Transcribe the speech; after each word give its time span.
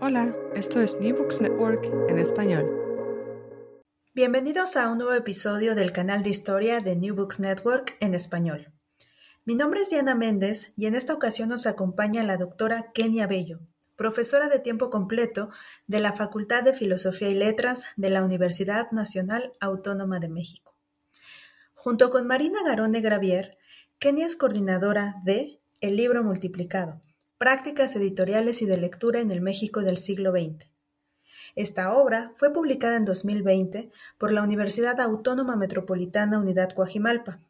Hola, 0.00 0.36
esto 0.54 0.80
es 0.80 1.00
New 1.00 1.16
Books 1.16 1.40
Network 1.40 1.84
en 2.08 2.18
español. 2.18 2.70
Bienvenidos 4.14 4.76
a 4.76 4.90
un 4.90 4.98
nuevo 4.98 5.14
episodio 5.14 5.74
del 5.74 5.90
canal 5.90 6.22
de 6.22 6.30
historia 6.30 6.80
de 6.80 6.94
New 6.94 7.14
Books 7.16 7.40
Network 7.40 7.96
en 8.00 8.14
español. 8.14 8.72
Mi 9.44 9.54
nombre 9.54 9.80
es 9.80 9.90
Diana 9.90 10.14
Méndez 10.14 10.72
y 10.76 10.86
en 10.86 10.94
esta 10.94 11.14
ocasión 11.14 11.48
nos 11.48 11.66
acompaña 11.66 12.22
la 12.22 12.36
doctora 12.36 12.92
Kenia 12.92 13.26
Bello, 13.26 13.60
profesora 13.96 14.48
de 14.48 14.60
tiempo 14.60 14.90
completo 14.90 15.50
de 15.86 16.00
la 16.00 16.12
Facultad 16.12 16.62
de 16.62 16.72
Filosofía 16.72 17.28
y 17.28 17.34
Letras 17.34 17.86
de 17.96 18.10
la 18.10 18.24
Universidad 18.24 18.90
Nacional 18.92 19.52
Autónoma 19.60 20.20
de 20.20 20.28
México. 20.28 20.76
Junto 21.74 22.10
con 22.10 22.26
Marina 22.26 22.60
Garone 22.64 23.00
Gravier, 23.00 23.58
Kenia 23.98 24.26
es 24.26 24.36
coordinadora 24.36 25.16
de 25.24 25.58
El 25.80 25.96
Libro 25.96 26.22
Multiplicado, 26.22 27.00
Prácticas 27.38 27.94
editoriales 27.96 28.62
y 28.62 28.64
de 28.64 28.78
lectura 28.78 29.20
en 29.20 29.30
el 29.30 29.42
México 29.42 29.82
del 29.82 29.98
siglo 29.98 30.30
XX. 30.30 30.70
Esta 31.54 31.92
obra 31.92 32.32
fue 32.34 32.50
publicada 32.50 32.96
en 32.96 33.04
2020 33.04 33.90
por 34.16 34.32
la 34.32 34.42
Universidad 34.42 34.98
Autónoma 35.02 35.54
Metropolitana 35.56 36.38
Unidad 36.38 36.70
Coajimalpa, 36.70 37.40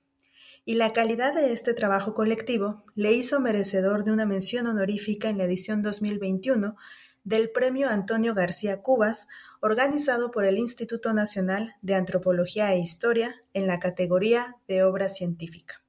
y 0.64 0.74
la 0.74 0.92
calidad 0.92 1.34
de 1.34 1.52
este 1.52 1.72
trabajo 1.72 2.14
colectivo 2.14 2.82
le 2.96 3.12
hizo 3.12 3.38
merecedor 3.38 4.02
de 4.02 4.10
una 4.10 4.26
mención 4.26 4.66
honorífica 4.66 5.28
en 5.28 5.38
la 5.38 5.44
edición 5.44 5.82
2021 5.82 6.74
del 7.22 7.50
Premio 7.50 7.88
Antonio 7.88 8.34
García 8.34 8.82
Cubas, 8.82 9.28
organizado 9.60 10.32
por 10.32 10.46
el 10.46 10.58
Instituto 10.58 11.12
Nacional 11.12 11.76
de 11.82 11.94
Antropología 11.94 12.74
e 12.74 12.80
Historia 12.80 13.36
en 13.54 13.68
la 13.68 13.78
categoría 13.78 14.56
de 14.66 14.82
obra 14.82 15.08
científica. 15.08 15.85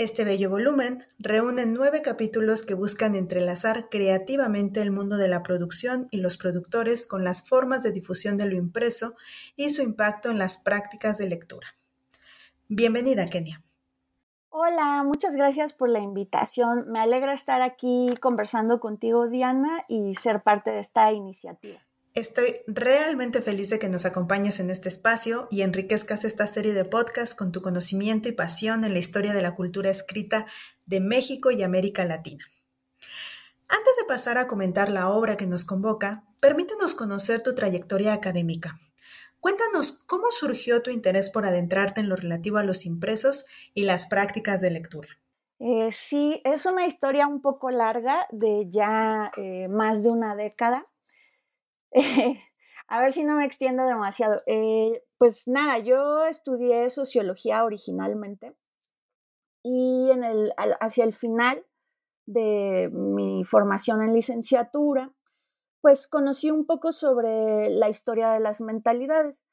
Este 0.00 0.24
bello 0.24 0.48
volumen 0.48 1.04
reúne 1.18 1.66
nueve 1.66 2.00
capítulos 2.00 2.64
que 2.64 2.72
buscan 2.72 3.14
entrelazar 3.14 3.90
creativamente 3.90 4.80
el 4.80 4.92
mundo 4.92 5.18
de 5.18 5.28
la 5.28 5.42
producción 5.42 6.08
y 6.10 6.22
los 6.22 6.38
productores 6.38 7.06
con 7.06 7.22
las 7.22 7.46
formas 7.46 7.82
de 7.82 7.92
difusión 7.92 8.38
de 8.38 8.46
lo 8.46 8.56
impreso 8.56 9.14
y 9.56 9.68
su 9.68 9.82
impacto 9.82 10.30
en 10.30 10.38
las 10.38 10.56
prácticas 10.56 11.18
de 11.18 11.28
lectura. 11.28 11.66
Bienvenida, 12.68 13.26
Kenia. 13.26 13.62
Hola, 14.48 15.02
muchas 15.04 15.36
gracias 15.36 15.74
por 15.74 15.90
la 15.90 15.98
invitación. 15.98 16.90
Me 16.90 17.00
alegra 17.00 17.34
estar 17.34 17.60
aquí 17.60 18.14
conversando 18.22 18.80
contigo, 18.80 19.28
Diana, 19.28 19.84
y 19.86 20.14
ser 20.14 20.40
parte 20.40 20.70
de 20.70 20.78
esta 20.78 21.12
iniciativa. 21.12 21.80
Estoy 22.14 22.56
realmente 22.66 23.40
feliz 23.40 23.70
de 23.70 23.78
que 23.78 23.88
nos 23.88 24.04
acompañes 24.04 24.58
en 24.58 24.68
este 24.68 24.88
espacio 24.88 25.46
y 25.48 25.62
enriquezcas 25.62 26.24
esta 26.24 26.48
serie 26.48 26.72
de 26.72 26.84
podcasts 26.84 27.36
con 27.36 27.52
tu 27.52 27.62
conocimiento 27.62 28.28
y 28.28 28.32
pasión 28.32 28.82
en 28.82 28.94
la 28.94 28.98
historia 28.98 29.32
de 29.32 29.42
la 29.42 29.54
cultura 29.54 29.90
escrita 29.90 30.46
de 30.86 30.98
México 30.98 31.52
y 31.52 31.62
América 31.62 32.04
Latina. 32.04 32.44
Antes 33.68 33.96
de 33.96 34.08
pasar 34.08 34.38
a 34.38 34.48
comentar 34.48 34.90
la 34.90 35.08
obra 35.08 35.36
que 35.36 35.46
nos 35.46 35.64
convoca, 35.64 36.24
permítenos 36.40 36.96
conocer 36.96 37.42
tu 37.42 37.54
trayectoria 37.54 38.12
académica. 38.12 38.80
Cuéntanos 39.38 39.92
cómo 39.92 40.32
surgió 40.32 40.82
tu 40.82 40.90
interés 40.90 41.30
por 41.30 41.46
adentrarte 41.46 42.00
en 42.00 42.08
lo 42.08 42.16
relativo 42.16 42.58
a 42.58 42.64
los 42.64 42.86
impresos 42.86 43.46
y 43.72 43.84
las 43.84 44.08
prácticas 44.08 44.60
de 44.60 44.72
lectura. 44.72 45.08
Eh, 45.60 45.92
sí, 45.92 46.42
es 46.44 46.66
una 46.66 46.86
historia 46.86 47.28
un 47.28 47.40
poco 47.40 47.70
larga 47.70 48.26
de 48.32 48.66
ya 48.68 49.30
eh, 49.36 49.68
más 49.68 50.02
de 50.02 50.10
una 50.10 50.34
década 50.34 50.86
a 52.88 53.00
ver 53.00 53.12
si 53.12 53.24
no 53.24 53.36
me 53.36 53.44
extiendo 53.44 53.84
demasiado. 53.84 54.36
Eh, 54.46 55.02
pues 55.18 55.48
nada, 55.48 55.78
yo 55.78 56.24
estudié 56.24 56.90
sociología 56.90 57.64
originalmente 57.64 58.56
y 59.62 60.10
en 60.10 60.24
el, 60.24 60.52
hacia 60.80 61.04
el 61.04 61.12
final 61.12 61.64
de 62.26 62.90
mi 62.92 63.44
formación 63.44 64.02
en 64.02 64.14
licenciatura, 64.14 65.12
pues 65.80 66.08
conocí 66.08 66.50
un 66.50 66.66
poco 66.66 66.92
sobre 66.92 67.70
la 67.70 67.88
historia 67.88 68.30
de 68.30 68.40
las 68.40 68.60
mentalidades. 68.60 69.44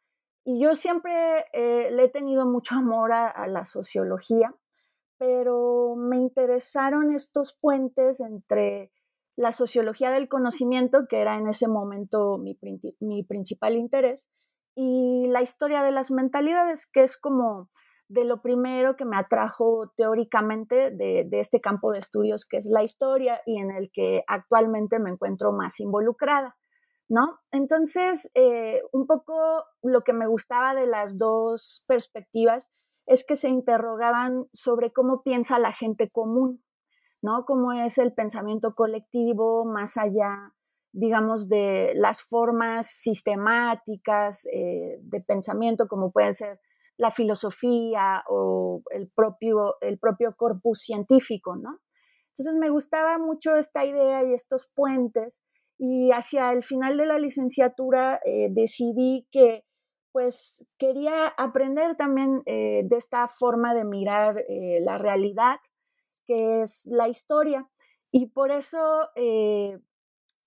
Y 0.44 0.62
yo 0.62 0.76
siempre 0.76 1.46
eh, 1.52 1.90
le 1.92 2.06
he 2.06 2.10
tenido 2.10 2.46
mucho 2.46 2.76
amor 2.76 3.12
a 3.12 3.48
la 3.48 3.66
sociología, 3.66 4.56
pero 5.18 5.96
me 5.98 6.18
interesaron 6.18 7.12
estos 7.12 7.54
puentes 7.54 8.22
entre 8.22 8.92
la 9.38 9.52
sociología 9.52 10.10
del 10.10 10.28
conocimiento, 10.28 11.06
que 11.08 11.22
era 11.22 11.38
en 11.38 11.48
ese 11.48 11.68
momento 11.68 12.40
mi, 12.40 12.56
principal 13.24 13.76
interés, 13.76 14.28
y 14.76 15.28
la 15.28 15.42
historia 15.42 15.84
de 15.84 15.92
las 15.92 16.12
mentalidades, 16.12 16.88
que 16.88 17.04
es 17.04 17.18
como 17.18 17.70
de 18.10 18.26
lo 18.26 18.42
primero 18.42 18.96
que 18.96 19.06
me 19.06 19.18
atrajo 19.18 19.92
teóricamente 19.96 20.92
de, 20.92 21.28
este 21.34 21.62
campo 21.62 21.92
de 21.92 22.00
estudios 22.00 22.46
que 22.46 22.58
es 22.58 22.66
la 22.66 22.82
historia 22.82 23.42
y 23.46 23.60
en 23.60 23.70
el 23.70 23.92
que 23.94 24.24
actualmente 24.28 25.00
me 25.00 25.12
encuentro 25.12 25.52
más 25.52 25.80
involucrada, 25.80 26.58
¿no? 27.08 27.38
Entonces, 27.52 28.32
eh, 28.34 28.82
un 28.92 29.06
poco 29.06 29.66
lo 29.84 30.02
que 30.02 30.14
me 30.14 30.26
gustaba 30.26 30.74
de 30.74 30.88
las 30.88 31.18
dos 31.18 31.84
perspectivas 31.88 32.72
es 33.06 33.26
que 33.26 33.36
se 33.36 33.50
interrogaban 33.50 34.48
sobre 34.52 34.92
cómo 34.92 35.22
piensa 35.22 35.60
la 35.60 35.74
gente 35.74 36.10
común, 36.10 36.64
¿no? 37.28 37.44
Cómo 37.44 37.74
es 37.74 37.98
el 37.98 38.14
pensamiento 38.14 38.74
colectivo 38.74 39.66
más 39.66 39.98
allá, 39.98 40.54
digamos, 40.94 41.50
de 41.50 41.92
las 41.94 42.22
formas 42.22 42.88
sistemáticas 42.88 44.48
eh, 44.54 44.98
de 45.02 45.20
pensamiento, 45.20 45.90
como 45.90 46.14
pueden 46.14 46.34
ser 46.34 46.62
la 46.96 47.12
filosofía 47.12 48.24
o 48.30 48.82
el 48.92 49.10
propio, 49.10 49.76
el 49.82 50.00
propio 50.00 50.38
corpus 50.38 50.84
científico, 50.84 51.58
¿no? 51.58 51.82
Entonces 52.30 52.56
me 52.58 52.70
gustaba 52.70 53.18
mucho 53.18 53.58
esta 53.58 53.84
idea 53.84 54.24
y 54.24 54.34
estos 54.34 54.72
puentes 54.74 55.44
y 55.78 56.12
hacia 56.12 56.54
el 56.54 56.64
final 56.64 56.96
de 56.96 57.08
la 57.08 57.20
licenciatura 57.20 58.22
eh, 58.24 58.48
decidí 58.52 59.28
que 59.34 59.66
pues 60.14 60.66
quería 60.78 61.28
aprender 61.28 61.98
también 61.98 62.42
eh, 62.46 62.84
de 62.86 62.96
esta 62.96 63.28
forma 63.28 63.74
de 63.74 63.84
mirar 63.84 64.46
la 64.82 64.98
realidad 64.98 65.58
que 66.28 66.62
es 66.62 66.86
la 66.88 67.08
historia. 67.08 67.68
Y 68.12 68.28
por 68.28 68.52
eso, 68.52 69.10
eh, 69.16 69.80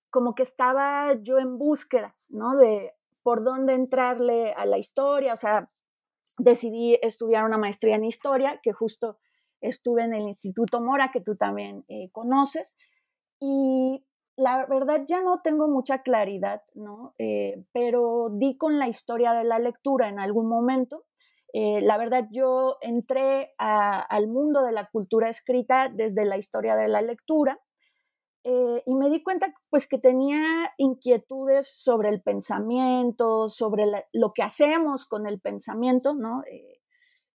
como 0.09 0.35
que 0.35 0.43
estaba 0.43 1.13
yo 1.21 1.39
en 1.39 1.57
búsqueda, 1.57 2.15
¿no? 2.29 2.55
De 2.55 2.93
por 3.23 3.43
dónde 3.43 3.73
entrarle 3.73 4.53
a 4.53 4.65
la 4.65 4.77
historia, 4.77 5.33
o 5.33 5.37
sea, 5.37 5.69
decidí 6.37 6.97
estudiar 7.01 7.45
una 7.45 7.57
maestría 7.57 7.95
en 7.95 8.05
historia, 8.05 8.59
que 8.63 8.71
justo 8.71 9.17
estuve 9.61 10.03
en 10.03 10.13
el 10.13 10.23
Instituto 10.23 10.81
Mora, 10.81 11.11
que 11.11 11.21
tú 11.21 11.35
también 11.35 11.85
eh, 11.87 12.09
conoces, 12.11 12.75
y 13.39 14.03
la 14.35 14.65
verdad 14.65 15.03
ya 15.05 15.21
no 15.21 15.41
tengo 15.41 15.67
mucha 15.67 16.01
claridad, 16.01 16.63
¿no? 16.73 17.13
Eh, 17.19 17.63
pero 17.73 18.29
di 18.31 18.57
con 18.57 18.79
la 18.79 18.87
historia 18.87 19.33
de 19.33 19.43
la 19.43 19.59
lectura 19.59 20.09
en 20.09 20.19
algún 20.19 20.47
momento. 20.47 21.05
Eh, 21.53 21.81
la 21.81 21.97
verdad 21.97 22.27
yo 22.31 22.77
entré 22.81 23.53
al 23.57 24.27
mundo 24.27 24.63
de 24.63 24.71
la 24.71 24.87
cultura 24.89 25.29
escrita 25.29 25.89
desde 25.89 26.25
la 26.25 26.37
historia 26.37 26.75
de 26.75 26.87
la 26.87 27.01
lectura 27.01 27.59
eh, 28.43 28.81
y 28.85 28.95
me 28.95 29.09
di 29.09 29.21
cuenta 29.21 29.53
pues 29.69 29.87
que 29.87 29.97
tenía 29.97 30.73
inquietudes 30.77 31.67
sobre 31.67 32.09
el 32.09 32.21
pensamiento, 32.21 33.49
sobre 33.49 33.85
lo 34.13 34.33
que 34.33 34.43
hacemos 34.43 35.05
con 35.05 35.27
el 35.27 35.41
pensamiento, 35.41 36.13
¿no? 36.13 36.43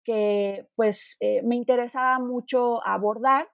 que 0.02 0.69
pues 0.76 1.19
me 1.42 1.56
interesaba 1.56 2.20
mucho 2.20 2.80
abordar 2.86 3.48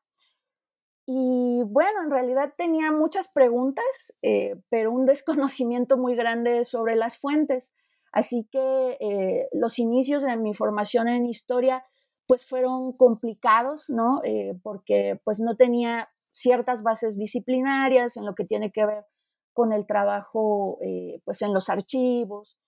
y 1.06 1.62
bueno, 1.65 2.03
en 2.05 2.11
realidad 2.11 2.55
tenía 2.56 2.93
muchas 2.93 3.29
preguntas, 3.29 4.15
eh, 4.23 4.56
pero 4.69 4.93
un 4.93 5.05
desconocimiento 5.06 5.97
muy 5.97 6.15
grande 6.15 6.65
sobre 6.65 6.97
las 6.97 7.19
fuentes. 7.19 7.73
Así 8.12 8.47
que 8.50 8.99
eh, 9.00 9.49
los 9.53 9.79
inicios 9.79 10.23
de 10.23 10.37
mi 10.37 10.55
formación 10.55 11.09
en 11.09 11.26
historia 11.26 11.85
pues 12.26 12.47
fueron 12.47 12.93
complicados, 12.93 13.91
¿no? 13.91 14.20
Eh, 14.25 14.55
porque 14.62 15.20
pues 15.25 15.41
no 15.41 15.56
tenía 15.56 16.09
ciertas 16.32 16.82
bases 16.82 17.19
disciplinarias 17.19 18.17
en 18.17 18.25
lo 18.25 18.35
que 18.35 18.44
tiene 18.44 18.70
que 18.70 18.87
ver 18.87 19.05
con 19.53 19.73
el 19.73 19.87
trabajo 19.87 20.79
pues 21.25 21.43
en 21.43 21.53
los 21.53 21.69
archivos. 21.69 22.59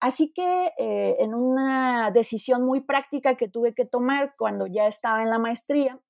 Así 0.00 0.32
que 0.32 0.72
en 0.76 1.32
una 1.32 2.10
decisión 2.10 2.64
muy 2.64 2.80
práctica 2.80 3.36
que 3.36 3.48
tuve 3.48 3.72
que 3.72 3.84
tomar 3.84 4.34
cuando 4.36 4.66
ya 4.66 4.88
estaba 4.88 5.22
en 5.22 5.30
la 5.30 5.38
maestría, 5.38 6.00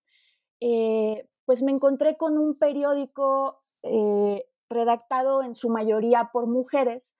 pues 1.45 1.63
me 1.63 1.73
encontré 1.73 2.17
con 2.17 2.39
un 2.39 2.59
periódico 2.59 3.63
eh, 3.83 4.47
redactado 4.71 5.43
en 5.43 5.55
su 5.55 5.69
mayoría 5.69 6.31
por 6.33 6.47
mujeres 6.47 7.17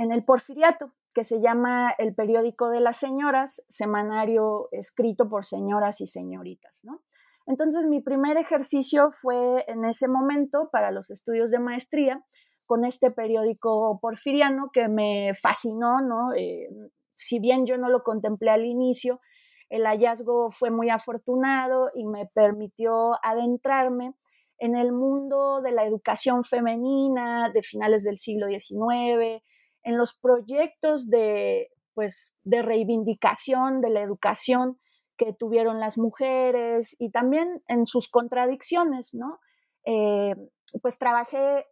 en 0.00 0.12
el 0.12 0.24
Porfiriato, 0.24 0.94
que 1.14 1.24
se 1.24 1.42
llama 1.42 1.94
El 1.98 2.14
Periódico 2.14 2.70
de 2.70 2.80
las 2.80 2.96
Señoras, 2.96 3.62
semanario 3.68 4.68
escrito 4.72 5.28
por 5.28 5.44
señoras 5.44 6.00
y 6.00 6.06
señoritas, 6.06 6.80
¿no? 6.84 7.02
Entonces 7.46 7.86
mi 7.86 8.00
primer 8.00 8.38
ejercicio 8.38 9.10
fue 9.10 9.62
en 9.68 9.84
ese 9.84 10.08
momento 10.08 10.70
para 10.72 10.90
los 10.90 11.10
estudios 11.10 11.50
de 11.50 11.58
maestría 11.58 12.24
con 12.64 12.86
este 12.86 13.10
periódico 13.10 13.98
porfiriano 14.00 14.70
que 14.72 14.88
me 14.88 15.34
fascinó, 15.34 16.00
¿no? 16.00 16.32
Eh, 16.34 16.70
si 17.14 17.38
bien 17.38 17.66
yo 17.66 17.76
no 17.76 17.90
lo 17.90 18.02
contemplé 18.02 18.52
al 18.52 18.64
inicio, 18.64 19.20
el 19.68 19.84
hallazgo 19.84 20.50
fue 20.50 20.70
muy 20.70 20.88
afortunado 20.88 21.90
y 21.94 22.06
me 22.06 22.24
permitió 22.24 23.22
adentrarme 23.22 24.14
en 24.56 24.76
el 24.76 24.92
mundo 24.92 25.60
de 25.60 25.72
la 25.72 25.84
educación 25.84 26.42
femenina 26.42 27.50
de 27.52 27.60
finales 27.62 28.02
del 28.02 28.16
siglo 28.16 28.46
XIX, 28.48 29.42
en 29.82 29.96
los 29.96 30.14
proyectos 30.14 31.08
de, 31.08 31.70
pues, 31.94 32.32
de 32.44 32.62
reivindicación 32.62 33.80
de 33.80 33.90
la 33.90 34.02
educación 34.02 34.78
que 35.16 35.32
tuvieron 35.32 35.80
las 35.80 35.98
mujeres 35.98 36.96
y 36.98 37.10
también 37.10 37.62
en 37.68 37.86
sus 37.86 38.08
contradicciones, 38.08 39.14
¿no? 39.14 39.38
Eh, 39.84 40.34
pues 40.82 40.98
trabajé 40.98 41.66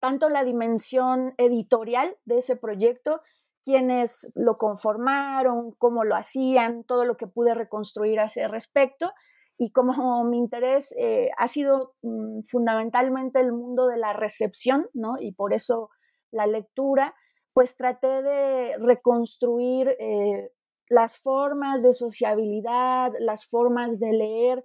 tanto 0.00 0.28
la 0.28 0.44
dimensión 0.44 1.34
editorial 1.38 2.16
de 2.24 2.38
ese 2.38 2.56
proyecto 2.56 3.20
quiénes 3.66 4.30
lo 4.36 4.58
conformaron, 4.58 5.72
cómo 5.72 6.04
lo 6.04 6.14
hacían, 6.14 6.84
todo 6.84 7.04
lo 7.04 7.16
que 7.16 7.26
pude 7.26 7.52
reconstruir 7.52 8.20
a 8.20 8.26
ese 8.26 8.46
respecto. 8.46 9.12
Y 9.58 9.72
como 9.72 9.92
mi 10.24 10.38
interés 10.38 10.94
eh, 10.96 11.30
ha 11.36 11.48
sido 11.48 11.94
mm, 12.02 12.42
fundamentalmente 12.48 13.40
el 13.40 13.52
mundo 13.52 13.88
de 13.88 13.96
la 13.96 14.12
recepción, 14.12 14.88
¿no? 14.94 15.16
Y 15.18 15.32
por 15.32 15.52
eso 15.52 15.90
la 16.36 16.46
lectura, 16.46 17.14
pues 17.52 17.76
traté 17.76 18.22
de 18.22 18.76
reconstruir 18.78 19.96
eh, 19.98 20.50
las 20.88 21.16
formas 21.16 21.82
de 21.82 21.92
sociabilidad, 21.92 23.12
las 23.18 23.46
formas 23.46 23.98
de 23.98 24.12
leer 24.12 24.64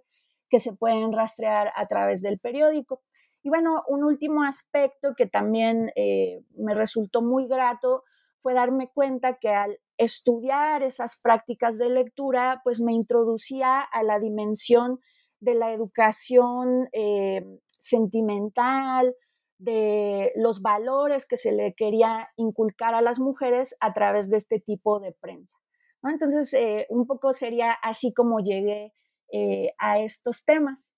que 0.50 0.60
se 0.60 0.74
pueden 0.74 1.14
rastrear 1.14 1.72
a 1.76 1.88
través 1.88 2.22
del 2.22 2.38
periódico. 2.40 3.02
Y 3.44 3.50
bueno, 3.50 3.82
un 3.88 4.04
último 4.04 4.44
aspecto 4.44 5.14
que 5.16 5.26
también 5.26 5.92
eh, 5.96 6.44
me 6.56 6.76
resultó 6.76 7.22
muy 7.22 7.48
grato 7.48 8.04
fue 8.42 8.54
darme 8.54 8.90
cuenta 8.94 9.38
que 9.40 9.50
al 9.50 9.80
estudiar 9.98 10.84
esas 10.84 11.20
prácticas 11.20 11.78
de 11.78 11.90
lectura, 11.90 12.60
pues 12.64 12.82
me 12.82 12.92
introducía 12.92 13.80
a 13.82 14.04
la 14.04 14.20
dimensión 14.20 15.00
de 15.40 15.56
la 15.56 15.72
educación 15.74 16.90
eh, 16.92 17.46
sentimental, 17.78 19.16
de 19.62 20.32
los 20.36 20.62
valores 20.62 21.26
que 21.26 21.38
se 21.38 21.52
le 21.52 21.74
quería 21.76 22.30
inculcar 22.36 22.94
a 22.94 23.02
las 23.02 23.20
mujeres 23.20 23.76
a 23.80 23.94
través 23.94 24.30
de 24.30 24.38
este 24.38 24.60
tipo 24.60 25.00
de 25.00 25.14
prensa. 25.14 25.58
Entonces, 26.04 26.54
eh, 26.54 26.88
un 26.90 27.06
poco 27.06 27.32
sería 27.34 27.72
así 27.72 28.14
como 28.14 28.40
llegué 28.40 28.94
eh, 29.32 29.74
a 29.78 30.00
estos 30.00 30.46
temas. 30.46 30.92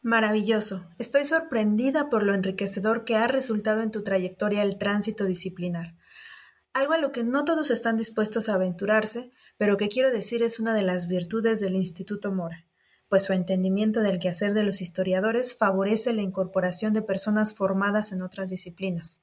Maravilloso. 0.00 0.88
Estoy 0.98 1.24
sorprendida 1.24 2.08
por 2.08 2.22
lo 2.22 2.34
enriquecedor 2.34 3.04
que 3.04 3.16
ha 3.16 3.26
resultado 3.26 3.82
en 3.82 3.90
tu 3.90 4.04
trayectoria 4.04 4.62
el 4.62 4.78
tránsito 4.78 5.24
disciplinar 5.24 5.94
algo 6.76 6.92
a 6.92 6.98
lo 6.98 7.10
que 7.10 7.24
no 7.24 7.46
todos 7.46 7.70
están 7.70 7.96
dispuestos 7.96 8.50
a 8.50 8.54
aventurarse, 8.54 9.32
pero 9.56 9.78
que 9.78 9.88
quiero 9.88 10.12
decir 10.12 10.42
es 10.42 10.60
una 10.60 10.74
de 10.74 10.82
las 10.82 11.08
virtudes 11.08 11.58
del 11.58 11.74
Instituto 11.74 12.32
Mora, 12.32 12.66
pues 13.08 13.24
su 13.24 13.32
entendimiento 13.32 14.00
del 14.00 14.18
quehacer 14.18 14.52
de 14.54 14.64
los 14.64 14.80
historiadores 14.80 15.56
favorece 15.56 16.12
la 16.12 16.22
incorporación 16.22 16.92
de 16.92 17.02
personas 17.02 17.54
formadas 17.54 18.12
en 18.12 18.22
otras 18.22 18.50
disciplinas, 18.50 19.22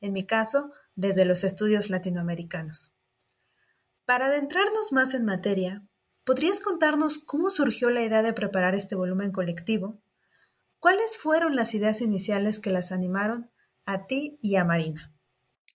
en 0.00 0.12
mi 0.12 0.26
caso, 0.26 0.72
desde 0.96 1.24
los 1.24 1.44
estudios 1.44 1.90
latinoamericanos. 1.90 2.96
Para 4.04 4.26
adentrarnos 4.26 4.92
más 4.92 5.14
en 5.14 5.24
materia, 5.24 5.86
¿podrías 6.24 6.60
contarnos 6.60 7.18
cómo 7.18 7.50
surgió 7.50 7.90
la 7.90 8.02
idea 8.02 8.22
de 8.22 8.32
preparar 8.32 8.74
este 8.74 8.96
volumen 8.96 9.30
colectivo? 9.30 10.00
¿Cuáles 10.80 11.18
fueron 11.18 11.54
las 11.54 11.74
ideas 11.74 12.00
iniciales 12.00 12.58
que 12.58 12.70
las 12.70 12.90
animaron 12.90 13.50
a 13.84 14.06
ti 14.06 14.38
y 14.42 14.56
a 14.56 14.64
Marina? 14.64 15.12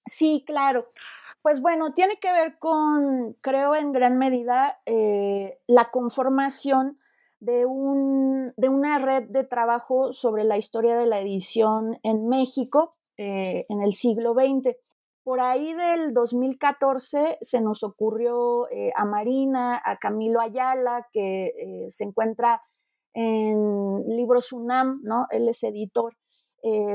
Sí, 0.05 0.43
claro. 0.45 0.91
Pues 1.41 1.61
bueno, 1.61 1.93
tiene 1.93 2.19
que 2.19 2.31
ver 2.31 2.57
con, 2.57 3.37
creo 3.41 3.75
en 3.75 3.91
gran 3.91 4.17
medida, 4.17 4.79
eh, 4.85 5.59
la 5.67 5.91
conformación 5.91 6.99
de, 7.45 7.65
un, 7.65 8.53
de, 8.57 8.69
una 8.69 8.97
red 8.99 9.23
de 9.29 9.43
trabajo 9.43 10.11
sobre 10.11 10.43
la 10.43 10.57
historia 10.57 10.97
de 10.97 11.05
la 11.05 11.19
edición 11.19 11.99
en 12.03 12.27
México 12.27 12.91
eh, 13.17 13.65
en 13.69 13.81
el 13.81 13.93
siglo 13.93 14.33
XX. 14.33 14.75
Por 15.23 15.39
ahí 15.39 15.73
del 15.73 16.13
2014 16.13 17.37
se 17.41 17.61
nos 17.61 17.83
ocurrió 17.83 18.69
eh, 18.69 18.91
a 18.95 19.05
Marina, 19.05 19.81
a 19.83 19.97
Camilo 19.97 20.41
Ayala, 20.41 21.07
que 21.11 21.85
se 21.87 22.03
encuentra 22.03 22.61
en 23.13 24.03
Libros 24.07 24.51
UNAM, 24.51 25.01
¿no? 25.03 25.25
Él 25.31 25.47
es 25.47 25.63
editor. 25.63 26.15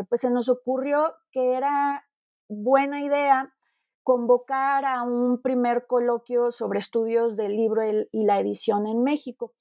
pues 0.08 0.20
se 0.20 0.30
nos 0.30 0.48
ocurrió 0.48 1.14
que 1.32 1.54
era 1.54 2.04
buena 2.48 3.02
idea 3.02 3.52
convocar 4.02 4.84
a 4.84 5.02
un 5.02 5.40
primer 5.40 5.86
coloquio 5.86 6.50
sobre 6.50 6.78
estudios 6.78 7.36
del 7.36 7.56
libro 7.56 7.82
y 8.10 8.24
la 8.24 8.40
edición 8.40 8.86
en 8.86 9.02
México. 9.02 9.54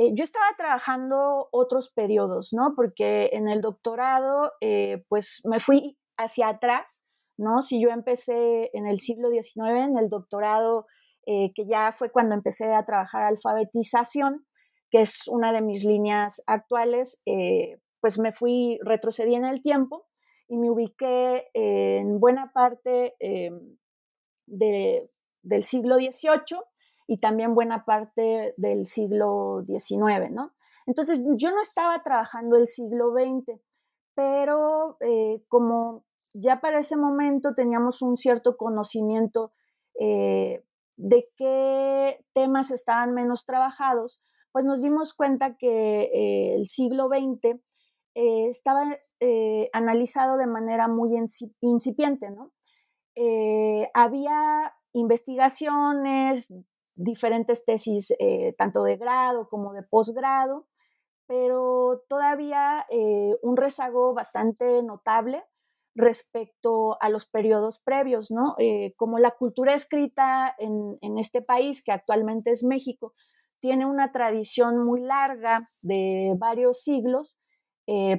Eh, 0.00 0.12
yo 0.14 0.22
estaba 0.22 0.46
trabajando 0.56 1.48
otros 1.50 1.90
periodos, 1.90 2.52
¿no? 2.52 2.74
Porque 2.76 3.30
en 3.32 3.48
el 3.48 3.60
doctorado, 3.60 4.52
eh, 4.60 5.04
pues 5.08 5.40
me 5.42 5.58
fui 5.58 5.98
hacia 6.16 6.50
atrás, 6.50 7.02
¿no? 7.36 7.62
Si 7.62 7.82
yo 7.82 7.88
empecé 7.90 8.70
en 8.74 8.86
el 8.86 9.00
siglo 9.00 9.28
XIX, 9.28 9.88
en 9.88 9.98
el 9.98 10.08
doctorado, 10.08 10.86
eh, 11.26 11.50
que 11.52 11.66
ya 11.66 11.90
fue 11.90 12.12
cuando 12.12 12.36
empecé 12.36 12.72
a 12.72 12.84
trabajar 12.84 13.24
alfabetización, 13.24 14.46
que 14.92 15.00
es 15.00 15.26
una 15.26 15.52
de 15.52 15.62
mis 15.62 15.82
líneas 15.84 16.44
actuales, 16.46 17.20
pues 18.00 18.18
me 18.20 18.30
fui, 18.30 18.78
retrocedí 18.82 19.34
en 19.34 19.44
el 19.44 19.60
tiempo 19.62 20.06
y 20.46 20.56
me 20.56 20.70
ubiqué 20.70 21.48
en 21.52 22.20
buena 22.20 22.52
parte 22.54 23.14
del 24.46 25.64
siglo 25.64 25.96
XVIII 25.96 26.60
y 27.08 27.18
también 27.18 27.54
buena 27.54 27.86
parte 27.86 28.54
del 28.58 28.86
siglo 28.86 29.64
XIX, 29.66 30.30
¿no? 30.30 30.52
Entonces, 30.86 31.20
yo 31.36 31.50
no 31.50 31.60
estaba 31.62 32.02
trabajando 32.02 32.56
el 32.56 32.66
siglo 32.66 33.12
XX, 33.12 33.58
pero 34.14 34.98
eh, 35.00 35.42
como 35.48 36.04
ya 36.34 36.60
para 36.60 36.80
ese 36.80 36.96
momento 36.96 37.54
teníamos 37.54 38.02
un 38.02 38.18
cierto 38.18 38.58
conocimiento 38.58 39.50
eh, 39.98 40.62
de 40.96 41.30
qué 41.36 42.24
temas 42.34 42.70
estaban 42.70 43.14
menos 43.14 43.46
trabajados, 43.46 44.20
pues 44.52 44.66
nos 44.66 44.82
dimos 44.82 45.14
cuenta 45.14 45.56
que 45.56 46.10
eh, 46.12 46.54
el 46.56 46.68
siglo 46.68 47.08
XX 47.08 47.58
estaba 48.14 48.82
analizado 49.72 50.38
de 50.38 50.48
manera 50.48 50.88
muy 50.88 51.10
incipiente, 51.60 52.30
¿no? 52.30 52.50
Había 53.94 54.74
investigaciones, 54.92 56.52
diferentes 56.98 57.64
tesis, 57.64 58.12
eh, 58.18 58.54
tanto 58.58 58.82
de 58.82 58.96
grado 58.96 59.48
como 59.48 59.72
de 59.72 59.82
posgrado, 59.82 60.66
pero 61.26 62.02
todavía 62.08 62.86
eh, 62.90 63.36
un 63.42 63.56
rezago 63.56 64.14
bastante 64.14 64.82
notable 64.82 65.44
respecto 65.94 67.00
a 67.00 67.08
los 67.08 67.28
periodos 67.28 67.80
previos, 67.80 68.30
¿no? 68.30 68.54
Eh, 68.58 68.94
como 68.96 69.18
la 69.18 69.32
cultura 69.32 69.74
escrita 69.74 70.54
en, 70.58 71.18
este 71.18 71.40
país, 71.40 71.82
que 71.82 71.92
actualmente 71.92 72.50
es 72.50 72.64
México, 72.64 73.14
tiene 73.60 73.86
una 73.86 74.12
tradición 74.12 74.84
muy 74.84 75.00
larga 75.00 75.68
de 75.82 76.34
varios 76.38 76.82
siglos, 76.82 77.38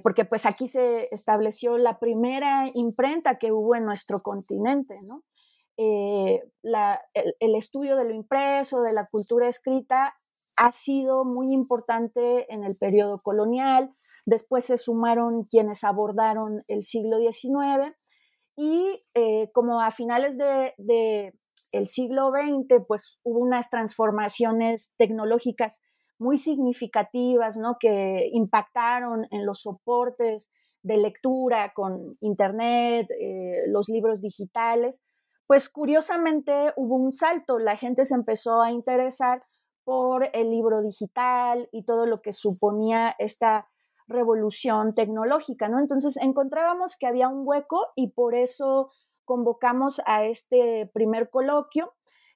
porque 0.01 0.25
pues 0.25 0.47
aquí 0.47 0.67
se 0.67 1.07
estableció 1.11 1.77
la 1.77 1.99
primera 1.99 2.71
imprenta 2.73 3.37
que 3.37 3.51
hubo 3.51 3.75
en 3.75 3.85
nuestro 3.85 4.19
continente, 4.19 4.95
¿no? 5.03 5.23
Eh, 5.81 6.41
el, 7.39 7.55
estudio 7.55 7.95
de 7.95 8.03
lo 8.03 8.13
impreso, 8.13 8.81
de 8.81 8.91
la 8.91 9.05
cultura 9.05 9.47
escrita, 9.47 10.15
ha 10.57 10.71
sido 10.73 11.23
muy 11.23 11.53
importante 11.53 12.51
en 12.53 12.65
el 12.65 12.75
periodo 12.75 13.19
colonial, 13.19 13.95
Después 14.29 14.65
se 14.65 14.77
sumaron 14.77 15.45
quienes 15.45 15.83
abordaron 15.83 16.63
el 16.67 16.83
siglo 16.83 17.17
XIX 17.17 17.95
y 18.55 18.99
eh, 19.15 19.49
como 19.53 19.81
a 19.81 19.89
finales 19.89 20.37
del 20.37 20.73
de, 20.77 21.33
siglo 21.87 22.29
XX, 22.31 22.85
pues 22.87 23.19
hubo 23.23 23.39
unas 23.39 23.71
transformaciones 23.71 24.93
tecnológicas 24.97 25.81
muy 26.19 26.37
significativas, 26.37 27.57
¿no? 27.57 27.77
Que 27.79 28.29
impactaron 28.31 29.25
en 29.31 29.47
los 29.47 29.61
soportes 29.61 30.51
de 30.83 30.97
lectura 30.97 31.73
con 31.73 32.15
Internet, 32.21 33.07
eh, 33.19 33.63
los 33.67 33.89
libros 33.89 34.21
digitales. 34.21 35.01
Pues 35.49 35.67
curiosamente 35.67 36.73
hubo 36.75 36.95
un 36.95 37.11
salto, 37.11 37.57
la 37.57 37.75
gente 37.75 38.05
se 38.05 38.13
empezó 38.13 38.61
a 38.61 38.71
interesar 38.71 39.41
por 39.83 40.29
el 40.33 40.51
libro 40.51 40.83
digital 40.83 41.67
y 41.71 41.85
todo 41.85 42.05
lo 42.05 42.19
que 42.19 42.33
suponía 42.33 43.15
esta 43.17 43.67
revolución 44.07 44.93
tecnológica, 44.93 45.67
¿no? 45.67 45.79
Entonces 45.79 46.17
encontrábamos 46.17 46.97
que 46.99 47.07
había 47.07 47.29
un 47.29 47.41
hueco 47.47 47.87
y 47.95 48.11
por 48.11 48.35
eso 48.35 48.91
convocamos 49.25 50.03
a 50.05 50.23
este 50.23 50.87
primer 50.93 51.31
coloquio. 51.31 51.93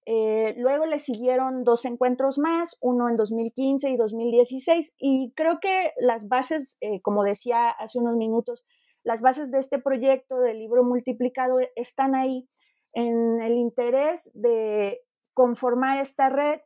Eh, 0.08 0.56
luego 0.58 0.88
le 0.88 0.98
siguieron 0.98 1.64
dos 1.64 1.86
encuentros 1.86 2.40
más, 2.40 2.78
uno 2.82 3.10
en 3.10 3.16
2015 3.16 3.92
y 3.92 3.96
2016, 3.96 4.96
y 4.98 5.34
creo 5.36 5.60
que 5.62 5.92
las 6.00 6.28
bases, 6.28 6.78
eh, 6.82 7.00
como 7.04 7.24
decía 7.24 7.70
hace 7.70 8.00
unos 8.00 8.16
minutos, 8.16 8.66
las 9.04 9.22
bases 9.22 9.52
de 9.52 9.60
este 9.60 9.78
proyecto 9.78 10.40
del 10.40 10.58
libro 10.58 10.84
multiplicado 10.84 11.60
están 11.76 12.16
ahí 12.16 12.50
en 12.94 13.42
el 13.42 13.54
interés 13.54 14.32
de 14.34 15.02
conformar 15.34 16.00
esta 16.00 16.30
red 16.30 16.60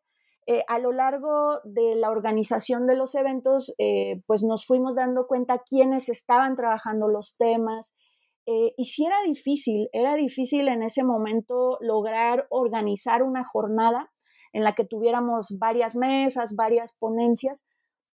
eh, 0.50 0.64
a 0.70 0.80
lo 0.80 0.94
largo 0.94 1.60
de 1.66 1.96
la 1.96 2.10
organización 2.10 2.88
de 2.88 2.96
los 2.96 3.16
eventos, 3.16 3.76
eh, 3.80 4.22
pues 4.28 4.44
nos 4.44 4.66
fuimos 4.66 4.96
dando 4.96 5.28
cuenta 5.28 5.62
quiénes 5.68 6.08
estaban 6.08 6.56
trabajando 6.56 7.10
los 7.10 7.36
temas. 7.36 7.94
Eh, 8.46 8.74
y 8.78 8.86
si 8.86 9.06
era 9.06 9.18
difícil, 9.26 9.90
era 9.92 10.16
difícil 10.16 10.70
en 10.70 10.84
ese 10.84 11.04
momento 11.04 11.78
lograr 11.82 12.48
organizar 12.50 13.24
una 13.24 13.44
jornada 13.44 14.10
en 14.54 14.64
la 14.64 14.72
que 14.72 14.86
tuviéramos 14.86 15.58
varias 15.60 15.98
mesas, 15.98 16.56
varias 16.56 16.94
ponencias, 16.98 17.66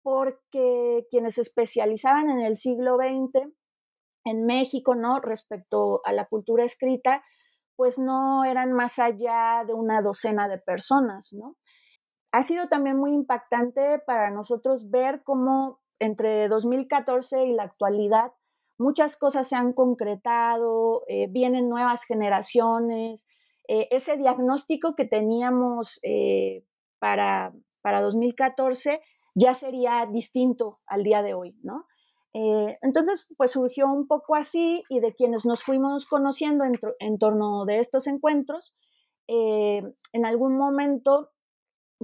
porque 0.02 1.06
quienes 1.12 1.36
se 1.36 1.42
especializaban 1.42 2.32
en 2.32 2.40
el 2.40 2.56
siglo 2.56 2.98
XX 2.98 3.48
en 4.26 4.46
México, 4.48 4.96
¿no? 4.96 5.20
Respecto 5.20 6.02
a 6.04 6.14
la 6.14 6.26
cultura 6.26 6.64
escrita, 6.64 7.24
pues 7.76 8.00
no 8.00 8.44
eran 8.46 8.74
más 8.74 9.00
allá 9.00 9.64
de 9.66 9.74
una 9.74 10.02
docena 10.02 10.48
de 10.48 10.58
personas, 10.58 11.34
¿no? 11.34 11.58
ha 12.34 12.42
sido 12.42 12.68
también 12.68 12.98
muy 12.98 13.14
impactante 13.14 14.00
para 14.00 14.32
nosotros 14.32 14.90
ver 14.90 15.22
cómo 15.24 15.80
entre 16.00 16.48
2014 16.48 17.46
y 17.46 17.54
la 17.54 17.64
actualidad 17.64 18.34
muchas 18.80 19.16
cosas 19.18 19.48
se 19.48 19.56
han 19.56 19.72
concretado, 19.72 21.04
eh, 21.08 21.28
vienen 21.30 21.70
nuevas 21.70 22.06
generaciones. 22.06 23.28
Eh, 23.68 23.88
ese 23.92 24.18
diagnóstico 24.18 24.96
que 24.96 25.06
teníamos 25.06 26.00
eh, 26.02 26.66
para, 26.98 27.54
para 27.82 28.02
2014 28.02 29.00
ya 29.36 29.54
sería 29.54 30.08
distinto 30.12 30.76
al 30.88 31.04
día 31.04 31.22
de 31.22 31.36
hoy, 31.36 31.56
¿no? 31.62 31.86
Entonces, 32.34 33.28
pues 33.38 33.52
surgió 33.52 33.88
un 33.88 34.08
poco 34.08 34.36
así 34.36 34.84
y 34.90 35.00
de 35.00 35.14
quienes 35.14 35.46
nos 35.46 35.64
fuimos 35.64 36.08
conociendo 36.08 36.64
en, 37.00 37.20
torno 37.20 37.66
de 37.66 37.80
estos 37.80 38.08
encuentros, 38.08 38.74
en 39.28 40.26
algún 40.26 40.58
momento 40.58 41.30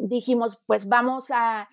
dijimos, 0.07 0.61
pues 0.65 0.87
vamos 0.87 1.27
a, 1.31 1.69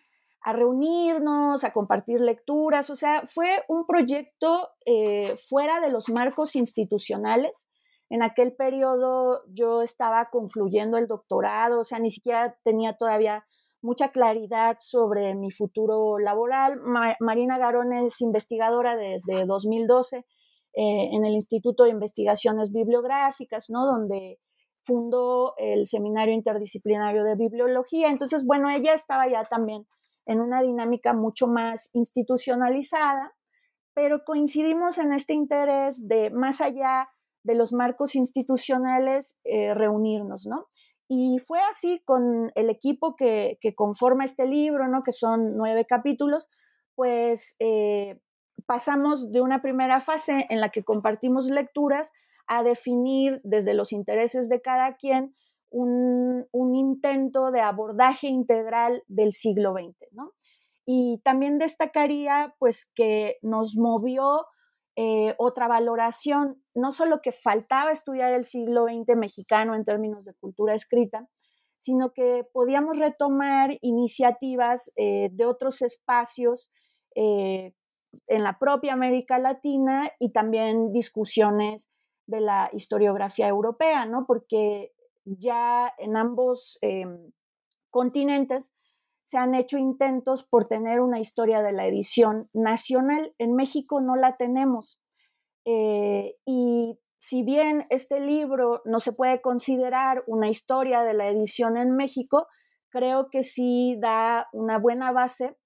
reunirnos, 0.48 1.64
a 1.64 1.72
compartir 1.72 2.20
lecturas, 2.20 2.88
o 2.90 2.94
sea, 2.94 3.22
fue 3.26 3.64
un 3.66 3.84
proyecto 3.84 4.68
eh, 4.84 5.36
fuera 5.48 5.80
de 5.80 5.90
los 5.90 6.08
marcos 6.08 6.54
institucionales. 6.54 7.66
En 8.10 8.22
aquel 8.22 8.54
periodo 8.54 9.42
yo 9.48 9.82
estaba 9.82 10.30
concluyendo 10.30 10.98
el 10.98 11.08
doctorado, 11.08 11.80
o 11.80 11.84
sea, 11.84 11.98
ni 11.98 12.10
siquiera 12.10 12.56
tenía 12.62 12.96
todavía 12.96 13.44
mucha 13.86 14.10
claridad 14.10 14.76
sobre 14.80 15.34
mi 15.34 15.50
futuro 15.50 16.18
laboral. 16.18 16.80
Marina 17.20 17.56
Garón 17.56 17.92
es 17.92 18.20
investigadora 18.20 18.96
desde 18.96 19.46
2012 19.46 20.16
eh, 20.18 20.24
en 20.74 21.24
el 21.24 21.34
Instituto 21.34 21.84
de 21.84 21.90
Investigaciones 21.90 22.72
Bibliográficas, 22.72 23.70
¿no? 23.70 23.86
Donde 23.86 24.40
fundó 24.82 25.54
el 25.56 25.86
Seminario 25.86 26.34
Interdisciplinario 26.34 27.22
de 27.22 27.36
Bibliología. 27.36 28.10
Entonces, 28.10 28.44
bueno, 28.44 28.68
ella 28.68 28.92
estaba 28.92 29.28
ya 29.28 29.44
también 29.44 29.86
en 30.26 30.40
una 30.40 30.62
dinámica 30.62 31.14
mucho 31.14 31.46
más 31.46 31.90
institucionalizada, 31.94 33.34
pero 33.94 34.24
coincidimos 34.24 34.98
en 34.98 35.12
este 35.12 35.34
interés 35.34 36.06
de, 36.08 36.30
más 36.30 36.60
allá 36.60 37.08
de 37.44 37.54
los 37.54 37.72
marcos 37.72 38.16
institucionales, 38.16 39.38
eh, 39.44 39.72
reunirnos, 39.74 40.46
¿no? 40.48 40.66
Y 41.08 41.38
fue 41.38 41.60
así 41.70 42.02
con 42.04 42.50
el 42.54 42.68
equipo 42.68 43.14
que, 43.16 43.58
conforma 43.76 44.24
este 44.24 44.46
libro, 44.46 44.88
¿no? 44.88 45.02
Que 45.02 45.12
son 45.12 45.56
nueve 45.56 45.86
capítulos, 45.88 46.50
pues 46.94 47.56
eh, 47.60 48.18
pasamos 48.66 49.30
de 49.30 49.40
una 49.40 49.62
primera 49.62 50.00
fase 50.00 50.46
en 50.50 50.60
la 50.60 50.70
que 50.70 50.84
compartimos 50.84 51.48
lecturas 51.50 52.12
a 52.48 52.62
definir 52.62 53.40
desde 53.44 53.74
los 53.74 53.92
intereses 53.92 54.48
de 54.48 54.60
cada 54.60 54.96
quien 54.96 55.34
un, 55.70 56.46
intento 56.74 57.50
de 57.50 57.60
abordaje 57.60 58.28
integral 58.28 59.02
del 59.08 59.32
siglo 59.32 59.72
XX. 59.72 59.94
Y 60.86 61.20
también 61.24 61.58
destacaría 61.58 62.54
pues 62.58 62.90
que 62.94 63.36
nos 63.42 63.76
movió 63.76 64.46
eh, 64.98 65.34
otra 65.36 65.68
valoración, 65.68 66.62
no 66.74 66.90
solo 66.90 67.20
que 67.22 67.30
faltaba 67.30 67.92
estudiar 67.92 68.32
el 68.32 68.44
siglo 68.44 68.84
XX 68.84 69.14
mexicano 69.16 69.74
en 69.74 69.84
términos 69.84 70.24
de 70.24 70.32
cultura 70.32 70.74
escrita, 70.74 71.28
sino 71.76 72.14
que 72.14 72.46
podíamos 72.50 72.98
retomar 72.98 73.76
iniciativas 73.82 74.90
eh, 74.96 75.28
de 75.32 75.44
otros 75.44 75.82
espacios 75.82 76.70
eh, 77.14 77.74
en 78.26 78.42
la 78.42 78.58
propia 78.58 78.94
América 78.94 79.38
Latina 79.38 80.10
y 80.18 80.32
también 80.32 80.92
discusiones 80.92 81.90
de 82.26 82.40
la 82.40 82.70
historiografía 82.72 83.48
europea, 83.48 84.06
¿no? 84.06 84.24
Porque 84.26 84.92
ya 85.26 85.92
en 85.98 86.16
ambos 86.16 86.78
em, 86.80 87.32
continentes 87.90 88.72
se 89.26 89.38
han 89.38 89.56
hecho 89.56 89.76
intentos 89.76 90.44
por 90.44 90.68
tener 90.68 91.00
una 91.00 91.18
historia 91.18 91.60
de 91.60 91.72
la 91.72 91.84
edición 91.84 92.48
nacional. 92.52 93.34
En 93.38 93.56
México 93.56 94.00
no 94.00 94.14
la 94.14 94.36
tenemos. 94.36 95.00
Eh, 95.64 96.36
y 96.46 96.96
si 97.18 97.42
bien 97.42 97.86
este 97.90 98.20
libro 98.20 98.82
no 98.84 99.00
se 99.00 99.12
puede 99.12 99.40
considerar 99.40 100.22
una 100.28 100.48
historia 100.48 101.02
de 101.02 101.14
la 101.14 101.28
edición 101.28 101.76
en 101.76 101.96
México, 101.96 102.46
creo 102.88 103.28
que 103.28 103.42
sí 103.42 103.98
da 104.00 104.46
una 104.52 104.78
buena 104.78 105.10
base 105.10 105.56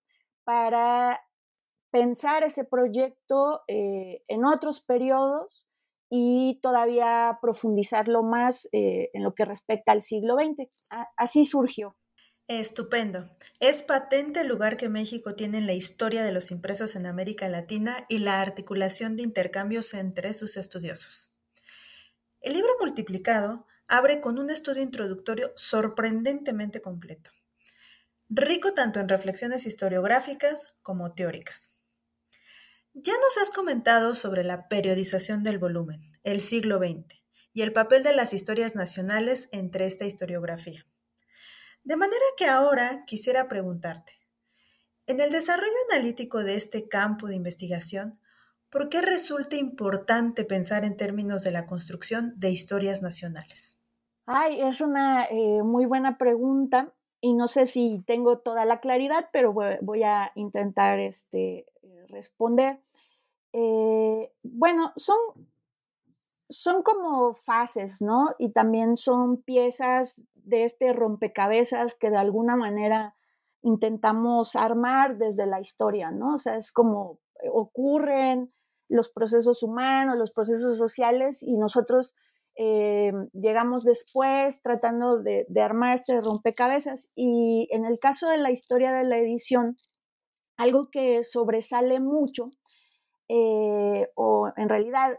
para 0.44 1.20
pensar 1.90 2.44
ese 2.44 2.64
proyecto 2.64 3.60
eh, 3.68 4.22
en 4.28 4.46
otros 4.46 4.82
periodos 4.82 5.66
y 6.08 6.60
todavía 6.62 7.38
profundizarlo 7.42 8.22
más 8.22 8.70
eh, 8.72 9.10
en 9.12 9.22
lo 9.22 9.34
que 9.34 9.44
respecta 9.44 9.92
al 9.92 10.00
siglo 10.00 10.36
XX. 10.36 10.66
Así 11.18 11.44
surgió. 11.44 11.94
Estupendo. 12.50 13.30
Es 13.60 13.84
patente 13.84 14.40
el 14.40 14.48
lugar 14.48 14.76
que 14.76 14.88
México 14.88 15.36
tiene 15.36 15.58
en 15.58 15.68
la 15.68 15.72
historia 15.72 16.24
de 16.24 16.32
los 16.32 16.50
impresos 16.50 16.96
en 16.96 17.06
América 17.06 17.48
Latina 17.48 18.06
y 18.08 18.18
la 18.18 18.40
articulación 18.40 19.16
de 19.16 19.22
intercambios 19.22 19.94
entre 19.94 20.34
sus 20.34 20.56
estudiosos. 20.56 21.32
El 22.40 22.54
libro 22.54 22.72
multiplicado 22.80 23.68
abre 23.86 24.20
con 24.20 24.40
un 24.40 24.50
estudio 24.50 24.82
introductorio 24.82 25.52
sorprendentemente 25.54 26.82
completo, 26.82 27.30
rico 28.28 28.74
tanto 28.74 28.98
en 28.98 29.08
reflexiones 29.08 29.64
historiográficas 29.64 30.74
como 30.82 31.14
teóricas. 31.14 31.76
Ya 32.94 33.12
nos 33.12 33.38
has 33.38 33.50
comentado 33.50 34.16
sobre 34.16 34.42
la 34.42 34.66
periodización 34.66 35.44
del 35.44 35.58
volumen, 35.58 36.18
el 36.24 36.40
siglo 36.40 36.78
XX, 36.78 37.14
y 37.52 37.62
el 37.62 37.72
papel 37.72 38.02
de 38.02 38.12
las 38.12 38.32
historias 38.32 38.74
nacionales 38.74 39.48
entre 39.52 39.86
esta 39.86 40.04
historiografía. 40.04 40.89
De 41.82 41.96
manera 41.96 42.24
que 42.36 42.46
ahora 42.46 43.04
quisiera 43.06 43.48
preguntarte, 43.48 44.12
En 45.06 45.20
el 45.20 45.32
desarrollo 45.32 45.72
analítico 45.90 46.44
de 46.44 46.54
este 46.54 46.86
campo 46.86 47.26
de 47.26 47.34
investigación, 47.34 48.20
¿por 48.70 48.88
qué 48.88 49.00
resulta 49.00 49.56
importante 49.56 50.44
pensar 50.44 50.84
en 50.84 50.96
términos 50.96 51.42
de 51.42 51.50
la 51.50 51.66
construcción 51.66 52.38
de 52.38 52.50
historias 52.50 53.02
nacionales? 53.02 53.82
Ay, 54.26 54.60
es 54.60 54.80
una 54.80 55.24
eh, 55.24 55.62
muy 55.64 55.86
buena 55.86 56.16
pregunta 56.16 56.94
y 57.20 57.34
no 57.34 57.48
sé 57.48 57.66
si 57.66 58.04
tengo 58.06 58.38
toda 58.38 58.64
la 58.64 58.78
claridad, 58.78 59.28
pero 59.32 59.52
voy, 59.52 60.02
a 60.04 60.30
intentar 60.36 61.00
este, 61.00 61.66
responder. 62.08 62.80
Eh, 63.52 64.32
bueno, 64.42 64.92
son, 64.96 65.18
son 66.50 66.82
como 66.82 67.32
fases, 67.32 68.02
¿no? 68.02 68.34
Y 68.38 68.52
también 68.52 68.96
son 68.96 69.42
piezas 69.42 70.22
de 70.34 70.64
este 70.64 70.92
rompecabezas 70.92 71.94
que 71.94 72.10
de 72.10 72.18
alguna 72.18 72.56
manera 72.56 73.14
intentamos 73.62 74.56
armar 74.56 75.16
desde 75.16 75.46
la 75.46 75.60
historia, 75.60 76.10
¿no? 76.10 76.34
O 76.34 76.38
sea, 76.38 76.56
es 76.56 76.72
como 76.72 77.20
ocurren 77.52 78.52
los 78.88 79.10
procesos 79.10 79.62
humanos, 79.62 80.18
los 80.18 80.32
procesos 80.32 80.76
sociales 80.76 81.42
y 81.42 81.56
nosotros 81.56 82.14
eh, 82.56 83.12
llegamos 83.32 83.84
después 83.84 84.60
tratando 84.62 85.22
de, 85.22 85.46
armar 85.62 85.94
este 85.94 86.20
rompecabezas. 86.20 87.12
Y 87.14 87.68
en 87.70 87.84
el 87.84 87.98
caso 87.98 88.28
de 88.28 88.38
la 88.38 88.50
historia 88.50 88.92
de 88.92 89.04
la 89.04 89.18
edición, 89.18 89.76
algo 90.56 90.90
que 90.90 91.22
sobresale 91.24 92.00
mucho, 92.00 92.50
eh, 93.32 94.08
o 94.16 94.50
en 94.56 94.68
realidad 94.68 95.16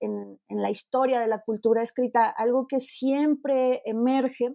en, 0.00 0.38
la 0.48 0.70
historia 0.70 1.20
de 1.20 1.26
la 1.26 1.42
cultura 1.42 1.82
escrita, 1.82 2.30
algo 2.30 2.66
que 2.66 2.80
siempre 2.80 3.82
emerge 3.84 4.54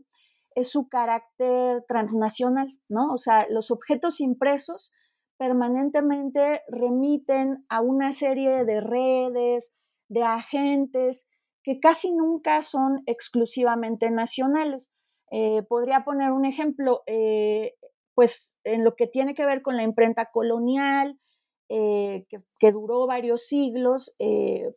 es 0.56 0.72
su 0.72 0.90
carácter 0.90 1.86
transnacional, 1.88 2.80
¿no? 2.90 3.14
O 3.14 3.20
sea, 3.20 3.46
los 3.52 3.70
objetos 3.70 4.20
impresos 4.20 4.92
permanentemente 5.38 6.64
remiten 6.70 7.64
a 7.70 7.82
una 7.82 8.12
serie 8.14 8.66
de 8.66 8.82
redes, 8.82 9.76
de 10.10 10.24
agentes 10.24 11.28
que 11.64 11.80
casi 11.80 12.12
nunca 12.12 12.64
son 12.64 13.04
exclusivamente 13.06 14.10
nacionales. 14.10 14.90
Eh, 15.30 15.62
podría 15.70 16.04
poner 16.04 16.32
un 16.32 16.46
ejemplo, 16.46 17.04
eh, 17.06 17.76
pues 18.16 18.56
en 18.64 18.84
lo 18.84 18.96
que 18.96 19.06
tiene 19.06 19.36
que 19.36 19.46
ver 19.46 19.62
con 19.62 19.78
la 19.78 19.84
imprenta 19.84 20.32
colonial, 20.32 21.20
eh, 21.70 22.26
que, 22.60 22.72
duró 22.72 23.08
varios 23.08 23.48
siglos, 23.48 24.16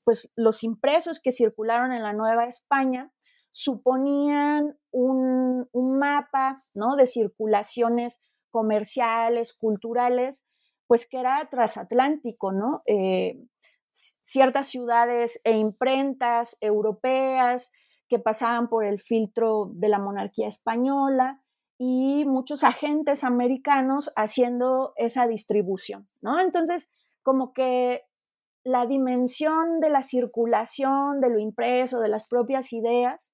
pues 0.05 0.31
los 0.37 0.65
impresos 0.65 1.21
que 1.21 1.33
circularon 1.33 1.93
en 1.93 2.03
la 2.03 2.13
Nueva 2.13 2.47
España 2.47 3.13
suponían 3.53 4.79
un, 4.93 5.69
un 5.73 5.99
mapa 5.99 6.57
¿no? 6.75 6.97
de 6.97 7.07
circulaciones 7.07 8.21
comerciales, 8.51 9.55
culturales, 9.55 10.45
pues 10.87 11.09
que 11.09 11.21
era 11.21 11.49
transatlántico, 11.49 12.53
¿no? 12.53 12.83
Eh, 12.87 13.41
ciertas 13.93 14.69
ciudades 14.69 15.41
e 15.45 15.57
imprentas 15.57 16.57
europeas 16.61 17.71
que 18.09 18.19
pasaban 18.19 18.69
por 18.69 18.85
el 18.85 18.99
filtro 18.99 19.71
de 19.73 19.89
la 19.89 19.99
monarquía 19.99 20.49
española 20.49 21.41
y 21.83 22.27
muchos 22.27 22.63
agentes 22.63 23.25
americanos 23.25 24.13
haciendo 24.15 24.93
esa 24.97 25.27
distribución, 25.27 26.11
¿no? 26.21 26.39
Entonces, 26.39 26.91
como 27.23 27.55
que 27.55 28.03
la 28.65 28.85
dimensión 28.85 29.81
de 29.81 29.89
la 29.89 30.03
circulación, 30.03 31.23
de 31.23 31.31
lo 31.31 31.39
impreso, 31.39 32.01
de 32.01 32.11
las 32.11 32.29
propias 32.29 32.75
ideas, 32.75 33.33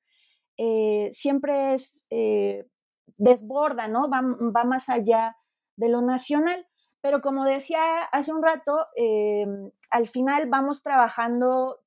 eh, 0.58 1.08
siempre 1.10 1.74
es, 1.74 2.04
eh, 2.10 2.68
desborda, 3.16 3.88
¿no? 3.88 4.08
Va, 4.08 4.22
más 4.62 4.90
allá 4.90 5.36
de 5.74 5.88
lo 5.88 6.00
nacional. 6.00 6.68
Pero 7.00 7.22
como 7.22 7.44
decía 7.44 8.04
hace 8.12 8.32
un 8.32 8.44
rato, 8.44 8.86
em, 8.94 9.72
al 9.90 10.06
final 10.06 10.48
vamos 10.48 10.84
trabajando 10.84 11.80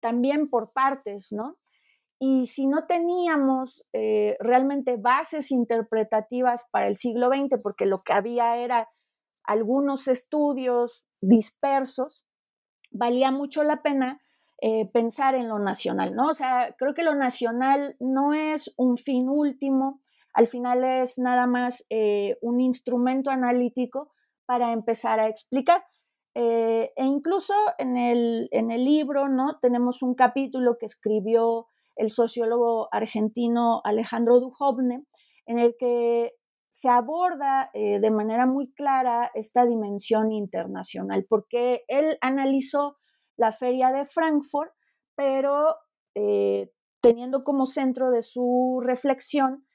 también 0.00 0.50
por 0.50 0.72
partes, 0.72 1.30
¿no? 1.30 1.56
Y 2.22 2.48
si 2.48 2.66
no 2.66 2.84
teníamos 2.84 3.82
eh, 3.94 4.36
realmente 4.40 4.98
bases 4.98 5.50
interpretativas 5.50 6.66
para 6.70 6.86
el 6.86 6.96
siglo 6.96 7.28
XX, 7.28 7.62
porque 7.62 7.86
lo 7.86 8.02
que 8.02 8.12
había 8.12 8.58
era 8.58 8.90
algunos 9.42 10.06
estudios 10.06 11.06
dispersos, 11.22 12.26
valía 12.90 13.30
mucho 13.30 13.64
la 13.64 13.80
pena 13.80 14.20
eh, 14.60 14.90
pensar 14.92 15.34
en 15.34 15.48
lo 15.48 15.58
nacional, 15.58 16.14
¿no? 16.14 16.28
O 16.28 16.34
sea, 16.34 16.74
creo 16.78 16.92
que 16.92 17.04
lo 17.04 17.14
nacional 17.14 17.96
no 18.00 18.34
es 18.34 18.70
un 18.76 18.98
fin 18.98 19.30
último, 19.30 20.02
al 20.34 20.46
final 20.46 20.84
es 20.84 21.18
nada 21.18 21.46
más 21.46 21.86
eh, 21.88 22.36
un 22.42 22.60
instrumento 22.60 23.30
analítico 23.30 24.12
para 24.44 24.72
empezar 24.72 25.20
a 25.20 25.28
explicar. 25.28 25.82
E 26.34 26.92
incluso 26.98 27.54
en 27.78 27.96
el, 27.96 28.48
en 28.52 28.70
el 28.70 28.84
libro 28.84 29.28
¿no? 29.28 29.58
tenemos 29.60 30.00
un 30.00 30.14
capítulo 30.14 30.78
que 30.78 30.86
escribió 30.86 31.66
el 32.00 32.10
sociólogo 32.10 32.88
argentino 32.92 33.82
Alejandro 33.84 34.40
Duhovne, 34.40 35.04
en 35.44 35.58
el 35.58 35.76
que 35.78 36.32
se 36.70 36.88
aborda 36.88 37.70
eh, 37.74 38.00
de 38.00 38.10
manera 38.10 38.46
muy 38.46 38.72
clara 38.72 39.30
esta 39.34 39.66
dimensión 39.66 40.32
internacional, 40.32 41.26
porque 41.28 41.84
él 41.88 42.16
analizó 42.22 42.96
la 43.36 43.52
feria 43.52 43.92
de 43.92 44.06
Frankfurt, 44.06 44.72
pero 45.14 45.76
eh, 46.14 46.70
teniendo 47.02 47.42
como 47.42 47.66
centro 47.66 48.10
de 48.10 48.22
su 48.22 48.80
reflexión 48.82 49.66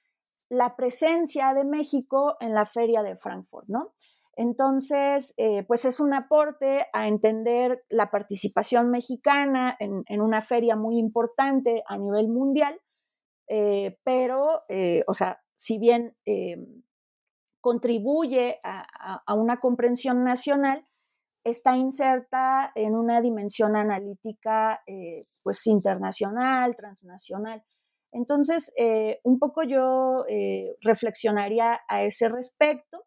la 0.50 0.76
presencia 0.76 1.54
de 1.54 1.64
México 1.64 2.38
en 2.40 2.56
la 2.56 2.66
feria 2.66 3.04
de 3.04 3.18
Frankfurt, 3.18 3.68
¿no? 3.68 3.94
Entonces, 4.38 5.34
eh, 5.38 5.64
pues 5.64 5.86
es 5.86 6.00
un 6.02 6.14
aporte 6.14 6.88
a 6.92 7.08
entender 7.08 7.86
la 7.90 8.12
participación 8.12 8.90
mexicana 8.90 9.78
en, 9.80 10.22
una 10.22 10.42
feria 10.42 10.76
muy 10.76 10.98
importante 11.00 11.84
a 11.88 11.98
nivel 11.98 12.28
mundial, 12.28 12.80
eh, 13.48 13.98
pero, 14.04 14.64
eh, 14.68 15.04
o 15.08 15.14
sea, 15.14 15.42
si 15.56 15.80
bien 15.80 16.18
contribuye 17.62 18.60
a, 18.64 19.24
a, 19.26 19.34
una 19.36 19.60
comprensión 19.60 20.24
nacional, 20.24 20.86
está 21.46 21.78
inserta 21.78 22.72
en 22.76 22.96
una 22.96 23.22
dimensión 23.22 23.78
analítica, 23.78 24.82
pues, 25.44 25.66
internacional, 25.68 26.76
transnacional. 26.76 27.64
Entonces, 28.12 28.74
un 29.24 29.40
poco 29.40 29.64
yo 29.64 30.26
reflexionaría 30.82 31.80
a 31.88 32.04
ese 32.04 32.28
respecto 32.28 33.06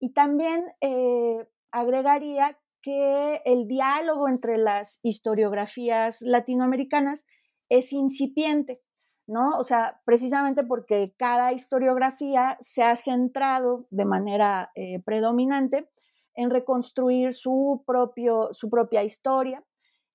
y 0.00 0.12
también 0.12 0.64
eh, 0.80 1.46
agregaría 1.70 2.58
que 2.82 3.42
el 3.44 3.66
diálogo 3.66 4.28
entre 4.28 4.56
las 4.56 5.00
historiografías 5.02 6.22
latinoamericanas 6.22 7.26
es 7.68 7.92
incipiente, 7.92 8.80
¿no? 9.26 9.58
O 9.58 9.64
sea, 9.64 10.00
precisamente 10.04 10.64
porque 10.64 11.12
cada 11.18 11.52
historiografía 11.52 12.56
se 12.60 12.82
ha 12.82 12.96
centrado 12.96 13.86
de 13.90 14.04
manera 14.04 14.70
eh, 14.74 15.02
predominante 15.04 15.88
en 16.34 16.50
reconstruir 16.50 17.34
su, 17.34 17.82
propio, 17.86 18.48
su 18.52 18.70
propia 18.70 19.02
historia 19.02 19.64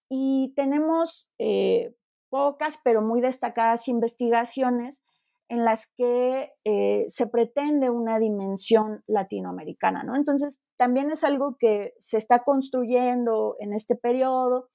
y 0.10 0.54
tenemos 0.56 1.28
eh, 1.38 1.96
pocas 2.30 2.80
pero 2.84 3.02
muy 3.02 3.20
destacadas 3.20 3.88
investigaciones 3.88 5.04
en 5.50 5.66
las 5.66 5.94
que 5.96 6.52
eh, 6.64 7.06
se 7.08 7.28
pretende 7.28 7.90
una 7.90 8.20
dimensión 8.20 9.04
latinoamericana, 9.08 10.04
¿no? 10.04 10.16
Entonces, 10.16 10.62
también 10.78 11.12
es 11.12 11.24
algo 11.24 11.58
que 11.60 11.94
se 12.00 12.18
está 12.18 12.44
construyendo 12.44 13.56
en 13.60 13.74
este 13.74 13.96
periodo 13.96 14.70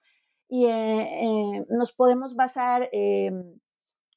y 0.49 0.67
eh, 0.67 1.03
eh, 1.03 1.67
nos 1.69 1.93
podemos 1.93 2.35
basar 2.35 2.89
en 2.93 3.59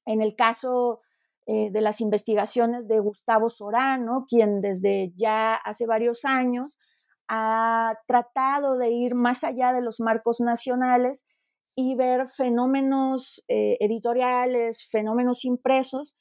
el 0.06 0.36
caso 0.36 1.02
de 1.48 1.82
las 1.82 2.00
investigaciones 2.00 2.88
de 2.88 3.00
Gustavo 3.00 3.50
Sorano, 3.50 4.26
quien 4.30 4.62
desde 4.62 5.12
ya 5.18 5.56
hace 5.56 5.86
varios 5.86 6.24
años 6.24 6.78
ha 7.28 7.98
tratado 8.08 8.78
de 8.78 8.92
ir 8.92 9.16
más 9.16 9.44
allá 9.44 9.74
de 9.74 9.82
los 9.82 10.00
marcos 10.00 10.40
nacionales 10.40 11.26
y 11.76 11.96
ver 11.96 12.28
fenómenos 12.28 13.44
editoriales, 13.50 14.88
fenómenos 14.90 15.44
impresos 15.44 16.16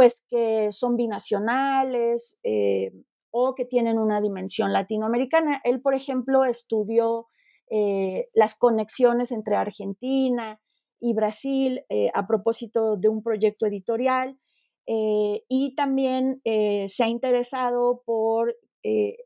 pues 0.00 0.24
que 0.30 0.72
son 0.72 0.96
binacionales 0.96 2.38
eh, 2.42 2.90
o 3.30 3.54
que 3.54 3.66
tienen 3.66 3.98
una 3.98 4.22
dimensión 4.22 4.72
latinoamericana. 4.72 5.60
Él, 5.62 5.82
por 5.82 5.92
ejemplo, 5.94 6.46
estudió 6.46 7.26
eh, 7.68 8.30
las 8.32 8.56
conexiones 8.56 9.30
entre 9.30 9.56
Argentina 9.56 10.58
y 11.00 11.12
Brasil 11.12 11.82
eh, 11.90 12.10
a 12.14 12.26
propósito 12.26 12.96
de 12.96 13.10
un 13.10 13.22
proyecto 13.22 13.66
editorial 13.66 14.38
y 14.86 15.74
también 15.76 16.40
se 16.42 17.04
ha 17.04 17.06
interesado 17.06 18.02
por 18.06 18.56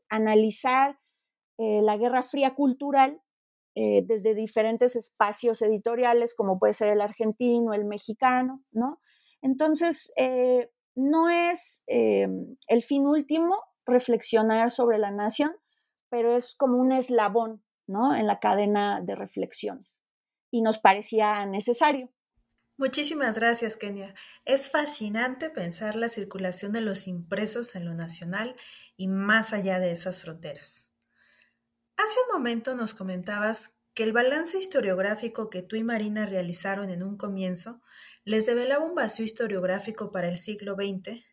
analizar 0.09 0.99
la 1.57 1.97
Guerra 1.97 2.21
Fría 2.21 2.53
cultural 2.53 3.19
desde 3.73 4.35
diferentes 4.35 4.95
espacios 4.95 5.63
editoriales, 5.63 6.35
como 6.35 6.59
puede 6.59 6.73
ser 6.73 6.89
el 6.89 7.01
argentino, 7.01 7.73
el 7.73 7.85
mexicano, 7.85 8.61
¿no? 8.71 8.99
Entonces, 9.45 10.11
eh, 10.17 10.71
no 10.95 11.29
es 11.29 11.83
eh, 11.85 12.27
el 12.67 12.81
fin 12.81 13.05
último 13.05 13.61
reflexionar 13.85 14.71
sobre 14.71 14.97
la 14.97 15.11
nación, 15.11 15.55
pero 16.09 16.35
es 16.35 16.55
como 16.55 16.77
un 16.77 16.91
eslabón, 16.91 17.63
¿no? 17.85 18.15
En 18.15 18.25
la 18.25 18.39
cadena 18.39 19.01
de 19.01 19.13
reflexiones. 19.13 19.99
Y 20.49 20.63
nos 20.63 20.79
parecía 20.79 21.45
necesario. 21.45 22.11
Muchísimas 22.77 23.37
gracias, 23.37 23.77
Kenia. 23.77 24.15
Es 24.45 24.71
fascinante 24.71 25.51
pensar 25.51 25.95
la 25.95 26.09
circulación 26.09 26.71
de 26.71 26.81
los 26.81 27.07
impresos 27.07 27.75
en 27.75 27.85
lo 27.85 27.93
nacional 27.93 28.55
y 28.97 29.07
más 29.07 29.53
allá 29.53 29.77
de 29.77 29.91
esas 29.91 30.23
fronteras. 30.23 30.89
Hace 31.97 32.17
un 32.27 32.39
momento 32.39 32.73
nos 32.73 32.95
comentabas 32.95 33.77
que 33.93 34.03
el 34.03 34.11
balance 34.11 34.57
historiográfico 34.57 35.51
que 35.51 35.61
tú 35.61 35.75
y 35.75 35.83
Marina 35.83 36.25
realizaron 36.25 36.89
en 36.89 37.03
un 37.03 37.15
comienzo 37.15 37.83
les 38.25 38.47
develaba 38.47 38.83
un 38.83 38.95
vacío 38.95 39.23
historiográfico 39.23 40.11
para 40.11 40.27
el 40.27 40.37
siglo 40.37 40.73
XX 40.73 41.23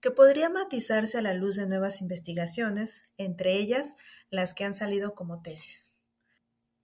que 0.00 0.10
podría 0.10 0.50
matizarse 0.50 1.16
a 1.16 1.22
la 1.22 1.32
luz 1.32 1.54
de 1.54 1.68
nuevas 1.68 2.00
investigaciones, 2.00 3.08
entre 3.16 3.54
ellas 3.54 3.94
las 4.30 4.52
que 4.52 4.64
han 4.64 4.74
salido 4.74 5.14
como 5.14 5.40
tesis. 5.40 5.94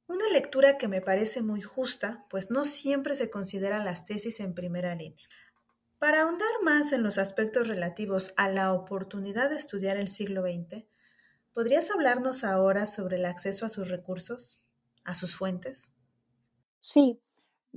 Una 0.07 0.29
lectura 0.29 0.79
que 0.79 0.87
me 0.87 1.01
parece 1.01 1.42
muy 1.42 1.61
justa, 1.61 2.25
pues 2.31 2.53
no 2.53 2.64
siempre 2.64 3.16
se 3.16 3.29
considera 3.29 3.83
las 3.83 4.05
tesis 4.05 4.38
en 4.38 4.55
primera 4.55 4.94
línea. 4.94 5.27
Para 5.99 6.23
ahondar 6.23 6.49
más 6.62 6.92
en 6.92 7.03
los 7.03 7.18
aspectos 7.18 7.66
relativos 7.66 8.33
a 8.37 8.49
la 8.49 8.73
oportunidad 8.73 9.51
de 9.51 9.57
estudiar 9.57 9.97
el 9.97 10.07
siglo 10.07 10.42
XX, 10.42 10.85
¿podrías 11.53 11.90
hablarnos 11.90 12.44
ahora 12.44 12.87
sobre 12.87 13.16
el 13.16 13.25
acceso 13.25 13.66
a 13.66 13.68
sus 13.68 13.88
recursos, 13.88 14.62
a 15.03 15.16
sus 15.16 15.35
fuentes? 15.35 15.97
Sí, 16.79 17.21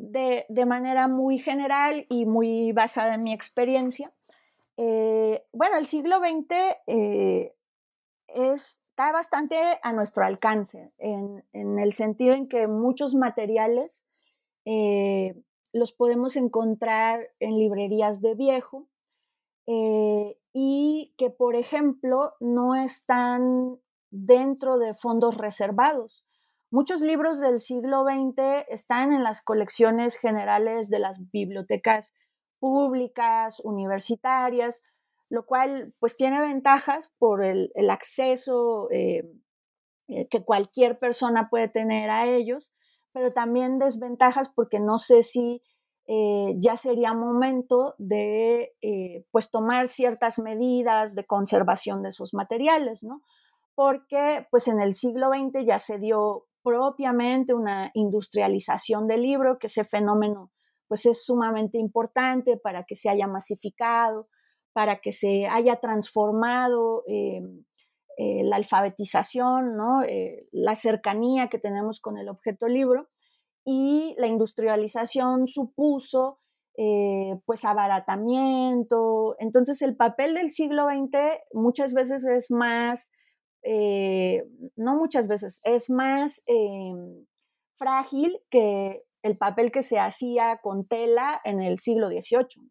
de, 0.01 0.65
manera 0.65 1.07
muy 1.07 1.37
general 1.37 2.05
y 2.09 2.25
muy 2.25 2.71
basada 2.71 3.15
en 3.15 3.23
mi 3.23 3.33
experiencia. 3.33 4.11
Eh, 4.77 5.45
bueno, 5.53 5.77
el 5.77 5.85
siglo 5.85 6.17
XX 6.19 6.55
eh, 6.87 7.53
está 8.27 9.11
bastante 9.11 9.57
a 9.83 9.93
nuestro 9.93 10.25
alcance, 10.25 10.91
en, 10.97 11.43
el 11.53 11.93
sentido 11.93 12.33
en 12.33 12.47
que 12.47 12.67
muchos 12.67 13.13
materiales 13.13 14.05
eh, 14.65 15.35
los 15.71 15.93
podemos 15.93 16.35
encontrar 16.35 17.29
en 17.39 17.57
librerías 17.57 18.21
de 18.21 18.35
viejo 18.35 18.87
y 20.53 21.13
que, 21.17 21.29
por 21.29 21.55
ejemplo, 21.55 22.33
no 22.41 22.75
están 22.75 23.79
dentro 24.09 24.77
de 24.77 24.93
fondos 24.93 25.37
reservados. 25.37 26.25
Muchos 26.73 27.01
libros 27.01 27.41
del 27.41 27.60
siglo 27.60 28.05
XX 28.05 28.65
están 28.69 29.12
en 29.12 29.23
las 29.23 29.41
colecciones 29.41 30.15
generales 30.15 30.89
de 30.89 30.99
las 30.99 31.29
bibliotecas 31.29 32.15
públicas, 32.60 33.60
universitarias, 33.65 34.81
lo 35.27 35.45
cual 35.45 35.93
pues 35.99 36.15
tiene 36.15 36.39
ventajas 36.39 37.12
por 37.19 37.43
el, 37.43 37.73
acceso 37.89 38.89
eh, 38.89 39.29
eh, 40.07 40.29
que 40.29 40.45
cualquier 40.45 40.97
persona 40.97 41.49
puede 41.49 41.67
tener 41.67 42.10
a 42.10 42.25
ellos, 42.25 42.73
pero 43.12 43.34
también 43.34 43.77
desventajas 43.77 44.47
porque 44.47 44.79
no 44.79 44.97
sé 44.97 45.23
si 45.23 45.62
eh, 46.07 46.55
ya 46.57 46.77
sería 46.77 47.13
momento 47.13 47.95
de 47.97 48.77
pues 49.31 49.51
tomar 49.51 49.89
ciertas 49.89 50.39
medidas 50.39 51.15
de 51.15 51.25
conservación 51.25 52.01
de 52.01 52.10
esos 52.10 52.34
materiales, 52.34 53.03
¿no? 53.03 53.21
Porque 53.75 54.47
pues 54.51 54.69
en 54.69 54.79
el 54.79 54.93
siglo 54.93 55.31
XX 55.31 55.65
ya 55.65 55.77
se 55.77 55.99
dio 55.99 56.45
propiamente 56.63 57.54
una 57.54 57.91
industrialización 57.93 59.08
del 59.08 59.21
libro, 59.24 59.58
que 59.60 59.67
ese 59.67 59.84
fenómeno 59.84 60.52
pues 60.88 61.06
es 61.06 61.24
sumamente 61.24 61.78
importante 61.78 62.58
para 62.58 62.84
que 62.84 62.95
se 62.95 63.10
haya 63.10 63.26
masificado, 63.26 64.28
para 64.74 65.00
que 65.00 65.12
se 65.13 65.47
haya 65.47 65.78
transformado 65.78 67.04
eh, 67.08 67.41
eh, 68.17 68.43
la 68.43 68.58
alfabetización, 68.58 69.78
¿no? 69.78 70.04
Eh, 70.04 70.47
la 70.52 70.76
cercanía 70.76 71.47
que 71.47 71.60
tenemos 71.60 72.02
con 72.02 72.17
el 72.17 72.28
objeto 72.30 72.67
libro 72.67 73.08
y 73.65 74.15
la 74.17 74.28
industrialización 74.28 75.47
supuso 75.47 76.39
pues 77.45 77.63
abaratamiento. 77.63 79.36
Entonces 79.38 79.84
el 79.84 79.95
papel 79.95 80.34
del 80.34 80.50
siglo 80.50 80.88
XX 80.88 81.38
muchas 81.54 81.93
veces 81.93 82.26
es 82.26 82.50
más 82.50 83.12
eh, 83.63 84.43
no 84.76 84.95
muchas 84.95 85.28
veces, 85.28 85.62
es 85.63 85.89
más 85.89 86.43
em, 86.47 87.26
frágil 87.76 88.39
que 88.50 89.04
el 89.24 89.38
papel 89.38 89.71
que 89.71 89.84
se 89.84 90.00
hacía 90.00 90.60
con 90.63 90.86
tela 90.86 91.39
en 91.43 91.62
el 91.62 91.80
siglo 91.80 92.10
XVIII 92.10 92.67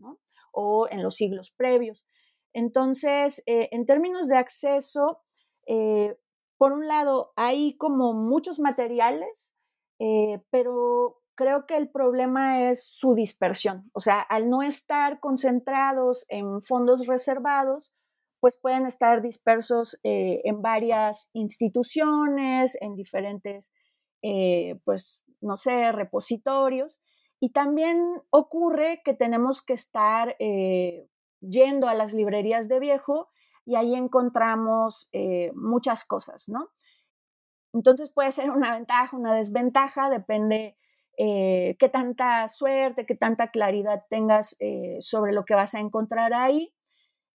o 0.53 0.88
en 0.90 1.03
los 1.03 1.16
siglos 1.16 1.53
previos. 1.57 2.07
Entonces, 2.53 3.42
eh, 3.46 3.68
en 3.70 3.87
términos 3.87 4.26
de 4.26 4.37
acceso, 4.37 5.20
eh, 5.66 6.16
por 6.59 6.72
un 6.72 6.88
lado, 6.88 7.33
hay 7.37 7.76
como 7.76 8.12
muchos 8.12 8.59
materiales, 8.59 9.55
pero 10.50 11.20
creo 11.35 11.66
que 11.66 11.76
el 11.76 11.90
problema 11.90 12.70
es 12.70 12.85
su 12.85 13.14
dispersión. 13.14 13.90
O 13.92 14.00
sea, 14.00 14.20
al 14.20 14.50
no 14.50 14.62
estar 14.62 15.20
concentrados 15.20 16.26
en 16.29 16.62
fondos 16.62 17.07
reservados, 17.07 17.94
pues 18.40 18.57
pueden 18.57 18.87
estar 18.87 19.22
dispersos 19.22 20.00
eh, 20.03 20.40
en 20.44 20.62
varias 20.62 21.31
instituciones, 21.35 22.76
en 22.81 22.94
diferentes, 22.94 23.72
eh, 24.22 24.81
pues, 24.85 25.22
no 25.40 25.57
sé, 25.57 25.92
repositorios. 25.92 27.00
Y 27.38 27.53
también 27.53 28.03
ocurre 28.31 29.03
que 29.05 29.14
tenemos 29.14 29.62
que 29.62 29.74
estar 29.74 30.37
eh, 30.38 31.07
yendo 31.40 31.88
a 31.88 31.94
las 31.94 32.12
librerías 32.12 32.68
de 32.68 32.81
viejo 32.81 33.29
y 33.64 33.76
ahí 33.76 33.94
encontramos 33.94 35.11
muchas 35.55 36.05
cosas, 36.05 36.48
¿no? 36.48 36.70
Entonces 37.72 38.11
puede 38.11 38.33
ser 38.33 38.50
una 38.50 38.72
ventaja, 38.72 39.16
una 39.16 39.35
desventaja, 39.35 40.11
depende 40.11 40.76
qué 41.16 41.90
tanta 41.92 42.48
suerte, 42.48 43.07
qué 43.07 43.14
tanta 43.14 43.50
claridad 43.50 44.05
tengas 44.09 44.57
sobre 45.00 45.33
lo 45.33 45.44
que 45.44 45.55
vas 45.55 45.74
a 45.74 45.79
encontrar 45.79 46.35
ahí. 46.35 46.74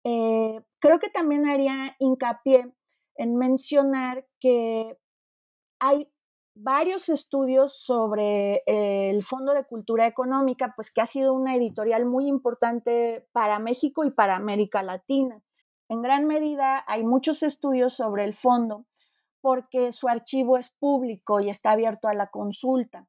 Eh, 0.06 0.62
creo 0.80 1.00
que 1.00 1.10
también 1.10 1.48
haría 1.48 1.96
hincapié 1.98 2.72
en 3.16 3.36
mencionar 3.36 4.28
que 4.40 5.00
hay 5.80 6.12
varios 6.54 7.10
estudios 7.10 7.76
sobre 7.76 8.62
el 8.68 9.24
Fondo 9.24 9.54
de 9.54 9.66
Cultura 9.66 10.06
Económica, 10.06 10.74
pues 10.76 10.92
que 10.92 11.02
ha 11.02 11.06
sido 11.08 11.34
una 11.34 11.56
editorial 11.56 12.06
muy 12.06 12.28
importante 12.28 13.28
para 13.32 13.58
México 13.60 14.06
y 14.06 14.12
para 14.12 14.36
América 14.36 14.84
Latina. 14.84 15.42
En 15.90 16.02
gran 16.02 16.28
medida 16.28 16.84
hay 16.88 17.04
muchos 17.04 17.42
estudios 17.42 17.94
sobre 17.94 18.24
el 18.26 18.36
fondo 18.36 18.86
porque 19.42 19.92
su 19.92 20.08
archivo 20.08 20.58
es 20.58 20.70
público 20.70 21.40
y 21.40 21.50
está 21.50 21.72
abierto 21.72 22.08
a 22.08 22.14
la 22.14 22.28
consulta. 22.28 23.08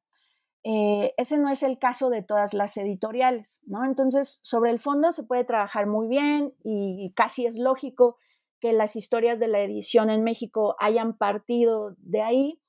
Eh, 0.69 1.13
ese 1.15 1.37
no 1.37 1.49
es 1.49 1.63
el 1.63 1.79
caso 1.79 2.09
de 2.09 2.21
todas 2.23 2.53
las 2.53 2.75
editoriales, 2.75 3.61
¿no? 3.65 3.85
Entonces, 3.85 4.41
sobre 4.43 4.69
el 4.69 4.79
fondo 4.79 5.13
se 5.13 5.23
puede 5.23 5.45
trabajar 5.45 5.87
muy 5.87 6.09
bien 6.09 6.53
y 6.61 7.13
casi 7.15 7.45
es 7.45 7.57
lógico 7.57 8.17
que 8.59 8.73
las 8.73 8.97
historias 8.97 9.39
de 9.39 9.47
la 9.47 9.61
edición 9.61 10.09
en 10.09 10.25
México 10.25 10.75
hayan 10.79 11.17
partido 11.17 11.95
de 11.99 12.21
ahí. 12.21 12.61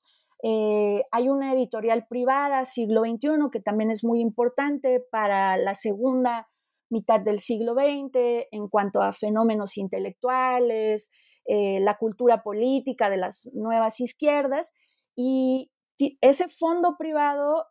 Eh, 0.43 1.03
hay 1.11 1.27
una 1.27 1.53
editorial 1.53 2.07
privada, 2.07 2.63
siglo 2.63 3.01
XXI, 3.01 3.49
que 3.51 3.59
también 3.59 3.91
es 3.91 4.05
muy 4.05 4.21
importante 4.21 5.01
para 5.11 5.57
la 5.57 5.75
segunda 5.75 6.47
mitad 6.89 7.19
del 7.19 7.39
siglo 7.39 7.73
XX 7.73 8.47
en 8.49 8.69
cuanto 8.69 9.01
a 9.01 9.11
fenómenos 9.11 9.77
intelectuales, 9.77 11.11
eh, 11.43 11.81
la 11.81 11.97
cultura 11.97 12.43
política 12.43 13.09
de 13.09 13.17
las 13.17 13.49
nuevas 13.53 13.99
izquierdas. 13.99 14.71
Y 15.17 15.73
ese 16.21 16.47
fondo 16.47 16.95
privado 16.97 17.65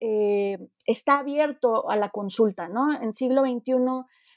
eh, 0.00 0.58
está 0.86 1.18
abierto 1.18 1.90
a 1.90 1.96
la 1.96 2.10
consulta, 2.10 2.68
¿no? 2.68 2.92
En 3.00 3.12
siglo 3.12 3.42
XXI 3.42 3.74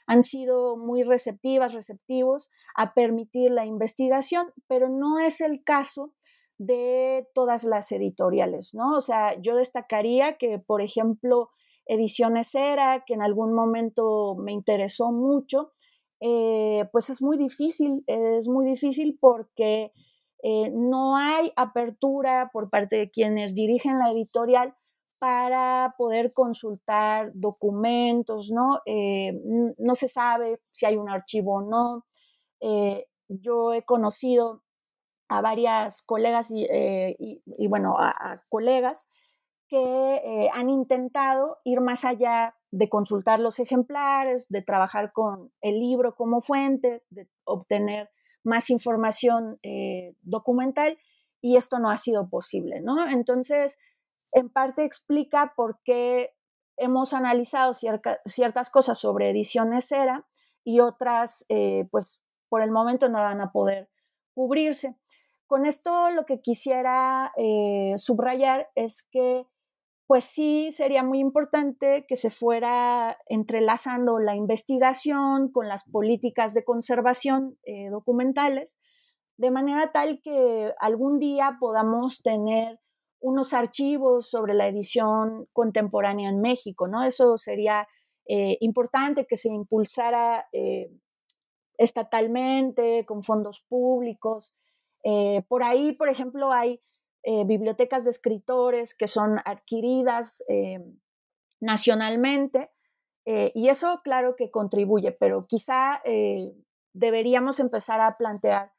han 0.06 0.22
sido 0.22 0.76
muy 0.76 1.02
receptivas, 1.02 1.72
receptivos 1.72 2.50
a 2.76 2.94
permitir 2.94 3.50
la 3.50 3.64
investigación, 3.64 4.52
pero 4.66 4.88
no 4.88 5.18
es 5.18 5.40
el 5.40 5.62
caso 5.62 6.12
de 6.58 7.28
todas 7.34 7.64
las 7.64 7.90
editoriales, 7.92 8.74
¿no? 8.74 8.96
O 8.96 9.00
sea, 9.00 9.40
yo 9.40 9.56
destacaría 9.56 10.36
que, 10.36 10.58
por 10.58 10.82
ejemplo, 10.82 11.50
Ediciones 11.86 12.54
Era, 12.54 13.04
que 13.04 13.14
en 13.14 13.22
algún 13.22 13.52
momento 13.52 14.36
me 14.36 14.52
interesó 14.52 15.10
mucho, 15.10 15.70
eh, 16.20 16.88
pues 16.92 17.10
es 17.10 17.20
muy 17.20 17.36
difícil, 17.36 18.04
es 18.06 18.48
muy 18.48 18.64
difícil 18.64 19.18
porque 19.20 19.92
eh, 20.44 20.70
no 20.72 21.16
hay 21.16 21.52
apertura 21.56 22.50
por 22.52 22.70
parte 22.70 22.96
de 22.96 23.10
quienes 23.10 23.54
dirigen 23.54 23.98
la 23.98 24.10
editorial 24.10 24.74
para 25.22 25.94
poder 25.96 26.32
consultar 26.32 27.30
documentos, 27.32 28.50
¿no? 28.50 28.80
Eh, 28.86 29.32
no 29.78 29.94
se 29.94 30.08
sabe 30.08 30.58
si 30.72 30.84
hay 30.84 30.96
un 30.96 31.08
archivo 31.08 31.58
o 31.58 31.62
no. 31.62 32.06
Eh, 32.58 33.06
yo 33.28 33.72
he 33.72 33.84
conocido 33.84 34.64
a 35.28 35.40
varias 35.40 36.02
colegas 36.02 36.50
y, 36.50 36.66
eh, 36.68 37.16
bueno, 37.68 37.94
a, 38.00 38.42
colegas 38.48 39.08
que 39.68 40.50
han 40.52 40.68
intentado 40.68 41.58
ir 41.62 41.80
más 41.80 42.04
allá 42.04 42.56
de 42.72 42.88
consultar 42.88 43.38
los 43.38 43.60
ejemplares, 43.60 44.48
de 44.48 44.62
trabajar 44.62 45.12
con 45.12 45.52
el 45.60 45.78
libro 45.78 46.16
como 46.16 46.40
fuente, 46.40 47.04
de 47.10 47.28
obtener 47.44 48.10
más 48.42 48.70
información 48.70 49.60
documental 50.22 50.98
y 51.40 51.56
esto 51.56 51.78
no 51.78 51.90
ha 51.90 51.96
sido 51.96 52.28
posible, 52.28 52.80
¿no? 52.80 53.08
Entonces, 53.08 53.78
en 54.32 54.48
parte 54.50 54.84
explica 54.84 55.52
por 55.56 55.80
qué 55.84 56.34
hemos 56.76 57.12
analizado 57.12 57.74
ciertas 57.74 58.70
cosas 58.70 58.98
sobre 58.98 59.30
ediciones 59.30 59.86
Cera 59.86 60.26
y 60.64 60.80
otras, 60.80 61.44
eh, 61.48 61.86
pues, 61.90 62.22
por 62.48 62.62
el 62.62 62.70
momento 62.70 63.08
no 63.08 63.18
van 63.18 63.40
a 63.40 63.52
poder 63.52 63.90
cubrirse. 64.34 64.96
Con 65.46 65.66
esto 65.66 66.10
lo 66.10 66.24
que 66.24 66.40
quisiera 66.40 67.32
eh, 67.36 67.94
subrayar 67.96 68.70
es 68.74 69.06
que 69.10 69.46
pues 70.06 70.24
sí 70.24 70.72
sería 70.72 71.02
muy 71.02 71.20
importante 71.20 72.04
que 72.06 72.16
se 72.16 72.28
fuera 72.28 73.16
entrelazando 73.28 74.18
la 74.18 74.34
investigación 74.34 75.50
con 75.50 75.68
las 75.68 75.84
políticas 75.84 76.52
de 76.52 76.64
conservación 76.64 77.56
eh, 77.64 77.88
documentales, 77.88 78.78
de 79.38 79.50
manera 79.50 79.90
tal 79.90 80.20
que 80.22 80.74
algún 80.80 81.18
día 81.18 81.56
podamos 81.58 82.22
tener 82.22 82.81
unos 83.22 83.54
archivos 83.54 84.28
sobre 84.28 84.54
la 84.54 84.68
edición 84.68 85.48
contemporánea 85.52 86.28
en 86.28 86.40
México, 86.40 86.88
¿no? 86.88 87.04
Eso 87.04 87.38
sería 87.38 87.88
eh, 88.28 88.58
importante 88.60 89.26
que 89.26 89.36
se 89.36 89.48
impulsara 89.48 90.48
eh, 90.52 90.90
estatalmente, 91.78 93.04
con 93.06 93.22
fondos 93.22 93.64
públicos. 93.68 94.54
por 95.48 95.62
ahí, 95.64 95.92
por 95.92 96.08
ejemplo, 96.08 96.52
hay 96.52 96.80
eh, 97.24 97.44
bibliotecas 97.44 98.02
de 98.02 98.10
escritores 98.10 98.94
que 98.94 99.06
son 99.06 99.38
adquiridas 99.44 100.42
eh, 100.48 100.80
nacionalmente. 101.60 102.70
Eh, 103.24 103.52
y 103.54 103.68
eso, 103.68 104.00
claro 104.02 104.34
que 104.34 104.50
contribuye, 104.50 105.12
pero 105.12 105.42
quizá 105.42 106.02
deberíamos 106.92 107.60
empezar 107.60 108.00
a 108.00 108.16
plantear 108.18 108.72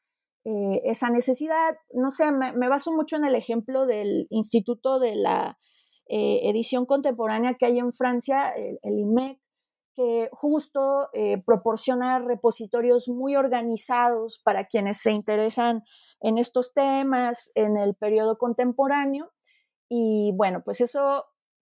esa 0.44 1.10
necesidad. 1.10 1.76
No 1.92 2.10
sé, 2.10 2.30
me, 2.32 2.68
baso 2.68 2.92
mucho 2.92 3.16
en 3.16 3.24
el 3.24 3.34
ejemplo 3.34 3.86
del 3.86 4.26
Instituto 4.30 4.98
de 4.98 5.16
la 5.16 5.58
Edición 6.06 6.84
Contemporánea 6.84 7.54
que 7.58 7.66
hay 7.66 7.78
en 7.78 7.92
Francia, 7.92 8.50
el, 8.50 8.78
el 8.82 8.98
IMEC, 8.98 9.40
que 9.94 10.28
justo 10.32 11.08
proporciona 11.46 12.18
repositorios 12.18 13.08
muy 13.08 13.36
organizados 13.36 14.40
para 14.44 14.66
quienes 14.66 14.98
se 14.98 15.12
interesan 15.12 15.82
en 16.20 16.38
estos 16.38 16.74
temas, 16.74 17.52
en 17.54 17.76
el 17.76 17.94
periodo 17.94 18.36
contemporáneo. 18.36 19.32
Y 19.88 20.32
bueno, 20.36 20.62
pues 20.64 20.80
eso 20.80 21.24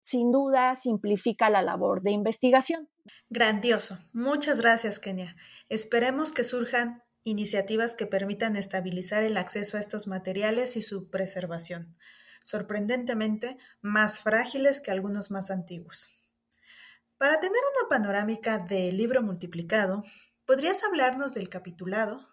sin 0.08 0.32
duda 0.32 0.76
simplifica 0.76 1.50
la 1.50 1.62
labor 1.62 2.02
de 2.02 2.12
investigación. 2.12 2.90
Grandioso. 3.30 3.98
Muchas 4.14 4.62
gracias, 4.62 5.00
Kenia. 5.00 5.36
Esperemos 5.68 6.32
que 6.32 6.46
surjan 6.46 7.04
iniciativas 7.28 7.96
que 7.96 8.08
permitan 8.08 8.56
estabilizar 8.56 9.24
el 9.24 9.38
acceso 9.38 9.76
a 9.76 9.80
estos 9.80 10.08
materiales 10.08 10.78
y 10.78 10.82
su 10.82 11.10
preservación, 11.10 11.98
sorprendentemente 12.44 13.58
más 13.82 14.22
frágiles 14.22 14.80
que 14.80 14.92
algunos 14.92 15.30
más 15.30 15.52
antiguos. 15.52 16.10
Para 17.18 17.40
tener 17.40 17.60
una 17.80 17.90
panorámica 17.90 18.60
del 18.60 18.96
libro 18.96 19.22
multiplicado, 19.22 20.04
¿podrías 20.46 20.84
hablarnos 20.84 21.34
del 21.34 21.50
capitulado? 21.50 22.30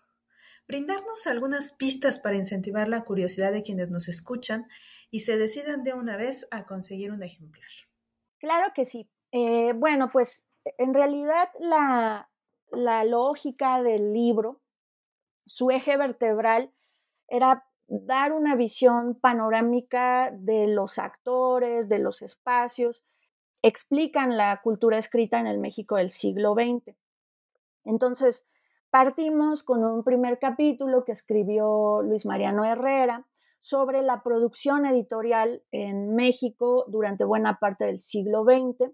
brindarnos 0.67 1.27
algunas 1.27 1.73
pistas 1.75 2.19
para 2.19 2.37
incentivar 2.37 2.89
la 2.89 3.05
curiosidad 3.05 3.53
de 3.53 3.63
quienes 3.63 3.91
nos 3.91 4.09
escuchan 4.09 4.67
y 5.11 5.21
se 5.21 5.37
decidan 5.37 5.83
de 5.83 5.93
una 5.93 6.17
vez 6.17 6.49
a 6.51 6.65
conseguir 6.65 7.13
un 7.13 7.23
ejemplar. 7.23 7.69
Claro 8.39 8.73
que 8.75 8.85
sí. 8.85 9.09
Eh, 9.33 9.73
bueno, 9.75 10.11
pues 10.11 10.47
en 10.79 10.95
realidad 10.95 11.49
la, 11.61 12.31
la 12.71 13.05
lógica 13.05 13.83
del 13.83 14.13
libro, 14.13 14.63
su 15.47 15.71
eje 15.71 15.97
vertebral 15.97 16.73
era 17.29 17.67
dar 17.87 18.33
una 18.33 18.55
visión 18.57 19.15
panorámica 19.15 20.31
de 20.33 20.67
los 20.67 20.99
actores, 20.99 21.89
de 21.89 21.99
los 21.99 22.23
espacios, 22.23 23.05
explican 23.63 24.37
la 24.37 24.61
cultura 24.63 24.99
escrita 24.99 25.39
en 25.39 25.47
el 25.47 25.59
México 25.59 25.97
del 25.97 26.11
siglo 26.11 26.55
XX. 26.55 26.97
Entonces, 27.85 28.47
Partimos 28.95 29.65
con 29.65 29.83
un 29.83 30.05
primer 30.05 30.39
capítulo 30.39 31.05
que 31.05 31.11
escribió 31.11 32.01
Luis 32.03 32.25
Mariano 32.27 32.65
Herrera 32.65 33.27
sobre 33.61 34.03
la 34.03 34.23
producción 34.23 34.87
editorial 34.87 35.65
en 35.73 36.15
México 36.15 36.85
durante 36.87 37.25
buena 37.25 37.59
parte 37.59 37.87
del 37.87 38.01
siglo 38.01 38.45
XX. 38.45 38.93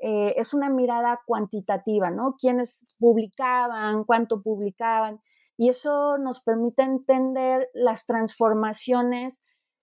Eh, 0.00 0.32
es 0.38 0.54
una 0.54 0.70
mirada 0.70 1.20
cuantitativa, 1.26 2.10
¿no? 2.10 2.36
Quiénes 2.40 2.86
publicaban, 2.98 4.04
cuánto 4.04 4.40
publicaban, 4.40 5.20
y 5.56 5.68
eso 5.68 6.18
nos 6.18 6.42
permite 6.42 6.82
entender 6.82 7.68
las 7.74 8.06
transformaciones 8.06 9.42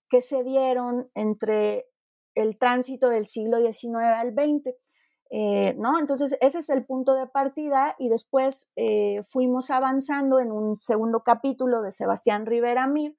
que 0.10 0.22
se 0.22 0.44
dieron 0.44 1.10
entre 1.14 1.86
el 2.36 2.58
tránsito 2.58 3.10
del 3.10 3.26
siglo 3.26 3.58
XIX 3.60 3.96
al 4.16 4.34
XX. 4.34 4.76
Eh, 5.32 5.76
¿no? 5.78 6.00
Entonces, 6.00 6.36
ese 6.42 6.60
es 6.60 6.70
el 6.72 6.86
punto 6.86 7.14
de 7.14 7.28
partida 7.28 7.96
y 8.00 8.10
después 8.10 8.68
eh, 8.76 9.22
fuimos 9.22 9.70
avanzando 9.70 10.40
en 10.40 10.52
un 10.52 10.78
segundo 10.78 11.22
capítulo 11.22 11.84
de 11.84 11.92
Sebastián 11.92 12.48
Rivera 12.48 12.88
Mir 12.88 13.16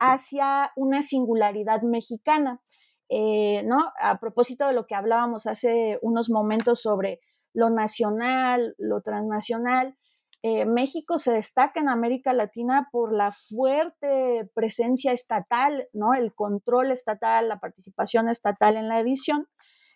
hacia 0.00 0.72
una 0.74 1.02
singularidad 1.02 1.82
mexicana, 1.82 2.60
eh, 3.08 3.62
¿no? 3.62 3.92
A 4.00 4.18
propósito 4.18 4.66
de 4.66 4.72
lo 4.72 4.86
que 4.86 4.96
hablábamos 4.96 5.46
hace 5.46 5.98
unos 6.02 6.30
momentos 6.30 6.82
sobre 6.82 7.20
lo 7.54 7.70
nacional, 7.70 8.74
lo 8.78 9.00
transnacional, 9.00 9.96
México 10.42 11.18
se 11.18 11.32
destaca 11.32 11.78
en 11.78 11.88
América 11.88 12.32
Latina 12.32 12.88
por 12.90 13.12
la 13.12 13.30
fuerte 13.30 14.50
presencia 14.54 15.12
estatal, 15.12 15.88
¿no? 15.92 16.14
El 16.14 16.34
control 16.34 16.90
estatal, 16.90 17.48
la 17.48 17.60
participación 17.60 18.28
estatal 18.28 18.76
en 18.76 18.88
la 18.88 18.98
edición. 18.98 19.46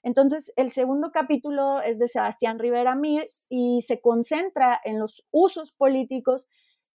Entonces, 0.07 0.53
el 0.55 0.71
segundo 0.71 1.11
capítulo 1.11 1.81
es 1.81 1.99
de 1.99 2.07
Sebastián 2.07 2.61
Rivera 2.61 2.95
Mir 2.95 3.25
y 3.49 3.83
se 3.83 4.01
concentra 4.01 4.81
en 4.85 5.01
los 5.01 5.27
usos 5.33 5.73
políticos 5.73 6.47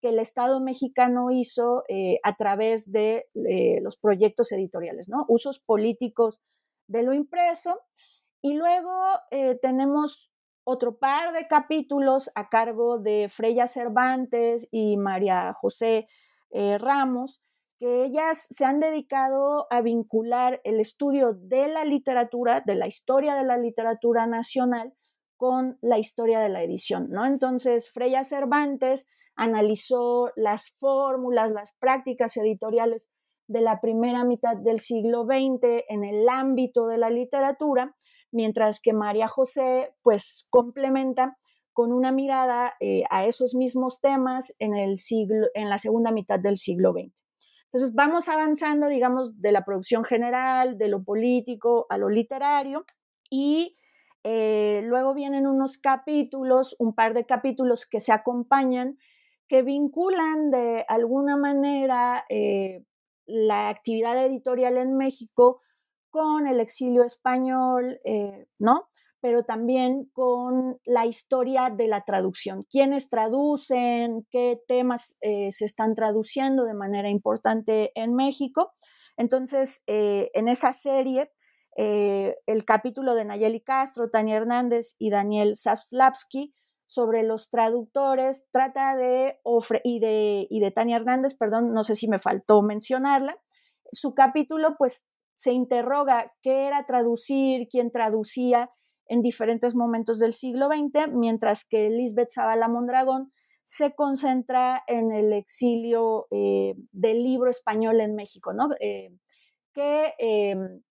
que 0.02 0.10
el 0.10 0.20
Estado 0.20 0.62
mexicano 0.62 1.30
hizo 1.30 1.84
eh, 1.90 2.20
a 2.24 2.34
través 2.36 2.90
de 2.90 3.28
eh, 3.36 3.80
los 3.82 3.98
proyectos 3.98 4.54
editoriales, 4.54 5.10
¿no? 5.10 5.26
Usos 5.28 5.60
políticos 5.60 6.42
de 6.88 7.04
lo 7.04 7.14
impreso. 7.14 7.82
Y 8.42 8.54
luego 8.54 8.94
eh, 9.30 9.60
tenemos 9.62 10.31
otro 10.64 10.98
par 10.98 11.34
de 11.34 11.48
capítulos 11.48 12.32
a 12.36 12.50
cargo 12.50 13.00
de 13.00 13.28
Freya 13.30 13.68
Cervantes 13.68 14.68
y 14.72 14.98
María 14.98 15.54
José 15.54 16.08
Ramos, 16.52 17.42
que 17.80 18.04
ellas 18.04 18.46
se 18.50 18.64
han 18.64 18.80
dedicado 18.80 19.66
a 19.72 19.82
vincular 19.82 20.62
el 20.64 20.80
estudio 20.80 21.34
de 21.34 21.68
la 21.68 21.84
literatura, 21.84 22.62
de 22.62 22.76
la 22.76 22.88
historia 22.88 23.34
de 23.36 23.44
la 23.44 23.58
literatura 23.58 24.28
nacional, 24.28 24.94
con 25.36 25.80
la 25.82 25.98
historia 25.98 26.40
de 26.40 26.50
la 26.50 26.62
edición, 26.62 27.10
¿no? 27.10 27.26
Entonces, 27.26 27.90
Freya 27.90 28.24
Cervantes 28.24 29.08
analizó 29.36 30.32
las 30.36 30.76
fórmulas, 30.78 31.52
las 31.52 31.72
prácticas 31.80 32.38
editoriales 32.38 33.10
de 33.48 33.62
la 33.62 33.82
primera 33.82 34.24
mitad 34.24 34.56
del 34.56 34.80
siglo 34.80 35.24
XX 35.24 35.84
en 35.90 36.04
el 36.04 36.30
ámbito 36.30 36.86
de 36.86 37.00
la 37.00 37.10
literatura, 37.10 37.96
mientras 38.32 38.82
que 38.82 38.94
María 38.94 39.28
José, 39.28 39.94
pues, 40.02 40.48
complementa 40.50 41.38
con 41.74 41.94
una 41.94 42.12
mirada 42.12 42.74
eh, 42.80 43.04
a 43.10 43.26
esos 43.26 43.56
mismos 43.56 44.02
temas 44.02 44.56
en, 44.60 44.76
el 44.76 44.98
siglo, 44.98 45.48
en 45.54 45.70
la 45.70 45.78
segunda 45.78 46.12
mitad 46.12 46.40
del 46.40 46.58
siglo 46.58 46.92
XX. 46.92 47.22
Entonces 47.66 47.96
vamos 47.96 48.28
avanzando, 48.28 48.88
digamos, 48.90 49.40
de 49.40 49.54
la 49.54 49.64
producción 49.64 50.04
general, 50.04 50.78
de 50.78 50.90
lo 50.90 51.04
político 51.04 51.86
a 51.90 51.98
lo 51.98 52.10
literario 52.10 52.86
y 53.30 53.78
eh, 54.24 54.82
luego 54.84 55.14
vienen 55.14 55.48
unos 55.48 55.78
capítulos, 55.78 56.76
un 56.80 56.94
par 56.94 57.14
de 57.14 57.26
capítulos 57.26 57.86
que 57.86 58.02
se 58.02 58.12
acompañan, 58.12 58.98
que 59.48 59.64
vinculan 59.64 60.52
de 60.52 60.86
alguna 60.88 61.38
manera 61.38 62.26
eh, 62.30 62.84
la 63.26 63.70
actividad 63.70 64.22
editorial 64.26 64.78
en 64.78 64.98
México 64.98 65.62
con 66.12 66.46
el 66.46 66.60
exilio 66.60 67.04
español, 67.04 68.00
eh, 68.06 68.48
¿no? 68.60 68.90
pero 69.24 69.44
también 69.44 70.10
con 70.14 70.80
la 70.84 71.06
historia 71.06 71.70
de 71.70 71.88
la 71.88 72.04
traducción. 72.06 72.66
¿Quiénes 72.72 73.08
traducen? 73.08 74.26
¿Qué 74.32 74.60
temas 74.68 75.16
eh, 75.22 75.52
se 75.52 75.66
están 75.66 75.94
traduciendo 75.94 76.64
de 76.66 76.74
manera 76.74 77.08
importante 77.08 77.92
en 77.94 78.16
México? 78.16 78.74
Entonces, 79.18 79.84
eh, 79.86 80.32
en 80.34 80.48
esa 80.48 80.74
serie, 80.74 81.32
el 81.78 82.66
capítulo 82.66 83.16
de 83.16 83.26
Nayeli 83.26 83.62
Castro, 83.62 84.10
Tania 84.10 84.36
Hernández 84.36 84.96
y 85.00 85.10
Daniel 85.10 85.56
Sapslavsky 85.56 86.54
sobre 86.86 87.24
los 87.24 87.50
traductores 87.50 88.48
trata 88.52 88.98
de, 88.98 89.40
y 89.84 90.00
de, 90.00 90.48
y 90.50 90.60
de 90.60 90.72
Tania 90.72 90.98
Hernández, 90.98 91.36
perdón, 91.36 91.74
no 91.74 91.86
sé 91.86 91.96
si 91.96 92.10
me 92.10 92.20
faltó 92.20 92.62
mencionarla, 92.62 93.38
su 93.94 94.14
capítulo 94.14 94.76
pues 94.78 95.06
se 95.42 95.54
interroga 95.54 96.32
qué 96.44 96.68
era 96.68 96.86
traducir, 96.86 97.68
quién 97.68 97.90
traducía, 97.90 98.70
en 99.08 99.24
diferentes 99.24 99.74
momentos 99.74 100.20
del 100.20 100.36
siglo 100.36 100.68
XX, 100.68 101.12
mientras 101.12 101.66
que 101.66 101.90
Lisbeth 101.90 102.30
Zavala 102.32 102.68
Mondragón 102.68 103.34
se 103.64 103.96
concentra 103.96 104.84
en 104.86 105.12
el 105.12 105.34
exilio 105.34 106.28
eh, 106.30 106.76
del 106.92 107.24
libro 107.24 107.50
español 107.50 108.02
en 108.02 108.14
México, 108.14 108.54
¿no? 108.54 108.70
Eh, 108.80 109.18
que, 109.74 110.14
em, 110.20 110.84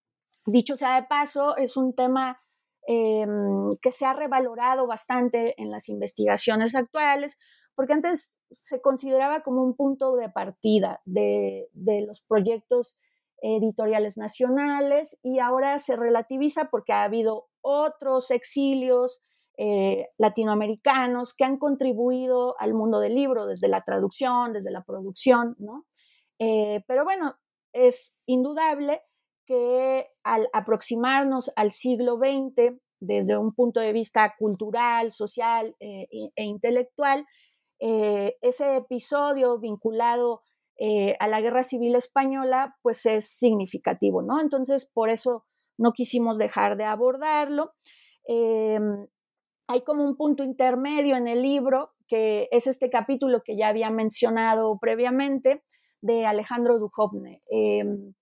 dicho 0.46 0.74
sea 0.74 1.00
de 1.00 1.06
paso, 1.06 1.56
es 1.56 1.76
un 1.76 1.94
tema 1.94 2.40
em, 2.88 3.70
que 3.80 3.92
se 3.92 4.04
ha 4.04 4.14
revalorado 4.14 4.88
bastante 4.88 5.54
en 5.62 5.70
las 5.70 5.88
investigaciones 5.88 6.74
actuales, 6.74 7.38
porque 7.76 7.92
antes 7.92 8.40
se 8.56 8.80
consideraba 8.80 9.44
como 9.44 9.62
un 9.62 9.76
punto 9.76 10.16
de 10.16 10.28
partida 10.28 11.00
de, 11.04 11.68
de 11.72 12.00
los 12.00 12.20
proyectos 12.22 12.96
editoriales 13.42 14.16
nacionales 14.16 15.18
y 15.22 15.38
ahora 15.38 15.79
se 15.79 15.96
relativiza 15.96 16.66
porque 16.70 16.92
ha 16.92 17.05
habido 17.05 17.48
otros 17.62 18.31
exilios 18.31 19.20
eh, 19.62 20.09
latinoamericanos 20.16 21.35
que 21.35 21.44
han 21.44 21.59
contribuido 21.59 22.57
al 22.59 22.72
mundo 22.72 22.98
del 22.98 23.14
libro, 23.14 23.46
desde 23.46 23.68
la 23.68 23.83
traducción, 23.83 24.55
desde 24.55 24.70
la 24.70 24.83
producción, 24.85 25.55
¿no? 25.59 25.85
Eh, 26.38 26.83
pero 26.87 27.05
bueno, 27.05 27.35
es 27.74 28.18
indudable 28.24 29.03
que 29.46 30.09
al 30.24 30.48
aproximarnos 30.55 31.53
al 31.57 31.72
siglo 31.72 32.16
XX, 32.16 32.79
desde 33.00 33.37
un 33.37 33.50
punto 33.50 33.81
de 33.81 33.92
vista 33.92 34.35
cultural, 34.38 35.12
social 35.12 35.76
eh, 35.79 36.09
e 36.11 36.44
intelectual, 36.44 37.26
ese 37.79 38.76
episodio 38.76 39.59
vinculado 39.59 40.42
a 41.18 41.28
la 41.28 41.40
Guerra 41.42 41.62
Civil 41.62 41.94
Española, 41.94 42.76
pues 42.82 43.04
es 43.04 43.28
significativo, 43.28 44.22
¿no? 44.22 44.40
Entonces, 44.40 44.90
por 44.92 45.10
eso 45.10 45.44
no 45.76 45.92
quisimos 45.92 46.38
dejar 46.38 46.76
de 46.76 46.84
abordarlo. 46.84 47.72
Em, 48.26 49.06
hay 49.66 49.82
como 49.82 50.04
un 50.04 50.16
punto 50.16 50.44
intermedio 50.44 51.16
en 51.16 51.26
el 51.26 51.42
libro, 51.42 51.92
que 52.06 52.48
es 52.50 52.66
este 52.66 52.90
capítulo 52.90 53.42
que 53.44 53.56
ya 53.56 53.68
había 53.68 53.90
mencionado 53.90 54.78
previamente, 54.80 55.62
de 56.02 56.26
Alejandro 56.26 56.78
Duhovne. 56.78 57.40
Em, 57.50 58.14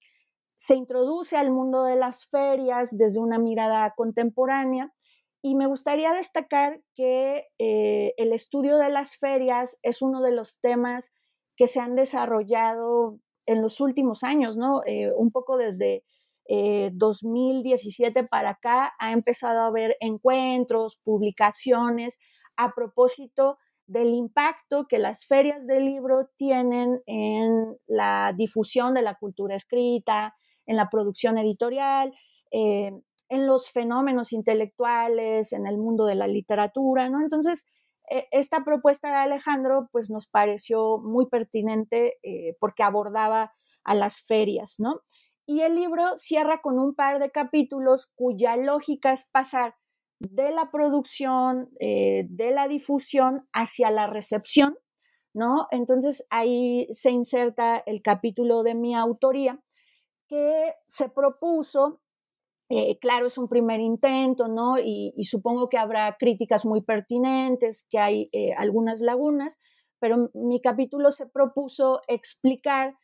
se 0.57 0.75
introduce 0.75 1.37
al 1.37 1.51
mundo 1.51 1.85
de 1.85 1.97
las 1.97 2.27
ferias 2.27 2.97
desde 2.97 3.21
una 3.21 3.39
mirada 3.39 3.95
contemporánea 3.97 4.93
y 5.43 5.55
me 5.55 5.67
gustaría 5.67 6.13
destacar 6.13 6.83
que 6.97 7.47
eh, 7.59 8.15
el 8.17 8.33
estudio 8.33 8.77
de 8.77 8.91
las 8.91 9.17
ferias 9.17 9.79
es 9.83 10.03
uno 10.03 10.21
de 10.21 10.33
los 10.33 10.59
temas 10.61 11.13
que 11.59 11.67
se 11.67 11.81
han 11.81 11.97
desarrollado 11.97 13.19
en 13.45 13.61
los 13.63 13.81
últimos 13.81 14.23
años, 14.23 14.57
¿no? 14.57 14.83
Eh, 14.87 15.13
un 15.15 15.33
poco 15.33 15.59
desde 15.59 16.05
2017 16.49 18.21
eh, 18.21 18.25
para 18.25 18.51
acá 18.51 18.95
ha 18.99 19.13
empezado 19.13 19.61
a 19.61 19.67
haber 19.67 19.97
encuentros, 20.01 20.99
publicaciones 21.05 22.19
a 22.57 22.73
propósito 22.75 23.59
del 23.87 24.15
impacto 24.15 24.87
que 24.89 24.99
las 24.99 25.27
ferias 25.27 25.67
del 25.67 25.85
libro 25.85 26.31
tienen 26.37 27.03
en 27.07 27.77
la 27.87 28.33
difusión 28.37 28.95
de 28.95 29.03
la 29.03 29.17
cultura 29.17 29.57
escrita, 29.57 30.35
en 30.65 30.77
la 30.77 30.89
producción 30.89 31.39
editorial, 31.39 32.15
eh, 32.53 32.93
en 33.29 33.47
los 33.47 33.69
fenómenos 33.71 34.33
intelectuales, 34.33 35.53
en 35.53 35.67
el 35.67 35.77
mundo 35.77 36.07
de 36.07 36.15
la 36.15 36.29
literatura, 36.29 37.09
¿no? 37.11 37.21
Entonces, 37.21 37.67
esta 38.31 38.65
propuesta 38.65 39.09
de 39.09 39.17
Alejandro, 39.17 39.89
pues 39.93 40.11
nos 40.11 40.27
pareció 40.27 40.99
muy 40.99 41.27
pertinente 41.27 42.19
eh, 42.23 42.57
porque 42.61 42.83
abordaba 42.83 43.53
a 43.85 43.95
las 43.95 44.21
ferias, 44.21 44.77
¿no? 44.79 45.03
Y 45.47 45.63
el 45.63 45.77
libro 45.77 46.17
cierra 46.17 46.61
con 46.61 46.79
un 46.79 46.95
par 46.95 47.21
de 47.21 47.31
capítulos 47.31 48.07
cuya 48.15 48.57
lógica 48.57 49.13
es 49.13 49.25
pasar 49.25 49.77
de 50.21 50.51
la 50.51 50.71
producción, 50.71 51.71
eh, 51.81 52.27
de 52.29 52.51
la 52.51 52.69
difusión 52.69 53.49
hacia 53.53 53.91
la 53.91 54.07
recepción, 54.07 54.77
¿no? 55.33 55.67
Entonces 55.71 56.27
ahí 56.31 56.89
se 56.91 57.11
inserta 57.11 57.83
el 57.87 58.03
capítulo 58.03 58.63
de 58.63 58.75
mi 58.75 58.95
autoría 58.95 59.61
que 60.27 60.75
se 60.89 61.09
propuso, 61.09 62.01
eh, 62.71 62.99
claro, 62.99 63.27
es 63.27 63.39
un 63.39 63.49
primer 63.49 63.81
intento, 63.81 64.49
¿no? 64.49 64.79
Y, 64.79 65.13
supongo 65.25 65.69
que 65.69 65.79
habrá 65.79 66.17
críticas 66.19 66.67
muy 66.67 66.83
pertinentes, 66.83 67.87
que 67.91 67.99
hay 67.99 68.29
eh, 68.33 68.53
algunas 68.57 69.01
lagunas, 69.01 69.59
pero 70.01 70.31
mi 70.35 70.61
capítulo 70.61 71.11
se 71.11 71.27
propuso 71.27 72.03
explicar 72.09 72.97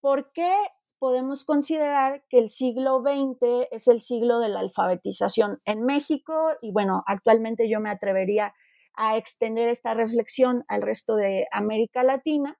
por 0.00 0.32
qué 0.32 0.52
podemos 0.98 1.44
considerar 1.44 2.24
que 2.30 2.38
el 2.38 2.48
siglo 2.48 3.02
XX 3.02 3.68
es 3.70 3.88
el 3.88 4.00
siglo 4.00 4.38
de 4.38 4.48
la 4.48 4.60
alfabetización 4.60 5.58
en 5.66 5.82
México 5.82 6.32
y 6.62 6.72
bueno, 6.72 7.02
actualmente 7.06 7.68
yo 7.68 7.78
me 7.80 7.90
atrevería 7.90 8.54
a 8.96 9.18
extender 9.18 9.68
esta 9.68 9.92
reflexión 9.92 10.64
al 10.66 10.80
resto 10.80 11.16
de 11.16 11.46
América 11.52 12.02
Latina 12.04 12.58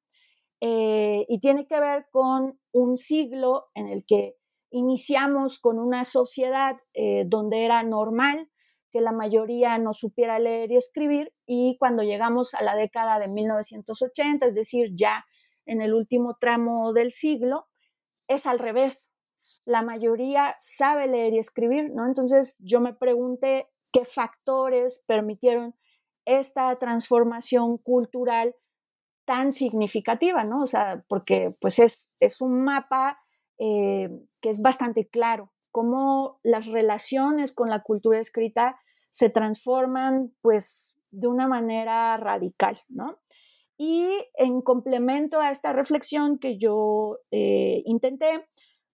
eh, 0.60 1.24
y 1.28 1.40
tiene 1.40 1.66
que 1.66 1.80
ver 1.80 2.06
con 2.10 2.58
un 2.72 2.98
siglo 2.98 3.66
en 3.74 3.88
el 3.88 4.04
que 4.06 4.34
iniciamos 4.74 5.60
con 5.60 5.78
una 5.78 6.04
sociedad 6.04 6.76
eh, 6.94 7.22
donde 7.26 7.64
era 7.64 7.84
normal 7.84 8.50
que 8.90 9.00
la 9.00 9.12
mayoría 9.12 9.78
no 9.78 9.92
supiera 9.92 10.40
leer 10.40 10.72
y 10.72 10.76
escribir 10.76 11.32
y 11.46 11.76
cuando 11.78 12.02
llegamos 12.02 12.54
a 12.54 12.62
la 12.64 12.74
década 12.74 13.20
de 13.20 13.28
1980, 13.28 14.46
es 14.46 14.54
decir, 14.56 14.90
ya 14.94 15.24
en 15.64 15.80
el 15.80 15.94
último 15.94 16.34
tramo 16.40 16.92
del 16.92 17.12
siglo, 17.12 17.68
es 18.26 18.46
al 18.46 18.58
revés. 18.58 19.12
La 19.64 19.82
mayoría 19.82 20.56
sabe 20.58 21.06
leer 21.06 21.34
y 21.34 21.38
escribir, 21.38 21.92
¿no? 21.94 22.06
Entonces 22.06 22.56
yo 22.58 22.80
me 22.80 22.94
pregunté 22.94 23.68
qué 23.92 24.04
factores 24.04 25.04
permitieron 25.06 25.76
esta 26.24 26.76
transformación 26.80 27.78
cultural 27.78 28.56
tan 29.24 29.52
significativa, 29.52 30.42
¿no? 30.42 30.62
O 30.62 30.66
sea, 30.66 31.04
porque 31.08 31.50
pues 31.60 31.78
es, 31.78 32.10
es 32.18 32.40
un 32.40 32.64
mapa 32.64 33.23
eh, 33.58 34.08
que 34.40 34.50
es 34.50 34.62
bastante 34.62 35.08
claro, 35.08 35.52
cómo 35.70 36.40
las 36.42 36.66
relaciones 36.66 37.52
con 37.52 37.68
la 37.68 37.82
cultura 37.82 38.18
escrita 38.18 38.78
se 39.10 39.30
transforman 39.30 40.32
pues 40.40 40.96
de 41.10 41.28
una 41.28 41.46
manera 41.46 42.16
radical, 42.16 42.78
¿no? 42.88 43.18
Y 43.76 44.08
en 44.34 44.60
complemento 44.60 45.40
a 45.40 45.50
esta 45.50 45.72
reflexión 45.72 46.38
que 46.38 46.58
yo 46.58 47.18
eh, 47.30 47.82
intenté, 47.86 48.46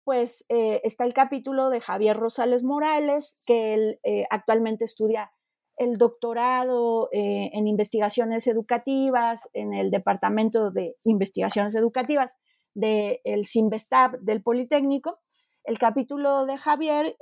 pues 0.04 0.46
eh, 0.50 0.82
está 0.84 1.04
el 1.04 1.13
capítulo 1.13 1.70
de 1.70 1.82
Javier 1.82 2.15
Rosales 2.17 2.63
Morales, 2.63 3.39
que 3.46 3.74
él 3.74 4.00
actualmente 4.30 4.86
estudia 4.86 5.32
el 5.78 5.98
doctorado 5.98 7.10
en 7.12 7.67
investigaciones 7.67 8.48
educativas 8.48 9.50
en 9.54 9.74
el 9.74 9.91
Departamento 9.91 10.72
de 10.72 10.96
Investigaciones 11.04 11.76
Educativas 11.76 12.36
del 12.78 13.20
de 13.24 13.44
CIMBESTAB 13.46 14.20
del 14.20 14.42
Politécnico. 14.42 15.20
El 15.63 15.80
capítulo 15.80 16.46
de 16.46 16.58
Javier, 16.58 17.18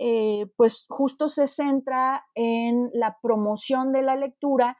pues 0.56 0.86
justo 0.88 1.30
se 1.30 1.48
centra 1.48 2.26
en 2.36 2.91
la 2.94 3.18
promoción 3.22 3.91
de 3.91 4.04
la 4.04 4.15
lectura 4.15 4.78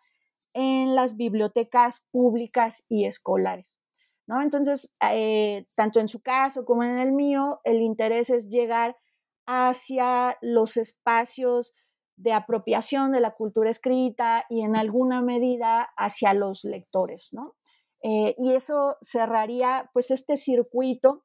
en 0.56 0.96
las 0.96 1.18
bibliotecas 1.18 2.08
públicas 2.12 2.86
y 2.88 3.06
escolares. 3.06 3.78
¿no? 4.26 4.42
Entonces, 4.42 4.92
eh, 5.02 5.68
tanto 5.76 6.00
en 6.00 6.08
su 6.08 6.22
caso 6.22 6.66
como 6.66 6.84
en 6.84 6.98
el 6.98 7.12
mío, 7.12 7.60
el 7.66 7.82
interés 7.82 8.30
es 8.30 8.48
llegar 8.48 8.96
hacia 9.46 10.38
los 10.42 10.78
espacios 10.78 11.74
de 12.16 12.32
apropiación 12.32 13.12
de 13.12 13.20
la 13.20 13.32
cultura 13.32 13.70
escrita 13.70 14.46
y 14.50 14.62
en 14.62 14.78
alguna 14.78 15.22
medida 15.22 15.90
hacia 15.98 16.34
los 16.34 16.64
lectores, 16.64 17.30
¿no? 17.34 17.56
Eh, 18.08 18.36
y 18.38 18.54
eso 18.54 18.98
cerraría 19.02 19.90
pues 19.94 20.12
este 20.12 20.38
circuito, 20.38 21.24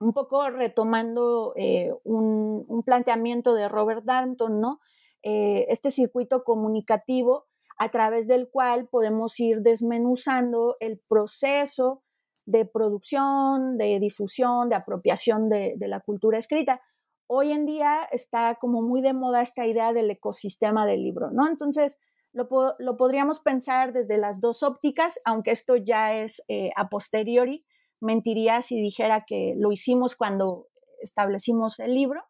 un 0.00 0.12
poco 0.12 0.48
retomando 0.48 1.52
eh, 1.56 1.92
un, 2.04 2.64
un, 2.66 2.82
planteamiento 2.82 3.52
de 3.52 3.68
Robert 3.68 4.04
Darnton, 4.04 4.60
¿no? 4.60 4.80
este 5.22 5.90
circuito 5.90 6.44
comunicativo 6.44 7.48
a 7.76 7.90
través 7.90 8.26
del 8.26 8.48
cual 8.48 8.88
podemos 8.88 9.38
ir 9.40 9.60
desmenuzando 9.60 10.76
el 10.80 11.00
proceso 11.08 12.02
de 12.46 12.64
producción, 12.64 13.78
de 13.78 13.98
difusión, 14.00 14.68
de 14.68 14.76
apropiación 14.76 15.48
de, 15.48 15.76
la 15.80 16.00
cultura 16.00 16.38
escrita. 16.38 16.80
Hoy 17.26 17.52
en 17.52 17.66
día 17.66 18.08
está 18.10 18.56
como 18.56 18.82
muy 18.82 19.00
de 19.00 19.12
moda 19.12 19.42
esta 19.42 19.66
idea 19.66 19.92
del 19.92 20.10
ecosistema 20.10 20.86
del 20.86 21.02
libro, 21.02 21.30
¿no? 21.30 21.48
Entonces, 21.48 21.98
lo, 22.32 22.96
podríamos 22.96 23.40
pensar 23.40 23.92
desde 23.92 24.18
las 24.18 24.40
dos 24.40 24.62
ópticas, 24.62 25.20
aunque 25.24 25.50
esto 25.50 25.76
ya 25.76 26.14
es 26.14 26.42
eh, 26.48 26.70
a 26.76 26.88
posteriori. 26.88 27.64
Mentiría 28.00 28.62
si 28.62 28.80
dijera 28.80 29.24
que 29.26 29.54
lo 29.56 29.72
hicimos 29.72 30.14
cuando 30.16 30.68
establecimos 31.00 31.80
el 31.80 31.94
libro, 31.94 32.22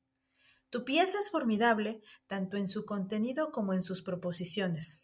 Tu 0.70 0.84
pieza 0.84 1.18
es 1.18 1.30
formidable 1.30 2.02
tanto 2.26 2.56
en 2.56 2.66
su 2.66 2.84
contenido 2.84 3.52
como 3.52 3.72
en 3.72 3.82
sus 3.82 4.02
proposiciones, 4.02 5.02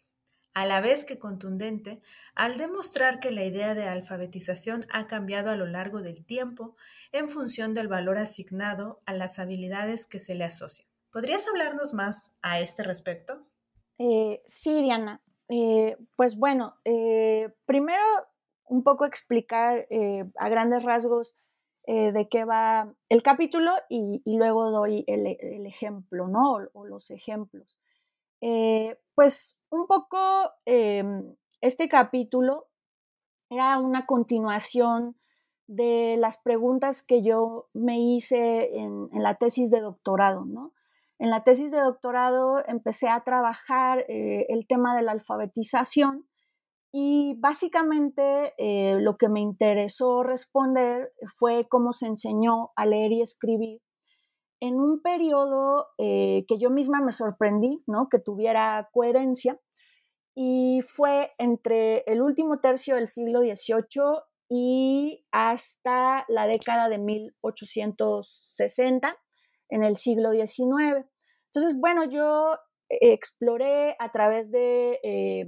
a 0.53 0.65
la 0.65 0.81
vez 0.81 1.05
que 1.05 1.19
contundente 1.19 2.01
al 2.35 2.57
demostrar 2.57 3.19
que 3.19 3.31
la 3.31 3.45
idea 3.45 3.75
de 3.75 3.87
alfabetización 3.87 4.81
ha 4.91 5.07
cambiado 5.07 5.51
a 5.51 5.55
lo 5.55 5.67
largo 5.67 6.01
del 6.01 6.25
tiempo 6.25 6.75
en 7.11 7.29
función 7.29 7.73
del 7.73 7.87
valor 7.87 8.17
asignado 8.17 9.01
a 9.05 9.13
las 9.13 9.39
habilidades 9.39 10.07
que 10.07 10.19
se 10.19 10.35
le 10.35 10.45
asocian. 10.45 10.87
¿Podrías 11.11 11.47
hablarnos 11.47 11.93
más 11.93 12.37
a 12.41 12.59
este 12.59 12.83
respecto? 12.83 13.45
Eh, 13.97 14.41
sí, 14.45 14.81
Diana. 14.81 15.21
Eh, 15.49 15.97
pues 16.15 16.37
bueno, 16.37 16.75
eh, 16.85 17.49
primero 17.65 18.03
un 18.65 18.83
poco 18.83 19.05
explicar 19.05 19.87
a 20.37 20.49
grandes 20.49 20.83
rasgos 20.83 21.35
de 21.87 22.27
qué 22.29 22.45
va 22.45 22.93
el 23.09 23.23
capítulo 23.23 23.71
y, 23.89 24.21
luego 24.25 24.69
doy 24.69 25.03
el, 25.07 25.25
ejemplo, 25.65 26.27
¿no? 26.27 26.69
O, 26.73 26.85
los 26.85 27.09
ejemplos. 27.09 27.79
pues 29.15 29.58
un 29.71 29.87
poco 29.87 30.17
em, 30.65 31.35
este 31.61 31.89
capítulo 31.89 32.67
era 33.49 33.79
una 33.79 34.05
continuación 34.05 35.15
de 35.67 36.15
las 36.17 36.37
preguntas 36.37 37.03
que 37.03 37.21
yo 37.21 37.69
me 37.73 37.99
hice 37.99 38.75
en, 38.75 39.09
la 39.13 39.35
tesis 39.35 39.69
de 39.69 39.81
doctorado, 39.81 40.45
¿no? 40.45 40.73
En 41.19 41.29
la 41.29 41.43
tesis 41.43 41.71
de 41.71 41.79
doctorado 41.79 42.63
empecé 42.67 43.09
a 43.09 43.23
trabajar 43.23 44.05
eh, 44.07 44.45
el 44.49 44.65
tema 44.67 44.95
de 44.95 45.03
la 45.03 45.11
alfabetización 45.11 46.27
y 46.91 47.35
básicamente 47.39 48.53
eh, 48.57 48.99
lo 48.99 49.17
que 49.17 49.29
me 49.29 49.41
interesó 49.41 50.23
responder 50.23 51.13
fue 51.37 51.67
cómo 51.67 51.93
se 51.93 52.07
enseñó 52.07 52.71
a 52.75 52.85
leer 52.85 53.11
y 53.11 53.21
escribir 53.21 53.81
en 54.61 54.79
un 54.79 55.01
periodo 55.01 55.87
eh, 55.97 56.45
que 56.47 56.59
yo 56.59 56.69
misma 56.69 57.01
me 57.01 57.11
sorprendí, 57.11 57.83
¿no? 57.87 58.07
Que 58.09 58.19
tuviera 58.19 58.87
coherencia 58.91 59.59
y 60.35 60.81
fue 60.81 61.31
entre 61.37 62.03
el 62.07 62.21
último 62.21 62.59
tercio 62.59 62.95
del 62.95 63.07
siglo 63.07 63.39
XVIII 63.41 64.23
y 64.49 65.25
hasta 65.31 66.25
la 66.27 66.47
década 66.47 66.89
de 66.89 66.97
1860 66.97 69.17
en 69.69 69.83
el 69.83 69.95
siglo 69.97 70.31
XIX. 70.31 71.05
Entonces, 71.53 71.79
bueno, 71.79 72.09
yo 72.09 72.57
exploré 72.89 73.95
a 73.99 74.11
través 74.11 74.51
de 74.51 74.99
eh, 75.03 75.45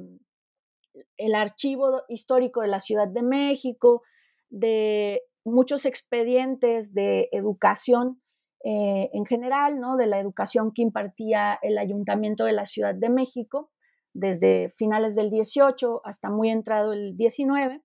el 1.17 1.35
archivo 1.35 2.03
histórico 2.07 2.61
de 2.61 2.67
la 2.67 2.79
Ciudad 2.79 3.07
de 3.07 3.23
México, 3.23 4.03
de 4.49 5.23
muchos 5.43 5.85
expedientes 5.85 6.93
de 6.93 7.29
educación 7.31 8.20
eh, 8.63 9.09
en 9.13 9.25
general, 9.25 9.79
¿no? 9.79 9.97
de 9.97 10.07
la 10.07 10.19
educación 10.19 10.71
que 10.73 10.81
impartía 10.81 11.57
el 11.61 11.77
Ayuntamiento 11.77 12.45
de 12.45 12.53
la 12.53 12.65
Ciudad 12.65 12.95
de 12.95 13.09
México 13.09 13.71
desde 14.13 14.69
finales 14.69 15.15
del 15.15 15.29
18 15.29 16.01
hasta 16.03 16.29
muy 16.29 16.49
entrado 16.49 16.93
el 16.93 17.15
19, 17.15 17.81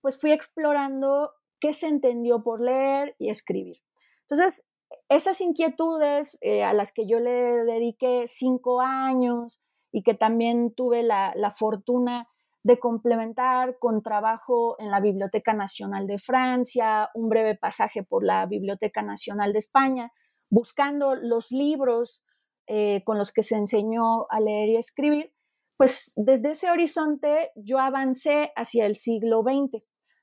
pues 0.00 0.20
fui 0.20 0.32
explorando 0.32 1.32
qué 1.58 1.72
se 1.72 1.88
entendió 1.88 2.42
por 2.42 2.60
leer 2.60 3.14
y 3.18 3.30
escribir. 3.30 3.78
Entonces, 4.22 4.66
esas 5.08 5.40
inquietudes 5.40 6.38
eh, 6.40 6.64
a 6.64 6.72
las 6.72 6.92
que 6.92 7.06
yo 7.06 7.20
le 7.20 7.64
dediqué 7.64 8.24
cinco 8.26 8.80
años 8.80 9.60
y 9.92 10.02
que 10.02 10.14
también 10.14 10.72
tuve 10.74 11.02
la, 11.02 11.34
fortuna 11.52 12.28
de 12.62 12.78
complementar 12.78 13.78
con 13.78 14.02
trabajo 14.02 14.76
en 14.78 14.90
la 14.90 15.00
Biblioteca 15.00 15.52
Nacional 15.52 16.06
de 16.06 16.18
Francia, 16.18 17.10
un 17.14 17.28
breve 17.28 17.56
pasaje 17.56 18.02
por 18.02 18.24
la 18.24 18.46
Biblioteca 18.46 19.02
Nacional 19.02 19.52
de 19.52 19.58
España, 19.58 20.12
buscando 20.50 21.14
los 21.14 21.50
libros 21.50 22.22
eh, 22.66 23.02
con 23.04 23.18
los 23.18 23.32
que 23.32 23.42
se 23.42 23.56
enseñó 23.56 24.26
a 24.30 24.40
leer 24.40 24.68
y 24.68 24.76
escribir, 24.76 25.32
pues 25.76 26.12
desde 26.16 26.50
ese 26.50 26.70
horizonte 26.70 27.50
yo 27.56 27.78
avancé 27.78 28.52
hacia 28.54 28.86
el 28.86 28.96
siglo 28.96 29.42
XX. 29.42 29.82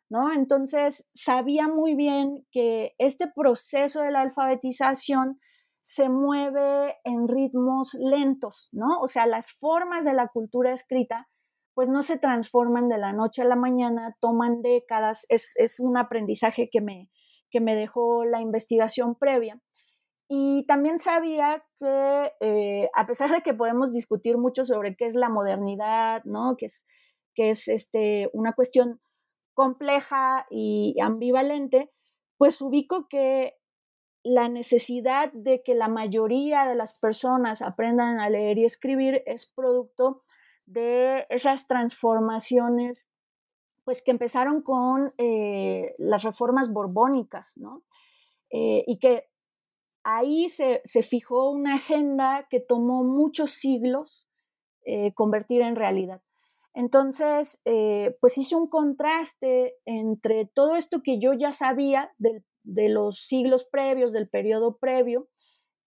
¿no? 0.10 0.32
Entonces, 0.32 1.08
sabía 1.14 1.68
muy 1.68 1.96
bien 1.96 2.46
que 2.52 2.96
este 2.98 3.28
proceso 3.28 4.02
de 4.02 4.12
la 4.12 4.22
alfabetización 4.22 5.40
se 5.82 6.10
mueve 6.10 6.98
en 7.04 7.28
ritmos 7.28 7.94
lentos, 7.94 8.70
¿no? 8.72 9.00
O 9.02 9.08
sea, 9.08 9.26
las 9.26 9.52
formas 9.52 10.06
de 10.06 10.14
la 10.14 10.28
cultura 10.28 10.74
escrita, 10.74 11.30
pues 11.74 11.90
no 11.90 12.04
se 12.04 12.18
transforman 12.18 12.90
de 12.90 12.98
la 12.98 13.14
noche 13.14 13.42
a 13.42 13.46
la 13.46 13.56
mañana, 13.56 14.16
toman 14.20 14.62
décadas, 14.62 15.26
es, 15.30 15.80
un 15.80 15.98
aprendizaje 15.98 16.70
que 16.70 16.82
me, 16.82 17.10
que 17.50 17.62
me 17.62 17.76
dejó 17.76 18.26
la 18.26 18.42
investigación 18.42 19.16
previa. 19.16 19.62
Y 20.30 20.66
también 20.68 21.00
sabía 21.00 21.64
que, 21.80 22.34
eh, 22.42 22.90
a 22.94 23.08
pesar 23.08 23.32
de 23.32 23.42
que 23.42 23.54
podemos 23.54 23.94
discutir 23.94 24.38
mucho 24.38 24.66
sobre 24.66 24.96
qué 24.96 25.06
es 25.06 25.16
la 25.16 25.30
modernidad, 25.30 26.24
¿no? 26.26 26.58
que 26.58 26.66
es, 26.66 26.86
que 27.34 27.50
es 27.50 27.68
este, 27.68 28.30
una 28.34 28.54
cuestión 28.54 29.00
compleja 29.54 30.46
y 30.50 30.96
ambivalente, 31.02 31.92
pues 32.38 32.62
ubico 32.62 33.08
que 33.08 33.56
la 34.24 34.50
necesidad 34.50 35.32
de 35.32 35.64
que 35.64 35.74
la 35.74 35.88
mayoría 35.88 36.66
de 36.66 36.76
las 36.76 37.00
personas 37.00 37.62
aprendan 37.62 38.20
a 38.20 38.30
leer 38.30 38.58
y 38.58 38.66
escribir 38.66 39.24
es 39.26 39.52
producto 39.56 40.24
de 40.66 41.26
esas 41.30 41.68
transformaciones 41.68 43.08
pues 43.86 44.02
que 44.02 44.12
empezaron 44.12 44.62
con 44.62 45.14
eh, 45.18 45.96
las 45.98 46.24
reformas 46.24 46.74
borbónicas, 46.74 47.58
¿no? 47.58 47.86
Eh, 48.50 48.84
y 48.86 49.00
que 49.00 49.30
ahí 50.10 50.48
se, 50.48 50.82
fijó 51.04 51.52
una 51.52 51.76
agenda 51.76 52.48
que 52.50 52.62
tomó 52.62 53.04
muchos 53.04 53.52
siglos 53.52 54.26
eh, 54.86 55.14
convertir 55.14 55.62
en 55.62 55.76
realidad. 55.76 56.22
Entonces, 56.74 57.62
eh, 57.66 58.16
pues 58.22 58.38
hice 58.38 58.56
un 58.56 58.68
contraste 58.68 59.76
entre 59.84 60.46
todo 60.46 60.78
esto 60.78 61.02
que 61.04 61.20
yo 61.20 61.34
ya 61.34 61.52
sabía 61.52 62.14
de, 62.20 62.42
los 62.88 63.20
siglos 63.20 63.66
previos, 63.66 64.14
del 64.14 64.30
periodo 64.30 64.78
previo, 64.78 65.28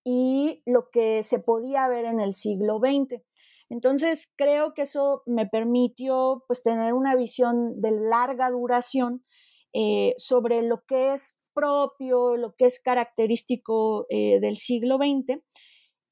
y 0.04 0.62
lo 0.66 0.90
que 0.90 1.22
se 1.22 1.38
podía 1.38 1.88
ver 1.88 2.04
en 2.04 2.20
el 2.20 2.34
siglo 2.34 2.78
XX. 2.78 3.22
Entonces, 3.70 4.30
creo 4.36 4.74
que 4.74 4.82
eso 4.82 5.22
me 5.24 5.46
permitió 5.46 6.44
pues, 6.46 6.62
tener 6.62 6.92
una 6.92 7.14
visión 7.16 7.80
de 7.80 7.92
larga 7.92 8.50
duración 8.50 9.24
eh, 9.72 10.14
sobre 10.18 10.62
lo 10.62 10.84
que 10.84 11.14
es 11.14 11.39
propio, 11.54 12.36
lo 12.36 12.54
que 12.56 12.66
es 12.66 12.80
característico 12.80 14.06
eh, 14.10 14.40
del 14.40 14.56
siglo 14.56 14.96
XX. 14.96 15.42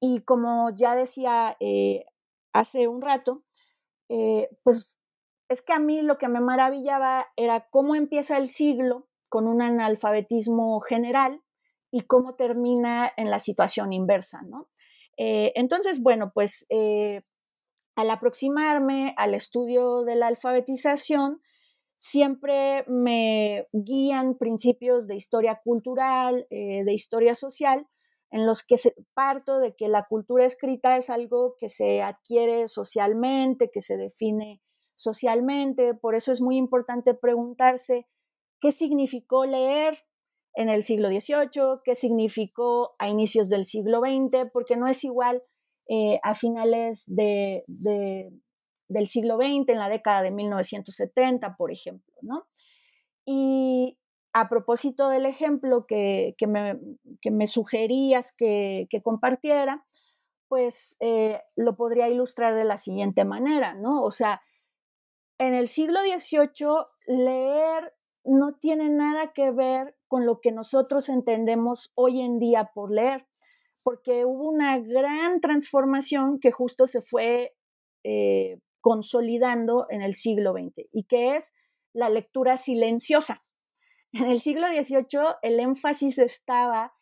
Y 0.00 0.20
como 0.22 0.70
ya 0.76 0.94
decía 0.94 1.56
hace 2.52 2.88
un 2.88 3.02
rato, 3.02 3.44
eh, 4.08 4.48
pues 4.62 4.98
es 5.48 5.62
que 5.62 5.72
a 5.72 5.78
mí 5.78 6.02
lo 6.02 6.18
que 6.18 6.28
me 6.28 6.40
maravillaba 6.40 7.26
era 7.36 7.68
cómo 7.70 7.94
empieza 7.94 8.36
el 8.36 8.48
siglo 8.48 9.08
con 9.28 9.46
un 9.46 9.62
analfabetismo 9.62 10.80
general 10.80 11.42
y 11.90 12.02
cómo 12.02 12.34
termina 12.34 13.10
en 13.16 13.30
la 13.30 13.38
situación 13.38 13.92
inversa, 13.92 14.42
¿no? 14.42 14.68
Eh, 15.16 15.52
entonces, 15.56 16.02
bueno, 16.02 16.32
pues 16.34 16.66
eh, 16.70 17.22
al 17.96 18.10
aproximarme 18.10 19.14
al 19.16 19.34
estudio 19.34 20.02
de 20.02 20.16
la 20.16 20.28
alfabetización, 20.28 21.40
siempre 21.98 22.84
me 22.88 23.68
guían 23.72 24.38
principios 24.38 25.06
de 25.06 25.16
historia 25.16 25.60
cultural, 25.62 26.46
de 26.50 26.92
historia 26.92 27.34
social, 27.34 27.86
en 28.30 28.46
los 28.46 28.64
que 28.64 28.76
se, 28.76 28.94
parto 29.14 29.58
de 29.58 29.74
que 29.74 29.88
la 29.88 30.06
cultura 30.06 30.44
escrita 30.44 30.96
es 30.96 31.10
algo 31.10 31.56
que 31.58 31.68
se 31.68 32.02
adquiere 32.02 32.68
socialmente, 32.68 33.70
que 33.72 33.80
se 33.80 33.96
define 33.96 34.60
socialmente. 34.96 35.94
Por 35.94 36.14
eso 36.14 36.32
es 36.32 36.40
muy 36.40 36.56
importante 36.56 37.14
preguntarse 37.14 38.06
qué 38.60 38.72
significó 38.72 39.46
leer 39.46 39.98
en 40.54 40.68
el 40.68 40.82
siglo 40.82 41.08
XVIII, 41.08 41.80
qué 41.84 41.94
significó 41.94 42.94
a 42.98 43.08
inicios 43.08 43.48
del 43.48 43.64
siglo 43.64 44.00
XX, 44.00 44.50
porque 44.52 44.76
no 44.76 44.86
es 44.86 45.04
igual 45.04 45.42
eh, 45.88 46.18
a 46.22 46.34
finales 46.34 47.04
de, 47.06 47.64
del 48.88 49.08
siglo 49.08 49.36
XX, 49.36 49.68
en 49.68 49.78
la 49.78 49.88
década 49.88 50.22
de 50.22 50.30
1970, 50.30 51.56
por 51.56 51.70
ejemplo. 51.70 52.14
¿no? 52.22 52.46
Y 53.24 53.98
a 54.32 54.48
propósito 54.48 55.08
del 55.08 55.26
ejemplo 55.26 55.86
que, 55.86 56.34
me, 56.46 57.46
sugerías 57.46 58.32
que, 58.32 58.88
compartiera, 59.02 59.84
pues 60.48 60.96
eh, 61.00 61.40
lo 61.56 61.76
podría 61.76 62.08
ilustrar 62.08 62.54
de 62.54 62.64
la 62.64 62.78
siguiente 62.78 63.24
manera, 63.24 63.74
¿no? 63.74 64.02
O 64.02 64.10
sea, 64.10 64.40
en 65.38 65.54
el 65.54 65.68
siglo 65.68 66.00
XVIII 66.00 66.86
leer 67.06 67.94
no 68.24 68.54
tiene 68.54 68.88
nada 68.88 69.32
que 69.32 69.50
ver 69.50 69.96
con 70.06 70.26
lo 70.26 70.40
que 70.40 70.52
nosotros 70.52 71.08
entendemos 71.08 71.92
hoy 71.94 72.20
en 72.20 72.38
día 72.38 72.70
por 72.74 72.90
leer, 72.90 73.26
porque 73.82 74.24
hubo 74.24 74.48
una 74.48 74.78
gran 74.78 75.40
transformación 75.40 76.40
que 76.40 76.50
justo 76.50 76.86
se 76.86 77.00
fue 77.00 77.54
eh, 78.04 78.58
consolidando 78.88 79.86
en 79.90 80.00
el 80.00 80.14
siglo 80.14 80.54
XX 80.54 80.88
y 80.92 81.04
que 81.04 81.36
es 81.36 81.52
la 81.92 82.08
lectura 82.08 82.56
silenciosa. 82.56 83.44
En 84.14 84.30
el 84.30 84.40
siglo 84.40 84.66
XVIII 84.66 85.36
el 85.42 85.60
énfasis 85.60 86.18
estaba 86.18 86.94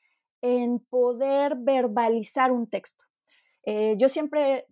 en 0.42 0.80
poder 0.80 1.54
verbalizar 1.56 2.50
un 2.50 2.68
texto. 2.68 3.04
Eh, 3.64 3.94
yo 3.98 4.08
siempre 4.08 4.66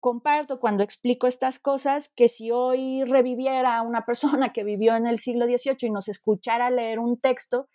comparto 0.00 0.58
cuando 0.58 0.82
explico 0.82 1.26
estas 1.26 1.58
cosas 1.58 2.08
que 2.16 2.26
si 2.26 2.50
hoy 2.50 3.04
reviviera 3.04 3.82
una 3.82 4.06
persona 4.06 4.54
que 4.54 4.64
vivió 4.64 4.96
en 4.96 5.06
el 5.06 5.18
siglo 5.18 5.44
XVIII 5.44 5.88
y 5.88 5.90
nos 5.90 6.08
escuchara 6.08 6.70
leer 6.70 6.98
un 6.98 7.20
texto, 7.20 7.68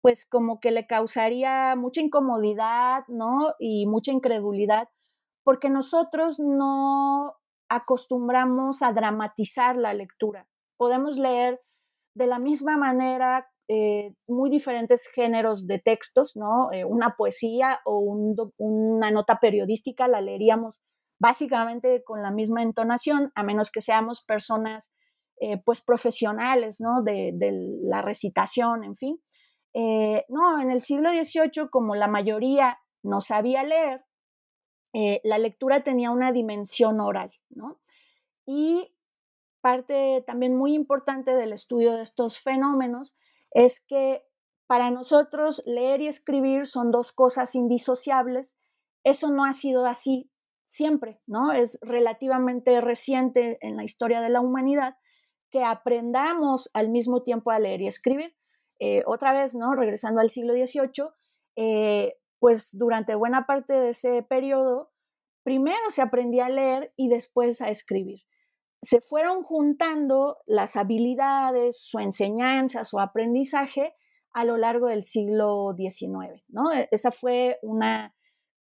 pues 0.00 0.24
como 0.24 0.60
que 0.60 0.70
le 0.70 0.86
causaría 0.86 1.76
mucha 1.76 2.00
incomodidad, 2.00 3.04
¿no? 3.08 3.52
Y 3.58 3.86
mucha 3.86 4.12
incredulidad, 4.12 4.88
porque 5.42 5.68
nosotros 5.68 6.40
no 6.40 7.36
acostumbramos 7.74 8.82
a 8.82 8.92
dramatizar 8.92 9.76
la 9.76 9.94
lectura. 9.94 10.48
Podemos 10.76 11.16
leer 11.18 11.60
de 12.14 12.26
la 12.26 12.38
misma 12.38 12.76
manera 12.76 13.48
eh, 13.66 14.14
muy 14.28 14.50
diferentes 14.50 15.06
géneros 15.08 15.66
de 15.66 15.78
textos, 15.78 16.36
¿no? 16.36 16.70
Eh, 16.70 16.84
una 16.84 17.16
poesía 17.16 17.80
o 17.86 17.98
una 18.58 19.10
nota 19.10 19.40
periodística 19.40 20.06
la 20.06 20.20
leeríamos 20.20 20.82
básicamente 21.18 22.02
con 22.04 22.22
la 22.22 22.30
misma 22.30 22.62
entonación, 22.62 23.32
a 23.34 23.42
menos 23.42 23.70
que 23.70 23.80
seamos 23.80 24.22
personas 24.22 24.92
eh, 25.40 25.62
pues 25.64 25.80
profesionales, 25.80 26.78
¿no? 26.80 27.02
De, 27.02 27.32
la 27.82 28.02
recitación, 28.02 28.84
en 28.84 28.96
fin. 28.96 29.18
no, 30.28 30.60
en 30.60 30.70
el 30.70 30.82
siglo 30.82 31.10
XVIII, 31.10 31.68
como 31.70 31.94
la 31.94 32.06
mayoría 32.06 32.78
no 33.02 33.22
sabía 33.22 33.64
leer, 33.64 34.04
la 35.24 35.38
lectura 35.38 35.82
tenía 35.82 36.12
una 36.12 36.30
dimensión 36.30 37.00
oral, 37.00 37.32
¿no? 37.50 37.80
Y 38.46 38.94
parte 39.60 40.22
también 40.26 40.56
muy 40.56 40.74
importante 40.74 41.34
del 41.34 41.52
estudio 41.52 41.94
de 41.94 42.02
estos 42.02 42.38
fenómenos 42.38 43.16
es 43.50 43.80
que 43.80 44.22
para 44.66 44.90
nosotros 44.90 45.62
leer 45.66 46.00
y 46.02 46.08
escribir 46.08 46.66
son 46.66 46.90
dos 46.90 47.12
cosas 47.12 47.54
indisociables. 47.54 48.58
Eso 49.04 49.30
no 49.30 49.44
ha 49.44 49.52
sido 49.52 49.86
así 49.86 50.30
siempre, 50.66 51.20
¿no? 51.26 51.52
Es 51.52 51.78
relativamente 51.82 52.80
reciente 52.80 53.58
en 53.60 53.76
la 53.76 53.84
historia 53.84 54.20
de 54.20 54.30
la 54.30 54.40
humanidad 54.40 54.96
que 55.50 55.62
aprendamos 55.62 56.70
al 56.74 56.88
mismo 56.88 57.22
tiempo 57.22 57.50
a 57.50 57.58
leer 57.58 57.80
y 57.82 57.86
escribir. 57.86 58.34
Eh, 58.80 59.02
otra 59.06 59.32
vez, 59.32 59.54
¿no? 59.54 59.74
Regresando 59.74 60.20
al 60.20 60.30
siglo 60.30 60.52
XVIII, 60.52 61.08
eh, 61.56 62.16
pues 62.38 62.70
durante 62.72 63.14
buena 63.14 63.46
parte 63.46 63.72
de 63.72 63.90
ese 63.90 64.22
periodo, 64.22 64.92
primero 65.42 65.90
se 65.90 66.02
aprendía 66.02 66.46
a 66.46 66.50
leer 66.50 66.92
y 66.96 67.08
después 67.08 67.60
a 67.60 67.70
escribir 67.70 68.22
se 68.84 69.00
fueron 69.00 69.42
juntando 69.42 70.38
las 70.46 70.76
habilidades, 70.76 71.80
su 71.80 71.98
enseñanza, 71.98 72.84
su 72.84 73.00
aprendizaje 73.00 73.94
a 74.32 74.44
lo 74.44 74.58
largo 74.58 74.88
del 74.88 75.04
siglo 75.04 75.74
XIX. 75.76 76.44
¿no? 76.48 76.70
E, 76.70 76.88
esa 76.90 77.10
fue 77.10 77.58
una 77.62 78.14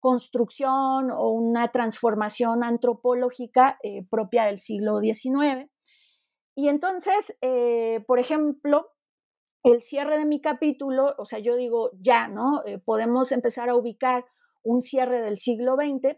construcción 0.00 1.10
o 1.12 1.30
una 1.30 1.68
transformación 1.68 2.64
antropológica 2.64 3.78
eh, 3.82 4.06
propia 4.10 4.46
del 4.46 4.58
siglo 4.58 5.00
XIX. 5.00 5.70
Y 6.56 6.68
entonces, 6.68 7.38
eh, 7.40 8.04
por 8.08 8.18
ejemplo, 8.18 8.88
el 9.62 9.82
cierre 9.82 10.18
de 10.18 10.24
mi 10.24 10.40
capítulo, 10.40 11.14
o 11.18 11.24
sea, 11.24 11.38
yo 11.38 11.56
digo 11.56 11.90
ya, 12.00 12.28
¿no? 12.28 12.62
Eh, 12.64 12.78
podemos 12.78 13.32
empezar 13.32 13.68
a 13.68 13.76
ubicar 13.76 14.24
un 14.62 14.80
cierre 14.80 15.20
del 15.20 15.38
siglo 15.38 15.76
XX 15.76 16.16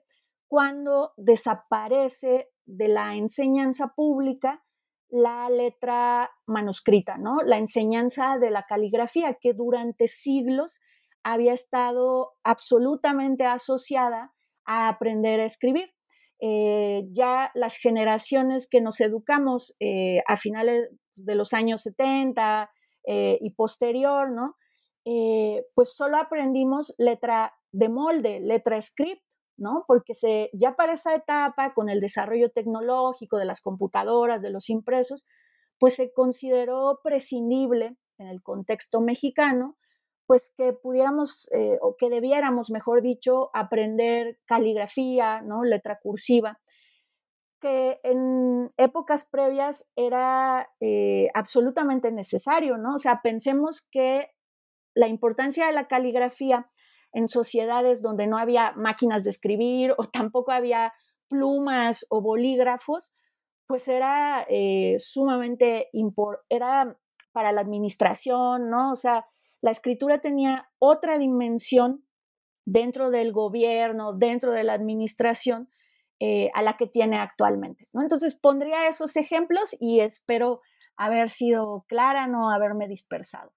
cuando 0.48 1.12
desaparece 1.16 2.50
de 2.66 2.88
la 2.88 3.14
enseñanza 3.14 3.92
pública 3.94 4.64
la 5.08 5.50
letra 5.50 6.30
manuscrita, 6.46 7.18
¿no? 7.18 7.38
La 7.44 7.58
enseñanza 7.58 8.38
de 8.38 8.50
la 8.50 8.64
caligrafía 8.64 9.38
que 9.40 9.52
durante 9.54 10.06
siglos 10.06 10.80
había 11.22 11.52
estado 11.52 12.32
absolutamente 12.44 13.44
asociada 13.44 14.32
a 14.64 14.88
aprender 14.88 15.40
a 15.40 15.44
escribir. 15.44 15.92
Eh, 16.40 17.06
ya 17.10 17.50
las 17.54 17.76
generaciones 17.76 18.66
que 18.68 18.80
nos 18.80 19.00
educamos 19.00 19.76
eh, 19.78 20.20
a 20.26 20.36
finales 20.36 20.88
de 21.16 21.34
los 21.34 21.52
años 21.52 21.82
70 21.82 22.70
eh, 23.04 23.38
y 23.40 23.50
posterior, 23.50 24.30
¿no? 24.30 24.56
pues 25.74 25.94
solo 25.94 26.18
aprendimos 26.18 26.94
letra 26.96 27.52
de 27.72 27.88
molde, 27.88 28.38
letra 28.38 28.80
script, 28.80 29.24
¿no? 29.60 29.84
Porque 29.86 30.14
se, 30.14 30.50
ya 30.52 30.74
para 30.74 30.94
esa 30.94 31.14
etapa, 31.14 31.74
con 31.74 31.88
el 31.88 32.00
desarrollo 32.00 32.50
tecnológico 32.50 33.36
de 33.36 33.44
las 33.44 33.60
computadoras, 33.60 34.40
de 34.42 34.50
los 34.50 34.70
impresos, 34.70 35.26
pues 35.78 35.94
se 35.94 36.12
consideró 36.12 37.00
prescindible 37.04 37.96
en 38.18 38.28
el 38.28 38.42
contexto 38.42 39.00
mexicano, 39.00 39.76
pues 40.26 40.52
que 40.56 40.72
pudiéramos, 40.72 41.48
eh, 41.52 41.78
o 41.82 41.96
que 41.98 42.08
debiéramos, 42.08 42.70
mejor 42.70 43.02
dicho, 43.02 43.50
aprender 43.52 44.38
caligrafía, 44.46 45.42
¿no? 45.42 45.62
Letra 45.62 45.98
cursiva, 46.02 46.58
que 47.60 48.00
en 48.02 48.72
épocas 48.76 49.24
previas 49.24 49.90
era 49.96 50.70
eh, 50.80 51.28
absolutamente 51.34 52.10
necesario, 52.10 52.78
¿no? 52.78 52.94
O 52.94 52.98
sea, 52.98 53.20
pensemos 53.22 53.86
que 53.90 54.30
la 54.94 55.08
importancia 55.08 55.66
de 55.66 55.72
la 55.72 55.86
caligrafía 55.86 56.70
en 57.12 57.28
sociedades 57.28 58.02
donde 58.02 58.26
no 58.26 58.38
había 58.38 58.72
máquinas 58.72 59.24
de 59.24 59.30
escribir 59.30 59.94
o 59.98 60.04
tampoco 60.08 60.52
había 60.52 60.92
plumas 61.28 62.06
o 62.10 62.20
bolígrafos, 62.20 63.14
pues 63.66 63.86
era 63.88 64.44
eh, 64.48 64.96
sumamente 64.98 65.88
importante, 65.92 66.46
era 66.48 66.98
para 67.32 67.52
la 67.52 67.60
administración, 67.60 68.68
¿no? 68.68 68.92
O 68.92 68.96
sea, 68.96 69.26
la 69.60 69.70
escritura 69.70 70.20
tenía 70.20 70.68
otra 70.78 71.18
dimensión 71.18 72.04
dentro 72.64 73.10
del 73.10 73.32
gobierno, 73.32 74.12
dentro 74.12 74.52
de 74.52 74.64
la 74.64 74.72
administración, 74.72 75.68
eh, 76.20 76.50
a 76.54 76.62
la 76.62 76.76
que 76.76 76.86
tiene 76.86 77.18
actualmente. 77.18 77.88
¿no? 77.92 78.02
Entonces 78.02 78.34
pondría 78.34 78.86
esos 78.88 79.16
ejemplos 79.16 79.74
y 79.80 80.00
espero 80.00 80.60
haber 80.96 81.30
sido 81.30 81.86
clara, 81.88 82.26
no 82.26 82.50
haberme 82.50 82.86
dispersado. 82.86 83.54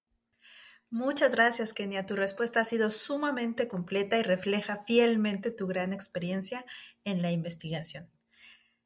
Muchas 0.90 1.36
gracias, 1.36 1.74
Kenia. 1.74 2.06
Tu 2.06 2.16
respuesta 2.16 2.62
ha 2.62 2.66
sido 2.66 2.90
sumamente 2.90 3.68
completa 3.68 4.18
y 4.18 4.22
refleja 4.22 4.84
fielmente 4.86 5.52
tu 5.52 5.68
gran 5.68 5.92
experiencia 5.92 6.66
en 7.04 7.22
la 7.22 7.32
investigación. 7.32 8.10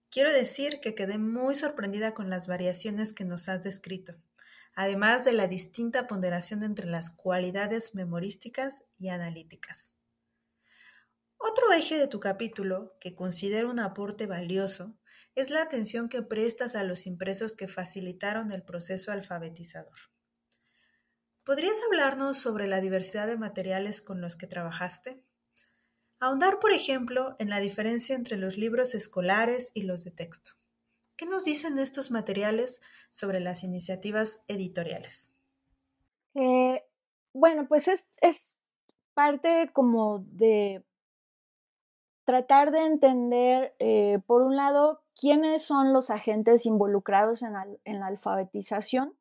Quiero 0.09 0.31
decir 0.31 0.79
que 0.79 0.95
quedé 0.95 1.17
muy 1.17 1.53
sorprendida 1.53 2.13
con 2.13 2.29
las 2.29 2.47
variaciones 2.47 3.13
que 3.13 3.25
nos 3.25 3.49
has 3.49 3.61
descrito, 3.61 4.15
además 4.73 5.25
de 5.25 5.33
la 5.33 5.47
distinta 5.47 6.07
ponderación 6.07 6.63
entre 6.63 6.87
las 6.87 7.11
cualidades 7.11 7.93
memorísticas 7.93 8.85
y 8.97 9.09
analíticas. 9.09 9.96
Otro 11.37 11.71
eje 11.73 11.97
de 11.97 12.07
tu 12.07 12.19
capítulo, 12.19 12.95
que 12.99 13.15
considero 13.15 13.69
un 13.69 13.79
aporte 13.79 14.25
valioso, 14.25 14.97
es 15.35 15.49
la 15.49 15.61
atención 15.61 16.09
que 16.09 16.23
prestas 16.23 16.75
a 16.75 16.83
los 16.83 17.05
impresos 17.05 17.55
que 17.55 17.67
facilitaron 17.67 18.51
el 18.51 18.63
proceso 18.63 19.11
alfabetizador. 19.11 19.97
¿Podrías 21.43 21.79
hablarnos 21.85 22.37
sobre 22.37 22.67
la 22.67 22.81
diversidad 22.81 23.27
de 23.27 23.37
materiales 23.37 24.01
con 24.01 24.19
los 24.19 24.35
que 24.35 24.47
trabajaste? 24.47 25.23
Ahondar, 26.19 26.59
por 26.59 26.71
ejemplo, 26.71 27.35
en 27.39 27.49
la 27.49 27.59
diferencia 27.59 28.15
entre 28.15 28.37
los 28.37 28.57
libros 28.57 28.95
escolares 28.95 29.71
y 29.75 29.83
los 29.83 30.03
de 30.03 30.11
texto. 30.11 30.51
¿Qué 31.15 31.25
nos 31.25 31.45
dicen 31.45 31.77
estos 31.79 32.11
materiales 32.11 32.81
sobre 33.11 33.39
las 33.39 33.63
iniciativas 33.63 34.43
editoriales? 34.47 35.35
Eh, 36.33 36.83
bueno, 37.33 37.67
pues 37.67 37.87
es, 37.87 38.57
parte 39.13 39.69
como 39.73 40.25
de 40.27 40.83
tratar 42.27 42.71
de 42.71 42.83
entender, 42.83 43.73
eh, 43.79 44.19
por 44.27 44.41
un 44.41 44.57
lado, 44.57 45.01
quiénes 45.15 45.65
son 45.65 45.93
los 45.93 46.09
agentes 46.09 46.65
involucrados 46.65 47.41
en, 47.41 47.53
la 47.99 48.07
alfabetización 48.07 49.17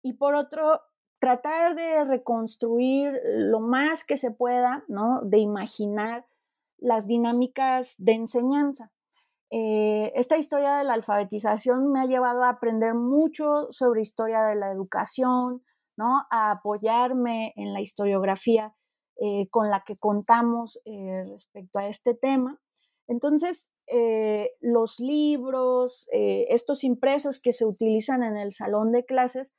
y 0.00 0.12
por 0.12 0.36
otro, 0.36 0.80
tratar 1.18 1.74
de 1.74 2.04
reconstruir 2.04 3.20
lo 3.24 3.58
más 3.58 4.04
que 4.04 4.16
se 4.16 4.30
pueda, 4.30 4.84
¿no? 4.86 5.22
De 5.24 5.38
imaginar 5.38 6.24
las 6.78 7.08
dinámicas 7.08 7.96
de 7.98 8.12
enseñanza. 8.12 8.92
Eh, 9.50 10.12
esta 10.14 10.36
historia 10.36 10.76
de 10.76 10.84
la 10.84 10.94
alfabetización 10.94 11.90
me 11.90 11.98
ha 11.98 12.06
llevado 12.06 12.44
a 12.44 12.50
aprender 12.50 12.94
mucho 12.94 13.66
sobre 13.70 14.02
historia 14.02 14.44
de 14.44 14.54
la 14.54 14.70
educación, 14.70 15.64
¿no? 15.96 16.26
A 16.30 16.52
apoyarme 16.52 17.54
en 17.56 17.72
la 17.72 17.80
historiografía 17.80 18.76
eh, 19.20 19.48
con 19.50 19.70
la 19.70 19.80
que 19.80 19.96
contamos 19.96 20.80
eh, 20.84 21.24
respecto 21.28 21.78
a 21.78 21.88
este 21.88 22.14
tema. 22.14 22.60
Entonces, 23.08 23.72
los 24.60 24.98
libros, 24.98 26.08
estos 26.10 26.82
impresos 26.82 27.38
que 27.38 27.52
se 27.52 27.64
utilizan 27.64 28.24
en 28.24 28.36
el 28.36 28.50
salón 28.50 28.90
de 28.90 29.04
clases, 29.04 29.54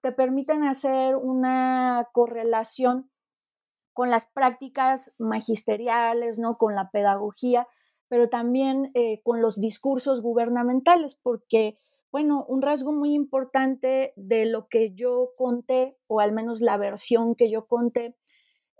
te 0.00 0.10
permiten 0.10 0.64
hacer 0.64 1.14
una 1.14 2.08
correlación 2.12 3.12
con 3.92 4.10
las 4.10 4.26
prácticas 4.26 5.14
magisteriales, 5.18 6.38
¿no? 6.38 6.58
con 6.58 6.74
la 6.74 6.90
pedagogía, 6.90 7.68
pero 8.08 8.28
también 8.28 8.90
eh, 8.94 9.22
con 9.22 9.40
los 9.40 9.60
discursos 9.60 10.22
gubernamentales, 10.22 11.14
porque, 11.14 11.78
bueno, 12.10 12.44
un 12.48 12.62
rasgo 12.62 12.92
muy 12.92 13.14
importante 13.14 14.12
de 14.16 14.46
lo 14.46 14.68
que 14.68 14.92
yo 14.92 15.30
conté, 15.36 15.96
o 16.08 16.20
al 16.20 16.32
menos 16.32 16.60
la 16.60 16.76
versión 16.76 17.34
que 17.34 17.50
yo 17.50 17.66
conté, 17.66 18.16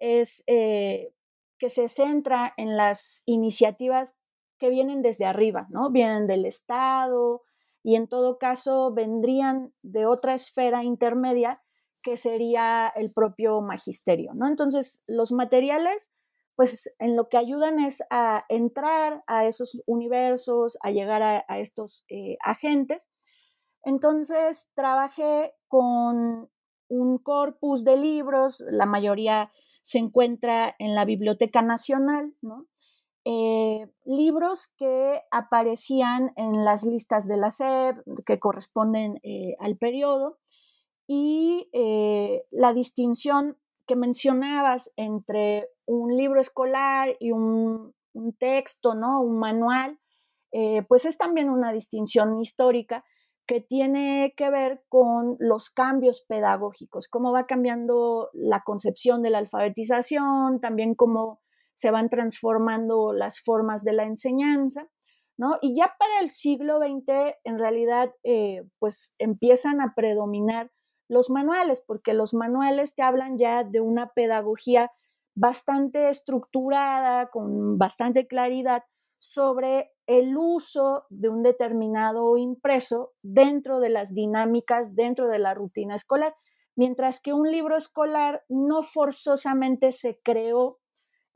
es 0.03 0.42
eh, 0.48 1.14
que 1.59 1.70
se 1.70 1.86
centra 1.88 2.53
en 2.57 2.76
las 2.76 3.22
iniciativas 3.24 4.14
que 4.59 4.68
vienen 4.68 5.00
desde 5.00 5.26
arriba, 5.26 5.68
¿no? 5.70 5.90
Vienen 5.90 6.26
del 6.26 6.44
Estado 6.44 7.42
y 7.84 7.94
en 7.94 8.09
todo 8.09 8.36
caso 8.36 8.92
vendrían 8.92 9.72
de 9.82 10.05
otra 10.07 10.34
esfera 10.34 10.82
intermedia 10.82 11.62
que 12.03 12.16
sería 12.16 12.92
el 12.96 13.12
propio 13.12 13.61
magisterio, 13.61 14.32
¿no? 14.34 14.48
Entonces, 14.48 15.05
los 15.07 15.30
materiales, 15.30 16.11
pues 16.57 16.96
en 16.98 17.14
lo 17.14 17.28
que 17.28 17.36
ayudan 17.38 17.78
es 17.78 18.03
a 18.11 18.44
entrar 18.48 19.22
a 19.28 19.46
esos 19.46 19.80
universos, 19.86 20.78
a 20.82 20.90
llegar 20.90 21.22
a, 21.22 21.61
estos 21.61 22.05
eh, 22.09 22.38
agentes. 22.44 23.09
Entonces, 23.84 24.68
trabajé 24.74 25.55
con 25.68 26.50
un 26.88 27.18
corpus 27.18 27.84
de 27.84 27.96
libros, 27.96 28.64
la 28.68 28.86
mayoría 28.86 29.53
se 29.83 29.99
encuentra 29.99 30.74
en 30.78 30.95
la 30.95 31.05
Biblioteca 31.05 31.61
Nacional, 31.61 32.35
¿no? 32.41 32.66
Eh, 33.24 33.87
libros 34.05 34.74
que 34.76 35.20
aparecían 35.30 36.33
en 36.35 36.64
las 36.64 36.85
listas 36.85 37.28
de 37.28 37.37
la 37.37 37.53
SEP, 37.53 37.99
que 38.26 38.41
corresponden 38.41 39.20
eh, 39.22 39.55
al 39.61 39.76
periodo, 39.76 40.39
y 41.07 41.68
eh, 41.72 42.45
la 42.51 42.72
distinción 42.72 43.59
que 43.87 43.95
mencionabas 43.95 44.93
entre 44.97 45.68
un 45.85 46.16
libro 46.16 46.41
escolar 46.41 47.16
y 47.20 47.30
un, 47.30 47.95
texto, 48.39 48.95
¿no? 48.95 49.22
un 49.22 49.39
manual, 49.39 49.99
pues 50.87 51.07
es 51.07 51.16
también 51.16 51.49
una 51.49 51.72
distinción 51.72 52.39
histórica 52.39 53.07
que 53.47 53.61
tiene 53.61 54.34
que 54.36 54.51
ver 54.51 54.84
con 54.88 55.36
los 55.38 55.70
cambios 55.70 56.24
pedagógicos, 56.28 57.09
cómo 57.09 57.32
va 57.32 57.45
cambiando 57.45 58.30
la 58.32 58.62
concepción 58.62 59.22
de 59.22 59.30
la 59.30 59.38
alfabetización, 59.38 60.61
también 60.61 60.95
cómo 60.95 61.40
se 61.74 61.90
van 61.90 62.09
transformando 62.09 63.12
las 63.12 63.40
formas 63.40 63.82
de 63.84 63.93
la 63.93 64.05
enseñanza, 64.05 64.88
¿no? 65.36 65.59
Y 65.61 65.74
ya 65.74 65.95
para 65.99 66.20
el 66.20 66.30
siglo 66.30 66.78
XX, 66.78 67.34
en 67.45 67.59
realidad, 67.59 68.12
eh, 68.22 68.62
pues 68.78 69.14
empiezan 69.18 69.80
a 69.80 69.95
predominar 69.95 70.70
los 71.09 71.30
manuales, 71.30 71.82
porque 71.86 72.14
los 72.14 72.34
manuales 72.34 72.95
te 72.95 73.03
hablan 73.03 73.36
ya 73.38 73.64
de 73.64 73.80
una 73.80 74.12
pedagogía 74.12 74.90
bastante 75.34 76.11
estructurada, 76.11 77.30
con 77.30 77.78
bastante 77.78 78.26
claridad 78.26 78.84
sobre 79.22 79.92
el 80.06 80.36
uso 80.36 81.04
de 81.08 81.28
un 81.28 81.44
determinado 81.44 82.36
impreso 82.36 83.12
dentro 83.22 83.78
de 83.78 83.88
las 83.88 84.14
dinámicas, 84.14 84.96
dentro 84.96 85.28
de 85.28 85.38
la 85.38 85.54
rutina 85.54 85.94
escolar, 85.94 86.34
mientras 86.74 87.20
que 87.20 87.32
un 87.32 87.48
libro 87.48 87.76
escolar 87.76 88.42
no 88.48 88.82
forzosamente 88.82 89.92
se 89.92 90.20
creó 90.24 90.80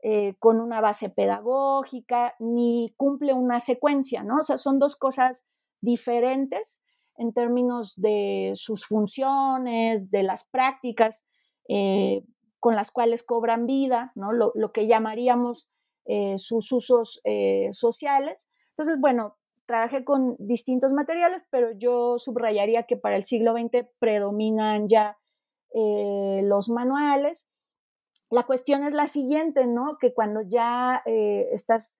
eh, 0.03 0.35
con 0.39 0.59
una 0.59 0.81
base 0.81 1.09
pedagógica, 1.09 2.35
ni 2.39 2.93
cumple 2.97 3.33
una 3.33 3.61
secuencia, 3.61 4.21
¿no? 4.21 4.39
O 4.41 4.43
sea, 4.43 4.57
son 4.57 4.79
dos 4.79 4.97
cosas 4.97 5.45
diferentes 5.79 6.81
en 7.15 7.31
términos 7.33 7.93
de 7.95 8.51
sus 8.55 8.85
funciones, 8.85 10.11
de 10.11 10.23
las 10.23 10.47
prácticas 10.49 11.25
eh, 11.69 12.23
con 12.59 12.75
las 12.75 12.91
cuales 12.91 13.23
cobran 13.23 13.65
vida, 13.65 14.11
¿no? 14.15 14.33
Lo, 14.33 14.71
que 14.73 14.87
llamaríamos 14.87 15.69
eh, 16.07 16.37
sus 16.37 16.71
usos 16.71 17.21
sociales. 17.71 18.47
Entonces, 18.69 18.99
bueno, 18.99 19.37
trabajé 19.65 20.03
con 20.03 20.35
distintos 20.39 20.93
materiales, 20.93 21.43
pero 21.49 21.71
yo 21.71 22.17
subrayaría 22.17 22.83
que 22.83 22.97
para 22.97 23.17
el 23.17 23.23
siglo 23.23 23.53
XX 23.53 23.87
predominan 23.99 24.87
ya 24.87 25.17
los 25.73 26.69
manuales 26.69 27.47
la 28.29 28.43
cuestión 28.43 28.83
es 28.83 28.93
la 28.93 29.07
siguiente, 29.07 29.67
¿no? 29.67 29.97
Que 29.99 30.13
cuando 30.13 30.41
ya 30.41 31.01
eh, 31.05 31.47
estás 31.51 31.97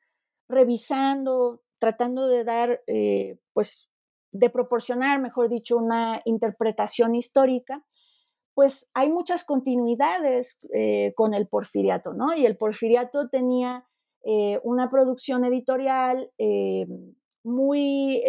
revisando, 0.50 1.62
tratando 1.80 2.28
de 2.28 2.44
dar, 2.44 2.82
eh, 2.88 3.38
pues, 3.54 3.90
de 4.32 4.50
proporcionar, 4.50 5.22
mejor 5.22 5.50
dicho, 5.50 5.78
una 5.78 6.22
interpretación 6.26 7.16
histórica, 7.16 7.86
pues 8.54 8.90
hay 8.94 9.10
muchas 9.10 9.46
continuidades 9.46 10.58
eh, 10.74 11.14
con 11.16 11.34
el 11.34 11.48
porfiriato, 11.48 12.14
¿no? 12.14 12.36
Y 12.36 12.46
el 12.46 12.58
porfiriato 12.58 13.30
tenía 13.30 13.88
una 14.64 14.90
producción 14.90 15.46
editorial 15.46 16.32
muy 17.44 18.22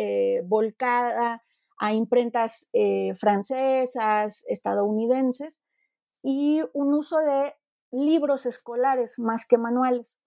volcada 0.44 1.42
a 1.78 1.92
imprentas 1.92 2.70
francesas, 3.16 4.44
estadounidenses, 4.48 5.62
y 6.22 6.60
un 6.72 6.94
uso 6.94 7.18
de 7.18 7.54
libros 7.90 8.46
escolares 8.46 9.18
más 9.18 9.46
que 9.46 9.58
manuales. 9.58 10.20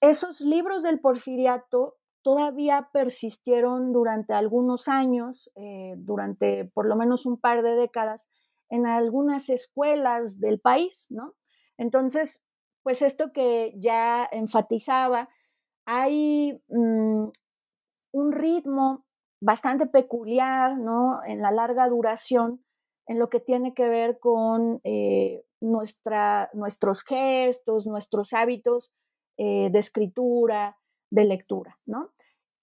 Esos 0.00 0.40
libros 0.42 0.82
del 0.82 1.00
porfiriato 1.00 1.96
todavía 2.22 2.90
persistieron 2.92 3.92
durante 3.92 4.34
algunos 4.34 4.86
años, 4.86 5.50
eh, 5.56 5.94
durante 5.96 6.66
por 6.66 6.86
lo 6.86 6.94
menos 6.94 7.26
un 7.26 7.40
par 7.40 7.62
de 7.62 7.74
décadas, 7.74 8.28
en 8.68 8.86
algunas 8.86 9.48
escuelas 9.48 10.40
del 10.40 10.60
país, 10.60 11.06
¿no? 11.08 11.34
Entonces, 11.78 12.44
pues 12.88 13.02
esto 13.02 13.34
que 13.34 13.74
ya 13.76 14.26
enfatizaba, 14.32 15.28
hay 15.84 16.58
mm, 16.68 17.26
un 18.14 18.32
ritmo 18.32 19.04
bastante 19.42 19.84
peculiar, 19.84 20.78
¿no? 20.78 21.20
En 21.26 21.42
la 21.42 21.50
larga 21.50 21.86
duración, 21.86 22.64
en 23.06 23.18
lo 23.18 23.28
que 23.28 23.40
tiene 23.40 23.74
que 23.74 23.86
ver 23.90 24.18
con 24.18 24.80
eh, 24.84 25.44
nuestra, 25.60 26.48
nuestros 26.54 27.04
gestos, 27.04 27.86
nuestros 27.86 28.32
hábitos 28.32 28.90
eh, 29.36 29.68
de 29.70 29.78
escritura, 29.78 30.78
de 31.10 31.24
lectura, 31.26 31.78
¿no? 31.84 32.08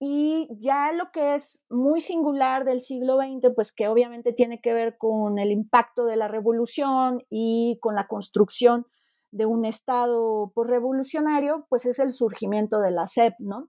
Y 0.00 0.48
ya 0.58 0.90
lo 0.90 1.12
que 1.12 1.36
es 1.36 1.64
muy 1.70 2.00
singular 2.00 2.64
del 2.64 2.80
siglo 2.80 3.18
XX, 3.18 3.54
pues 3.54 3.72
que 3.72 3.86
obviamente 3.86 4.32
tiene 4.32 4.60
que 4.60 4.74
ver 4.74 4.98
con 4.98 5.38
el 5.38 5.52
impacto 5.52 6.04
de 6.04 6.16
la 6.16 6.26
revolución 6.26 7.22
y 7.30 7.78
con 7.80 7.94
la 7.94 8.08
construcción 8.08 8.88
de 9.30 9.46
un 9.46 9.64
Estado 9.64 10.52
revolucionario, 10.56 11.66
pues 11.68 11.86
es 11.86 11.98
el 11.98 12.12
surgimiento 12.12 12.80
de 12.80 12.90
la 12.90 13.06
SEP, 13.06 13.34
¿no? 13.38 13.68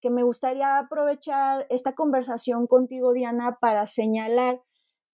Que 0.00 0.10
me 0.10 0.22
gustaría 0.22 0.78
aprovechar 0.78 1.66
esta 1.70 1.94
conversación 1.94 2.66
contigo, 2.66 3.12
Diana, 3.12 3.58
para 3.60 3.86
señalar 3.86 4.60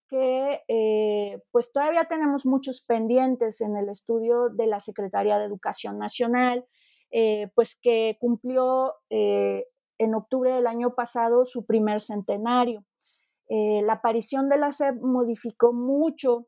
que 0.08 0.62
eh, 0.68 1.42
pues 1.50 1.72
todavía 1.72 2.04
tenemos 2.04 2.46
muchos 2.46 2.84
pendientes 2.86 3.60
en 3.60 3.76
el 3.76 3.88
estudio 3.88 4.48
de 4.50 4.66
la 4.66 4.80
Secretaría 4.80 5.38
de 5.38 5.46
Educación 5.46 5.98
Nacional, 5.98 6.66
eh, 7.10 7.50
pues 7.54 7.78
que 7.80 8.16
cumplió 8.20 8.94
eh, 9.10 9.64
en 9.98 10.14
octubre 10.14 10.52
del 10.52 10.66
año 10.66 10.94
pasado 10.94 11.44
su 11.44 11.64
primer 11.64 12.00
centenario. 12.00 12.84
la 13.48 13.94
aparición 13.94 14.48
de 14.48 14.58
la 14.58 14.72
SEP 14.72 14.96
modificó 15.02 15.72
mucho, 15.72 16.46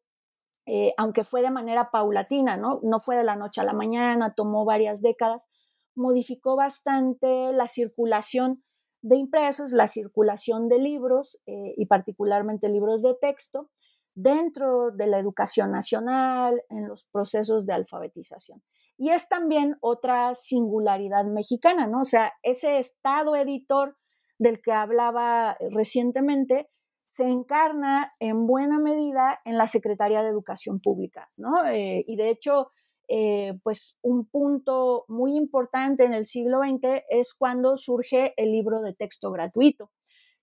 aunque 0.96 1.22
fue 1.24 1.42
de 1.42 1.50
manera 1.50 1.90
paulatina, 1.90 2.56
¿no? 2.56 2.80
no 2.82 2.98
fue 2.98 3.16
de 3.16 3.24
la 3.24 3.36
noche 3.36 3.60
a 3.60 3.64
la 3.64 3.72
mañana, 3.72 4.34
tomó 4.34 4.64
varias 4.64 5.00
décadas, 5.00 5.48
modificó 5.94 6.56
bastante 6.56 7.52
la 7.52 7.68
circulación 7.68 8.62
de 9.02 9.16
impresos, 9.16 9.72
la 9.72 9.88
circulación 9.88 10.68
de 10.68 10.78
libros 10.78 11.40
eh, 11.46 11.74
y 11.76 11.86
particularmente 11.86 12.68
libros 12.68 13.02
de 13.02 13.14
texto 13.14 13.70
dentro 14.14 14.90
de 14.90 15.06
la 15.06 15.18
educación 15.18 15.70
nacional, 15.70 16.62
en 16.70 16.88
los 16.88 17.04
procesos 17.04 17.66
de 17.66 17.74
alfabetización. 17.74 18.62
Y 18.96 19.10
es 19.10 19.28
también 19.28 19.76
otra 19.80 20.34
singularidad 20.34 21.24
mexicana, 21.26 21.86
¿no? 21.86 22.00
O 22.00 22.04
sea, 22.04 22.32
ese 22.42 22.78
estado 22.78 23.36
editor 23.36 23.96
del 24.38 24.62
que 24.62 24.72
hablaba 24.72 25.56
recientemente 25.70 26.70
se 27.16 27.24
encarna 27.24 28.12
en 28.20 28.46
buena 28.46 28.78
medida 28.78 29.40
en 29.46 29.56
la 29.56 29.68
Secretaría 29.68 30.22
de 30.22 30.28
Educación 30.28 30.80
Pública, 30.80 31.30
¿no? 31.38 31.66
Eh, 31.66 32.04
y 32.06 32.14
de 32.16 32.28
hecho, 32.28 32.72
eh, 33.08 33.58
pues 33.62 33.96
un 34.02 34.26
punto 34.26 35.06
muy 35.08 35.34
importante 35.34 36.04
en 36.04 36.12
el 36.12 36.26
siglo 36.26 36.58
XX 36.58 37.04
es 37.08 37.32
cuando 37.32 37.78
surge 37.78 38.34
el 38.36 38.52
libro 38.52 38.82
de 38.82 38.92
texto 38.92 39.30
gratuito, 39.30 39.90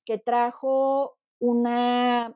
que 0.03 0.17
trajo 0.17 1.19
una 1.37 2.35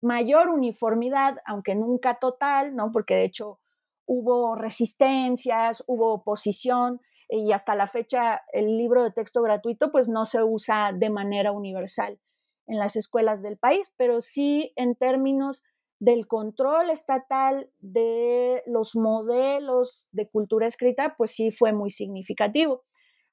mayor 0.00 0.48
uniformidad, 0.48 1.36
aunque 1.44 1.74
nunca 1.74 2.14
total, 2.14 2.74
¿no? 2.74 2.90
Porque 2.90 3.16
de 3.16 3.24
hecho 3.24 3.60
hubo 4.06 4.54
resistencias, 4.54 5.84
hubo 5.86 6.14
oposición 6.14 7.02
y 7.28 7.52
hasta 7.52 7.74
la 7.74 7.86
fecha 7.86 8.40
el 8.50 8.78
libro 8.78 9.04
de 9.04 9.10
texto 9.10 9.42
gratuito 9.42 9.92
pues 9.92 10.08
no 10.08 10.24
se 10.24 10.42
usa 10.42 10.92
de 10.94 11.10
manera 11.10 11.52
universal 11.52 12.18
en 12.66 12.78
las 12.78 12.96
escuelas 12.96 13.42
del 13.42 13.56
país, 13.56 13.92
pero 13.96 14.20
sí 14.20 14.72
en 14.76 14.94
términos 14.94 15.62
del 15.98 16.26
control 16.26 16.90
estatal 16.90 17.70
de 17.80 18.62
los 18.66 18.96
modelos 18.96 20.06
de 20.12 20.28
cultura 20.28 20.66
escrita, 20.66 21.14
pues 21.16 21.30
sí 21.30 21.50
fue 21.50 21.72
muy 21.72 21.90
significativo, 21.90 22.84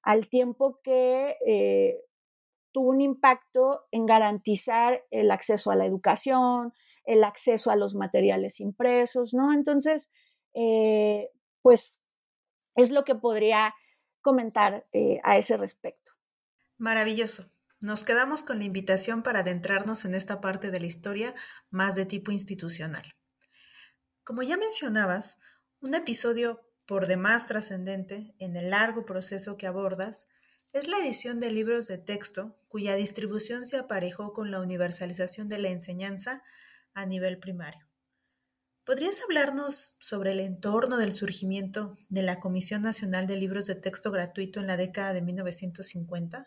al 0.03 0.27
tiempo 0.27 0.79
que 0.83 1.37
eh, 1.45 2.01
tuvo 2.71 2.89
un 2.89 3.01
impacto 3.01 3.85
en 3.91 4.05
garantizar 4.05 5.03
el 5.11 5.31
acceso 5.31 5.71
a 5.71 5.75
la 5.75 5.85
educación, 5.85 6.73
el 7.03 7.23
acceso 7.23 7.71
a 7.71 7.75
los 7.75 7.95
materiales 7.95 8.59
impresos, 8.59 9.33
¿no? 9.33 9.53
Entonces, 9.53 10.11
eh, 10.53 11.29
pues 11.61 11.99
es 12.75 12.91
lo 12.91 13.03
que 13.03 13.15
podría 13.15 13.73
comentar 14.21 14.87
eh, 14.93 15.19
a 15.23 15.37
ese 15.37 15.57
respecto. 15.57 16.11
Maravilloso. 16.77 17.51
Nos 17.81 18.03
quedamos 18.03 18.43
con 18.43 18.59
la 18.59 18.65
invitación 18.65 19.23
para 19.23 19.39
adentrarnos 19.39 20.05
en 20.05 20.13
esta 20.13 20.39
parte 20.39 20.69
de 20.69 20.79
la 20.79 20.85
historia 20.85 21.33
más 21.71 21.95
de 21.95 22.05
tipo 22.05 22.31
institucional. 22.31 23.15
Como 24.23 24.43
ya 24.43 24.55
mencionabas, 24.55 25.39
un 25.79 25.95
episodio 25.95 26.61
por 26.85 27.07
demás 27.07 27.47
trascendente 27.47 28.35
en 28.37 28.55
el 28.55 28.69
largo 28.69 29.03
proceso 29.03 29.57
que 29.57 29.65
abordas 29.65 30.27
es 30.73 30.87
la 30.87 30.99
edición 30.99 31.39
de 31.39 31.49
libros 31.49 31.87
de 31.87 31.97
texto 31.97 32.55
cuya 32.67 32.93
distribución 32.93 33.65
se 33.65 33.77
aparejó 33.77 34.31
con 34.31 34.51
la 34.51 34.61
universalización 34.61 35.49
de 35.49 35.57
la 35.57 35.69
enseñanza 35.69 36.43
a 36.93 37.07
nivel 37.07 37.39
primario. 37.39 37.87
¿Podrías 38.85 39.23
hablarnos 39.23 39.95
sobre 39.99 40.33
el 40.33 40.39
entorno 40.39 40.97
del 40.97 41.13
surgimiento 41.13 41.97
de 42.09 42.21
la 42.21 42.39
Comisión 42.39 42.83
Nacional 42.83 43.25
de 43.25 43.37
Libros 43.37 43.65
de 43.65 43.73
Texto 43.73 44.11
Gratuito 44.11 44.59
en 44.59 44.67
la 44.67 44.77
década 44.77 45.13
de 45.13 45.23
1950? 45.23 46.45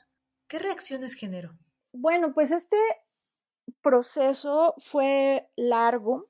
¿Qué 0.49 0.59
reacciones 0.59 1.15
generó? 1.15 1.59
Bueno, 1.93 2.33
pues 2.35 2.51
este 2.51 2.77
proceso 3.81 4.75
fue 4.79 5.49
largo 5.57 6.29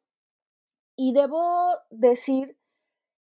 y 0.96 1.12
debo 1.12 1.42
decir 1.90 2.58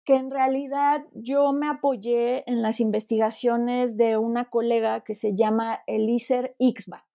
que 0.05 0.15
en 0.15 0.31
realidad 0.31 1.05
yo 1.13 1.51
me 1.53 1.69
apoyé 1.69 2.43
en 2.49 2.61
las 2.61 2.79
investigaciones 2.79 3.95
de 3.95 4.17
una 4.17 4.49
colega 4.49 5.03
que 5.03 5.13
se 5.13 5.35
llama 5.35 5.83
Elíser 5.85 6.55
Ixba. 6.57 7.05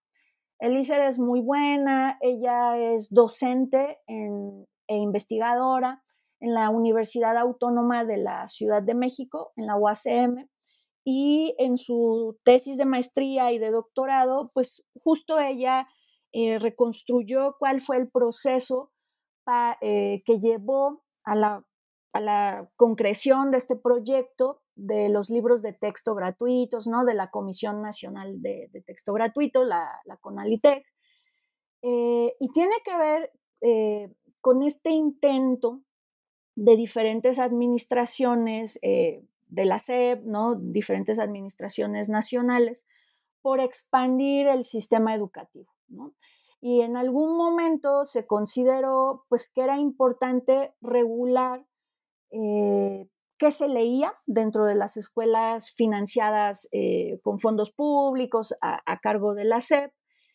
Elíser 0.61 1.01
es 1.01 1.19
muy 1.19 1.41
buena, 1.41 2.19
ella 2.21 2.79
es 2.79 3.13
docente 3.13 3.99
e 4.07 4.97
investigadora 4.97 6.05
en 6.39 6.55
la 6.55 6.71
Universidad 6.71 7.37
Autónoma 7.37 8.05
de 8.05 8.19
la 8.19 8.47
Ciudad 8.47 8.83
de 8.83 8.95
México, 8.95 9.53
en 9.57 9.67
la 9.67 9.77
UACM, 9.77 10.49
y 11.05 11.55
en 11.59 11.77
su 11.77 12.39
tesis 12.45 12.79
de 12.79 12.87
maestría 12.87 13.53
y 13.53 13.59
de 13.59 13.71
doctorado, 13.71 14.51
pues 14.55 14.83
justo 15.03 15.39
ella 15.39 15.87
eh, 16.33 16.59
reconstruyó 16.59 17.57
cuál 17.59 17.83
fue 17.83 17.99
el 17.99 18.11
proceso 18.11 18.91
eh, 19.83 20.23
que 20.25 20.41
llevó 20.41 21.05
a 21.25 21.37
la, 21.37 21.65
concreción 22.77 23.51
de 23.51 23.59
este 23.59 23.77
proyecto 23.77 24.63
de 24.77 25.09
los 25.09 25.31
libros 25.31 25.63
de 25.63 25.73
texto 25.73 26.15
gratuitos, 26.15 26.87
¿no? 26.87 27.05
De 27.05 27.13
la 27.15 27.31
Comisión 27.31 27.83
Nacional 27.83 28.41
de, 28.41 28.71
Texto 28.87 29.13
Gratuito, 29.13 29.65
la, 29.65 30.01
la 30.05 30.17
CONALITEC. 30.17 30.85
Eh, 31.83 32.35
y 32.39 32.49
tiene 32.53 32.75
que 32.85 32.97
ver 32.97 33.33
con 34.41 34.63
este 34.63 34.91
intento 34.91 35.83
de 36.55 36.77
diferentes 36.77 37.39
administraciones, 37.39 38.79
de 39.55 39.65
la 39.65 39.79
SEP, 39.79 40.25
¿no? 40.25 40.57
diferentes 40.57 41.19
administraciones 41.19 42.09
nacionales, 42.09 42.87
por 43.43 43.61
expandir 43.61 44.49
el 44.49 44.65
sistema 44.65 45.15
educativo. 45.15 45.73
Y 46.61 46.81
en 46.81 46.97
algún 46.97 47.37
momento 47.37 48.05
se 48.05 48.27
consideró 48.27 49.27
pues, 49.29 49.51
que 49.51 49.63
era 49.63 49.79
importante 49.79 50.75
regular 50.81 51.65
eh, 52.31 53.07
qué 53.37 53.51
se 53.51 53.69
leía 53.69 54.15
dentro 54.27 54.65
de 54.65 54.75
las 54.75 54.97
escuelas 54.97 55.71
financiadas 55.71 56.69
eh, 56.73 57.21
con 57.23 57.39
fondos 57.39 57.71
públicos 57.71 58.55
a, 58.61 58.99
cargo 59.01 59.35
de 59.35 59.45
la 59.45 59.61
SEP 59.61 59.93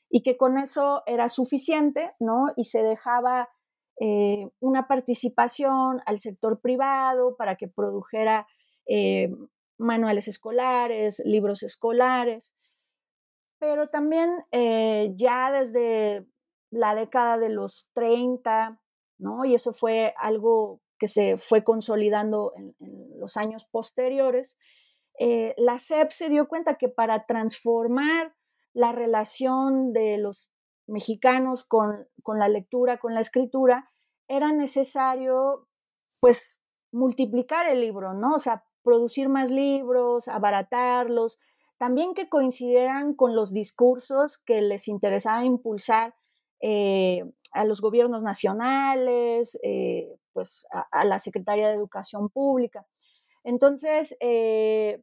y 0.09 0.21
que 0.21 0.37
con 0.37 0.57
eso 0.57 1.01
era 1.05 1.29
suficiente, 1.29 2.11
¿no? 2.19 2.47
Y 2.55 2.65
se 2.65 2.83
dejaba 2.83 3.49
eh, 3.99 4.49
una 4.59 4.87
participación 4.87 6.01
al 6.05 6.19
sector 6.19 6.61
privado 6.61 7.35
para 7.35 7.55
que 7.55 7.67
produjera 7.67 8.47
eh, 8.87 9.29
manuales 9.77 10.27
escolares, 10.27 11.21
libros 11.25 11.63
escolares, 11.63 12.53
pero 13.59 13.89
también 13.89 14.29
eh, 14.51 15.11
ya 15.15 15.51
desde 15.51 16.25
la 16.71 16.95
década 16.95 17.37
de 17.37 17.49
los 17.49 17.89
30, 17.93 18.81
¿no? 19.17 19.45
Y 19.45 19.55
eso 19.55 19.73
fue 19.73 20.13
algo 20.17 20.81
que 20.97 21.07
se 21.07 21.37
fue 21.37 21.63
consolidando 21.63 22.53
en, 22.55 22.75
los 23.19 23.37
años 23.37 23.65
posteriores. 23.65 24.57
Eh, 25.19 25.53
la 25.57 25.77
SEP 25.79 26.11
se 26.11 26.29
dio 26.29 26.47
cuenta 26.47 26.75
que 26.75 26.87
para 26.87 27.25
transformar 27.25 28.33
la 28.73 28.91
relación 28.93 29.91
de 29.91 30.17
los 30.17 30.51
mexicanos 30.87 31.65
con, 31.65 32.07
con 32.23 32.39
la 32.39 32.47
lectura, 32.47 32.97
con 32.97 33.13
la 33.13 33.19
escritura, 33.19 33.91
era 34.29 34.53
necesario, 34.53 35.67
pues, 36.21 36.61
multiplicar 36.91 37.67
el 37.67 37.81
libro, 37.81 38.13
¿no? 38.13 38.35
O 38.35 38.39
sea, 38.39 38.63
producir 38.83 39.29
más 39.29 39.51
libros, 39.51 40.27
abaratarlos, 40.27 41.39
también 41.77 42.13
que 42.13 42.27
coincidieran 42.27 43.13
con 43.13 43.35
los 43.35 43.53
discursos 43.53 44.37
que 44.37 44.61
les 44.61 44.87
interesaba 44.87 45.45
impulsar 45.45 46.13
eh, 46.61 47.23
a 47.53 47.63
los 47.63 47.81
gobiernos 47.81 48.21
nacionales, 48.21 49.57
eh, 49.63 50.09
pues 50.33 50.67
a, 50.91 51.05
la 51.05 51.19
Secretaría 51.19 51.69
de 51.69 51.75
Educación 51.75 52.29
Pública. 52.29 52.85
Entonces, 53.43 54.15
eh, 54.19 55.01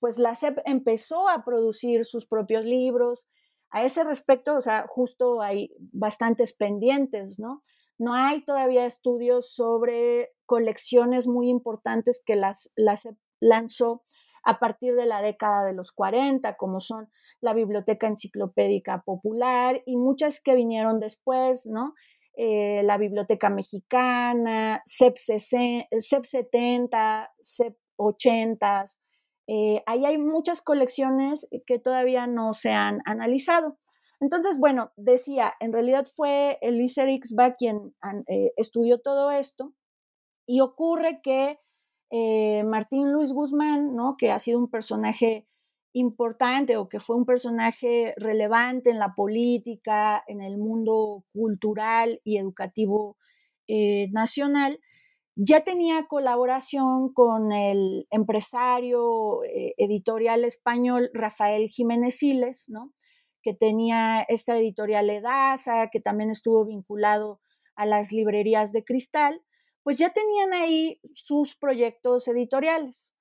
pues 0.00 0.18
la 0.18 0.34
SEP 0.34 0.58
empezó 0.64 1.28
a 1.28 1.44
producir 1.44 2.04
sus 2.04 2.26
propios 2.26 2.64
libros. 2.64 3.26
A 3.70 3.84
ese 3.84 4.04
respecto, 4.04 4.56
o 4.56 4.60
sea, 4.60 4.86
justo 4.88 5.40
hay 5.42 5.70
bastantes 5.78 6.52
pendientes, 6.52 7.38
¿no? 7.38 7.62
No 7.98 8.14
hay 8.14 8.44
todavía 8.44 8.86
estudios 8.86 9.54
sobre 9.54 10.32
colecciones 10.44 11.26
muy 11.26 11.48
importantes 11.48 12.22
que 12.24 12.36
las, 12.36 12.72
las 12.76 13.08
lanzó 13.40 14.02
a 14.44 14.58
partir 14.58 14.94
de 14.94 15.06
la 15.06 15.22
década 15.22 15.64
de 15.64 15.72
los 15.72 15.92
40, 15.92 16.56
como 16.56 16.80
son 16.80 17.10
la 17.40 17.52
Biblioteca 17.52 18.06
Enciclopédica 18.06 19.02
Popular 19.02 19.82
y 19.86 19.96
muchas 19.96 20.40
que 20.40 20.54
vinieron 20.54 21.00
después, 21.00 21.66
¿no? 21.66 21.94
Eh, 22.38 22.82
la 22.84 22.98
Biblioteca 22.98 23.48
Mexicana, 23.48 24.82
CEP, 24.86 25.16
70, 25.16 27.30
CEP 27.40 27.76
80. 27.96 28.84
Eh, 29.48 29.82
ahí 29.86 30.04
hay 30.04 30.18
muchas 30.18 30.60
colecciones 30.60 31.48
que 31.66 31.78
todavía 31.78 32.26
no 32.26 32.52
se 32.52 32.72
han 32.72 33.00
analizado. 33.06 33.78
Entonces, 34.20 34.58
bueno, 34.58 34.92
decía, 34.96 35.54
en 35.60 35.72
realidad 35.72 36.06
fue 36.06 36.58
Elisa 36.62 37.08
Ixba 37.08 37.52
quien 37.52 37.94
eh, 38.28 38.52
estudió 38.56 38.98
todo 39.00 39.30
esto 39.30 39.74
y 40.46 40.60
ocurre 40.60 41.20
que 41.22 41.58
eh, 42.10 42.64
Martín 42.64 43.12
Luis 43.12 43.32
Guzmán, 43.32 43.94
¿no? 43.94 44.16
que 44.16 44.30
ha 44.30 44.38
sido 44.38 44.58
un 44.58 44.70
personaje 44.70 45.46
importante 45.92 46.76
o 46.76 46.88
que 46.88 47.00
fue 47.00 47.16
un 47.16 47.26
personaje 47.26 48.14
relevante 48.16 48.90
en 48.90 48.98
la 48.98 49.14
política, 49.14 50.22
en 50.26 50.40
el 50.40 50.58
mundo 50.58 51.24
cultural 51.32 52.20
y 52.24 52.38
educativo 52.38 53.16
eh, 53.68 54.08
nacional, 54.12 54.80
ya 55.36 55.64
tenía 55.64 56.06
colaboración 56.06 57.12
con 57.12 57.52
el 57.52 58.06
empresario 58.10 59.40
editorial 59.76 60.44
español 60.44 61.10
Rafael 61.12 61.68
Jiménez 61.68 62.16
Siles, 62.18 62.70
¿no? 62.70 62.94
Que 63.46 63.54
tenía 63.54 64.22
esta 64.22 64.58
editorial 64.58 65.08
Edasa, 65.08 65.88
que 65.92 66.00
también 66.00 66.30
estuvo 66.30 66.64
vinculado 66.64 67.40
a 67.76 67.86
las 67.86 68.10
librerías 68.10 68.72
de 68.72 68.84
cristal, 68.84 69.40
pues 69.84 69.98
ya 69.98 70.12
tenían 70.12 70.52
ahí 70.52 71.00
sus 71.14 71.54
proyectos 71.54 72.26
editoriales. 72.26 73.12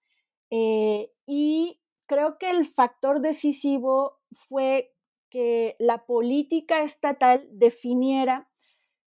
Eh, 0.50 1.12
y 1.28 1.80
creo 2.08 2.40
que 2.40 2.50
el 2.50 2.66
factor 2.66 3.22
decisivo 3.22 4.18
fue 4.32 4.96
que 5.30 5.76
la 5.78 6.08
política 6.08 6.82
estatal 6.82 7.48
definiera 7.52 8.50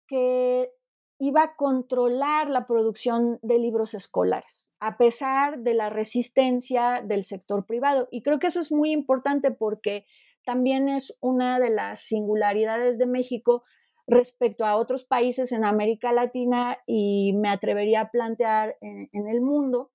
que 0.06 0.70
iba 1.18 1.42
a 1.42 1.56
controlar 1.56 2.50
la 2.50 2.66
producción 2.66 3.38
de 3.40 3.58
libros 3.58 3.94
escolares, 3.94 4.68
a 4.78 4.98
pesar 4.98 5.60
de 5.60 5.72
la 5.72 5.88
resistencia 5.88 7.00
del 7.02 7.24
sector 7.24 7.64
privado. 7.64 8.08
Y 8.10 8.20
creo 8.20 8.38
que 8.38 8.48
eso 8.48 8.60
es 8.60 8.70
muy 8.70 8.92
importante 8.92 9.50
porque 9.50 10.04
también 10.48 10.88
es 10.88 11.14
una 11.20 11.60
de 11.60 11.68
las 11.68 12.00
singularidades 12.00 12.96
de 12.96 13.04
México 13.04 13.64
respecto 14.06 14.64
a 14.64 14.76
otros 14.76 15.04
países 15.04 15.52
en 15.52 15.62
América 15.62 16.10
Latina 16.10 16.78
y 16.86 17.34
me 17.34 17.50
atrevería 17.50 18.00
a 18.00 18.10
plantear 18.10 18.78
en, 18.80 19.28
el 19.28 19.42
mundo, 19.42 19.92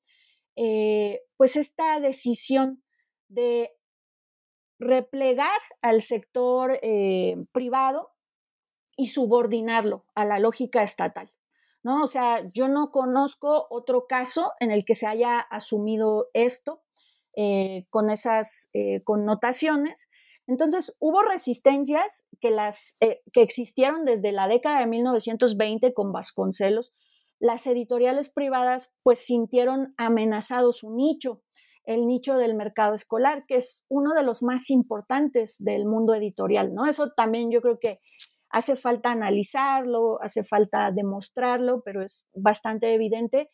eh, 0.55 1.21
pues 1.37 1.55
esta 1.55 1.99
decisión 1.99 2.83
de 3.29 3.71
replegar 4.77 5.59
al 5.81 6.03
sector 6.03 6.77
eh, 6.83 7.35
privado 7.51 8.11
y 8.95 9.07
subordinarlo 9.07 10.05
a 10.13 10.23
la 10.23 10.37
lógica 10.37 10.83
estatal. 10.83 11.31
¿no? 11.81 12.03
O 12.03 12.07
sea, 12.07 12.43
yo 12.53 12.67
no 12.67 12.91
conozco 12.91 13.65
otro 13.71 14.05
caso 14.05 14.51
en 14.59 14.69
el 14.69 14.85
que 14.85 14.93
se 14.93 15.07
haya 15.07 15.39
asumido 15.39 16.27
esto 16.35 16.83
eh, 17.35 17.87
con 17.89 18.11
esas 18.11 18.69
connotaciones. 19.03 20.11
Entonces, 20.47 20.95
hubo 20.99 21.21
resistencias 21.21 22.25
que, 22.41 22.51
las, 22.51 22.97
eh, 22.99 23.21
que 23.31 23.41
existieron 23.41 24.05
desde 24.05 24.31
la 24.31 24.47
década 24.47 24.79
de 24.79 24.87
1920 24.87 25.93
con 25.93 26.11
Vasconcelos. 26.11 26.93
Las 27.39 27.67
editoriales 27.67 28.29
privadas 28.29 28.91
pues 29.03 29.19
sintieron 29.19 29.93
amenazado 29.97 30.73
su 30.73 30.93
nicho, 30.93 31.41
el 31.85 32.07
nicho 32.07 32.37
del 32.37 32.55
mercado 32.55 32.93
escolar, 32.93 33.43
que 33.47 33.57
es 33.57 33.83
uno 33.89 34.13
de 34.13 34.23
los 34.23 34.43
más 34.43 34.69
importantes 34.69 35.57
del 35.59 35.85
mundo 35.85 36.13
editorial, 36.13 36.73
¿no? 36.73 36.85
Eso 36.85 37.11
también 37.11 37.51
yo 37.51 37.61
creo 37.61 37.79
que 37.79 37.99
Hace 38.53 38.75
falta 38.75 39.11
analizarlo, 39.11 40.21
hace 40.21 40.43
falta 40.43 40.91
demostrarlo, 40.91 41.81
pero 41.83 42.03
es 42.03 42.27
bastante 42.35 42.93
evidente 42.93 43.49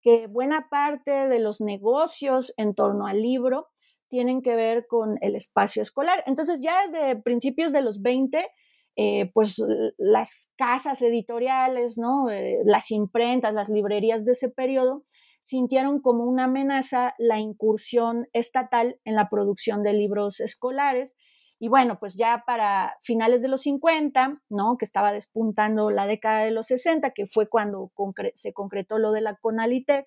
que 0.00 0.28
buena 0.28 0.68
parte 0.70 1.26
de 1.26 1.40
los 1.40 1.60
negocios 1.60 2.54
en 2.56 2.76
torno 2.76 3.08
al 3.08 3.20
libro 3.20 3.66
tienen 4.14 4.42
que 4.42 4.54
ver 4.54 4.86
con 4.86 5.18
el 5.22 5.34
espacio 5.34 5.82
escolar. 5.82 6.22
Entonces 6.26 6.60
ya 6.60 6.82
desde 6.82 7.16
principios 7.16 7.72
de 7.72 7.82
los 7.82 8.00
20, 8.00 8.46
eh, 8.94 9.32
pues 9.34 9.60
las 9.98 10.52
casas 10.56 11.02
editoriales, 11.02 11.98
¿no? 11.98 12.30
Eh, 12.30 12.60
las 12.64 12.92
imprentas, 12.92 13.54
las 13.54 13.68
librerías 13.68 14.24
de 14.24 14.30
ese 14.32 14.48
periodo 14.50 15.02
sintieron 15.42 16.00
como 16.00 16.22
una 16.26 16.44
amenaza 16.44 17.16
la 17.18 17.40
incursión 17.40 18.28
estatal 18.32 19.00
en 19.04 19.16
la 19.16 19.28
producción 19.28 19.82
de 19.82 19.94
libros 19.94 20.38
escolares 20.38 21.16
y 21.58 21.66
bueno, 21.66 21.98
pues 21.98 22.14
ya 22.14 22.44
para 22.46 22.96
finales 23.00 23.42
de 23.42 23.48
los 23.48 23.62
50, 23.62 24.42
¿no? 24.48 24.76
Que 24.78 24.84
estaba 24.84 25.12
despuntando 25.12 25.90
la 25.90 26.06
década 26.06 26.44
de 26.44 26.52
los 26.52 26.68
60, 26.68 27.10
que 27.10 27.26
fue 27.26 27.48
cuando 27.48 27.90
se 28.34 28.52
concretó 28.52 28.98
lo 28.98 29.10
de 29.10 29.22
la 29.22 29.34
Conalitec, 29.34 30.06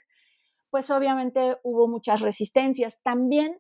pues 0.70 0.92
obviamente 0.92 1.58
hubo 1.64 1.90
muchas 1.90 2.22
resistencias. 2.22 3.02
También 3.04 3.60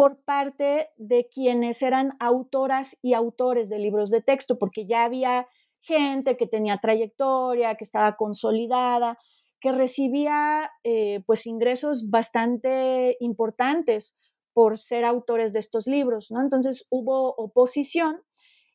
por 0.00 0.24
parte 0.24 0.88
de 0.96 1.28
quienes 1.28 1.82
eran 1.82 2.16
autoras 2.20 2.96
y 3.02 3.12
autores 3.12 3.68
de 3.68 3.78
libros 3.78 4.08
de 4.08 4.22
texto, 4.22 4.58
porque 4.58 4.86
ya 4.86 5.04
había 5.04 5.46
gente 5.82 6.38
que 6.38 6.46
tenía 6.46 6.78
trayectoria, 6.78 7.74
que 7.74 7.84
estaba 7.84 8.16
consolidada, 8.16 9.18
que 9.60 9.72
recibía 9.72 10.70
eh, 10.84 11.22
pues 11.26 11.46
ingresos 11.46 12.08
bastante 12.08 13.18
importantes 13.20 14.16
por 14.54 14.78
ser 14.78 15.04
autores 15.04 15.52
de 15.52 15.58
estos 15.58 15.86
libros, 15.86 16.30
¿no? 16.30 16.40
Entonces 16.40 16.86
hubo 16.88 17.34
oposición 17.36 18.22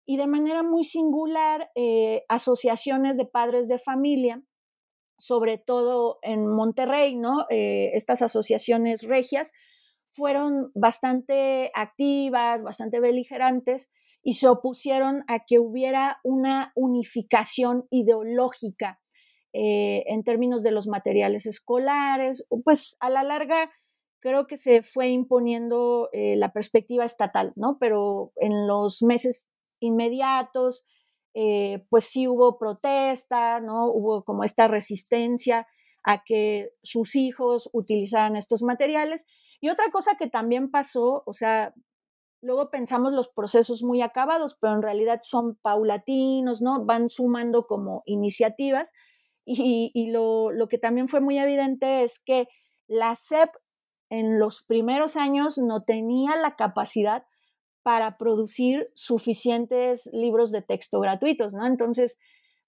y 0.05 0.17
de 0.17 0.27
manera 0.27 0.61
muy 0.61 0.83
singular 0.83 1.71
eh, 1.73 2.23
asociaciones 2.29 3.17
de 3.17 3.25
padres 3.25 3.67
de 3.67 3.79
familia, 3.79 4.43
sobre 5.17 5.57
todo 5.57 6.19
en 6.21 6.45
Monterrey, 6.45 7.15
¿no? 7.15 7.47
Eh, 7.49 7.93
estas 7.95 8.21
asociaciones 8.21 9.01
regias 9.01 9.53
fueron 10.15 10.71
bastante 10.73 11.71
activas, 11.73 12.63
bastante 12.63 12.99
beligerantes 12.99 13.91
y 14.23 14.33
se 14.33 14.47
opusieron 14.47 15.23
a 15.27 15.45
que 15.45 15.59
hubiera 15.59 16.19
una 16.23 16.71
unificación 16.75 17.85
ideológica 17.91 18.99
eh, 19.53 20.03
en 20.07 20.23
términos 20.23 20.63
de 20.63 20.71
los 20.71 20.87
materiales 20.87 21.45
escolares, 21.45 22.45
pues 22.63 22.97
a 22.99 23.09
la 23.09 23.23
larga 23.23 23.71
creo 24.19 24.47
que 24.47 24.57
se 24.57 24.81
fue 24.81 25.09
imponiendo 25.09 26.09
eh, 26.11 26.35
la 26.35 26.51
perspectiva 26.51 27.05
estatal, 27.05 27.53
¿no? 27.55 27.77
Pero 27.79 28.31
en 28.37 28.67
los 28.67 29.03
meses 29.03 29.49
inmediatos, 29.79 30.83
eh, 31.35 31.85
pues 31.89 32.05
sí 32.05 32.27
hubo 32.27 32.57
protesta, 32.57 33.59
¿no? 33.59 33.91
Hubo 33.91 34.23
como 34.23 34.43
esta 34.43 34.67
resistencia 34.67 35.67
a 36.05 36.23
que 36.23 36.71
sus 36.83 37.15
hijos 37.15 37.67
utilizaran 37.73 38.35
estos 38.35 38.61
materiales. 38.61 39.25
Y 39.59 39.69
otra 39.69 39.85
cosa 39.91 40.15
que 40.17 40.27
también 40.27 40.69
pasó, 40.69 41.23
o 41.25 41.33
sea, 41.33 41.73
luego 42.41 42.69
pensamos 42.69 43.11
los 43.11 43.27
procesos 43.27 43.83
muy 43.83 44.03
acabados, 44.03 44.55
pero 44.61 44.75
en 44.75 44.83
realidad 44.83 45.21
son 45.23 45.55
paulatinos, 45.55 46.61
¿no? 46.61 46.85
Van 46.85 47.09
sumando 47.09 47.65
como 47.65 48.03
iniciativas. 48.05 48.93
Y, 49.47 50.09
lo, 50.11 50.51
lo, 50.51 50.67
que 50.67 50.79
también 50.79 51.07
fue 51.07 51.21
muy 51.21 51.37
evidente 51.37 52.03
es 52.03 52.19
que 52.19 52.47
la 52.87 53.13
SEP 53.13 53.49
en 54.09 54.39
los 54.39 54.63
primeros 54.63 55.15
años 55.17 55.59
no 55.59 55.83
tenía 55.83 56.35
la 56.35 56.55
capacidad 56.55 57.25
para 57.83 58.17
producir 58.17 58.91
suficientes 58.95 60.09
libros 60.13 60.51
de 60.51 60.63
texto 60.63 60.99
gratuitos, 60.99 61.53
¿no? 61.53 61.67
Entonces, 61.67 62.17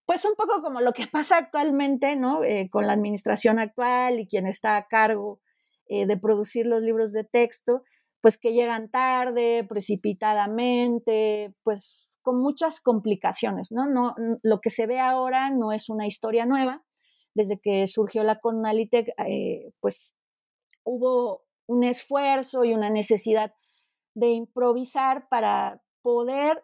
pues 0.07 0.23
un 0.23 0.35
poco 0.35 0.61
como 0.61 0.79
lo 0.79 0.93
que 0.93 1.05
pasa 1.05 1.37
actualmente, 1.37 2.15
¿no? 2.15 2.43
Eh, 2.43 2.69
con 2.71 2.87
la 2.87 2.93
administración 2.93 3.59
actual 3.59 4.21
y 4.21 4.27
quien 4.27 4.47
está 4.47 4.77
a 4.77 4.87
cargo 4.87 5.41
eh, 5.87 6.07
de 6.07 6.17
producir 6.17 6.65
los 6.65 6.81
libros 6.81 7.11
de 7.11 7.25
texto, 7.25 7.83
pues 8.21 8.37
que 8.37 8.53
llegan 8.53 8.89
tarde, 8.89 9.65
precipitadamente, 9.67 11.53
pues 11.61 12.09
con 12.21 12.41
muchas 12.41 12.79
complicaciones, 12.79 13.71
¿no? 13.71 13.85
no 13.85 14.15
lo 14.43 14.59
que 14.61 14.69
se 14.69 14.87
ve 14.87 14.99
ahora 14.99 15.49
no 15.49 15.73
es 15.73 15.89
una 15.89 16.07
historia 16.07 16.45
nueva. 16.45 16.83
Desde 17.35 17.59
que 17.59 17.85
surgió 17.85 18.23
la 18.23 18.39
Conalitec, 18.39 19.09
eh, 19.27 19.71
pues 19.81 20.15
hubo 20.83 21.43
un 21.67 21.83
esfuerzo 21.83 22.63
y 22.63 22.73
una 22.73 22.89
necesidad 22.89 23.53
de 24.15 24.29
improvisar 24.29 25.27
para 25.29 25.81
poder 26.01 26.63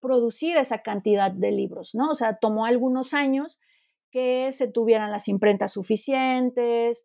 producir 0.00 0.56
esa 0.56 0.78
cantidad 0.82 1.30
de 1.30 1.50
libros, 1.52 1.94
¿no? 1.94 2.10
O 2.10 2.14
sea, 2.14 2.38
tomó 2.38 2.66
algunos 2.66 3.14
años 3.14 3.58
que 4.10 4.52
se 4.52 4.68
tuvieran 4.68 5.10
las 5.10 5.28
imprentas 5.28 5.72
suficientes 5.72 7.04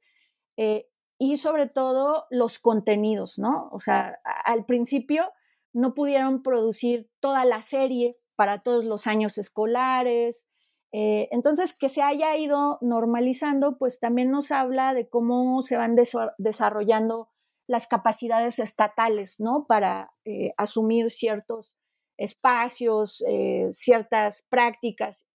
eh, 0.57 0.87
y 1.17 1.37
sobre 1.37 1.67
todo 1.67 2.25
los 2.29 2.59
contenidos, 2.59 3.39
¿no? 3.39 3.69
O 3.71 3.79
sea, 3.79 4.19
al 4.45 4.65
principio 4.65 5.31
no 5.73 5.93
pudieron 5.93 6.43
producir 6.43 7.09
toda 7.19 7.45
la 7.45 7.61
serie 7.61 8.17
para 8.35 8.61
todos 8.61 8.85
los 8.85 9.07
años 9.07 9.37
escolares, 9.37 10.47
eh, 10.93 11.29
entonces, 11.31 11.77
que 11.77 11.89
se 11.89 12.01
haya 12.01 12.35
ido 12.35 12.77
normalizando, 12.81 13.77
pues 13.77 13.99
también 13.99 14.29
nos 14.29 14.51
habla 14.51 14.93
de 14.93 15.07
cómo 15.07 15.61
se 15.61 15.77
van 15.77 15.95
desarrollando 16.37 17.29
las 17.67 17.87
capacidades 17.87 18.59
estatales, 18.59 19.39
¿no? 19.39 19.65
Para 19.67 20.11
eh, 20.25 20.53
asumir 20.57 21.09
ciertos 21.09 21.77
espacios, 22.23 23.23
eh, 23.27 23.67
ciertas 23.71 24.43
prácticas 24.49 25.25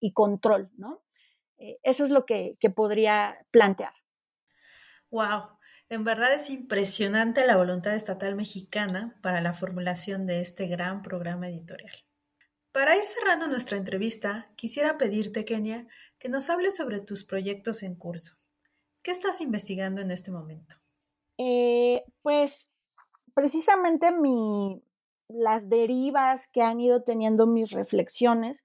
y 0.00 0.12
control, 0.12 0.70
¿no? 0.76 1.02
eso 1.84 2.02
es 2.02 2.10
lo 2.10 2.26
que, 2.26 2.56
que 2.58 2.70
podría 2.70 3.46
plantear. 3.52 3.92
Wow, 5.10 5.58
en 5.90 6.04
verdad 6.04 6.34
es 6.34 6.48
impresionante 6.48 7.46
la 7.46 7.58
voluntad 7.58 7.94
estatal 7.94 8.34
mexicana 8.34 9.18
para 9.22 9.42
la 9.42 9.52
formulación 9.52 10.26
de 10.26 10.40
este 10.40 10.66
gran 10.66 11.02
programa 11.02 11.48
editorial. 11.48 11.94
Para 12.72 12.96
ir 12.96 13.06
cerrando 13.06 13.46
nuestra 13.46 13.76
entrevista, 13.76 14.50
quisiera 14.56 14.96
pedirte, 14.96 15.44
Kenia, 15.44 15.86
que 16.18 16.30
nos 16.30 16.48
hables 16.48 16.74
sobre 16.74 17.00
tus 17.00 17.22
proyectos 17.24 17.82
en 17.82 17.94
curso. 17.94 18.38
¿Qué 19.02 19.10
estás 19.10 19.42
investigando 19.42 20.00
en 20.00 20.10
este 20.10 20.30
momento? 20.30 20.76
Eh, 21.36 22.02
pues 22.22 22.70
precisamente 23.34 24.10
mi, 24.12 24.82
las 25.34 25.68
derivas 25.68 26.48
que 26.48 26.62
han 26.62 26.80
ido 26.80 27.02
teniendo 27.02 27.46
mis 27.46 27.70
reflexiones 27.70 28.64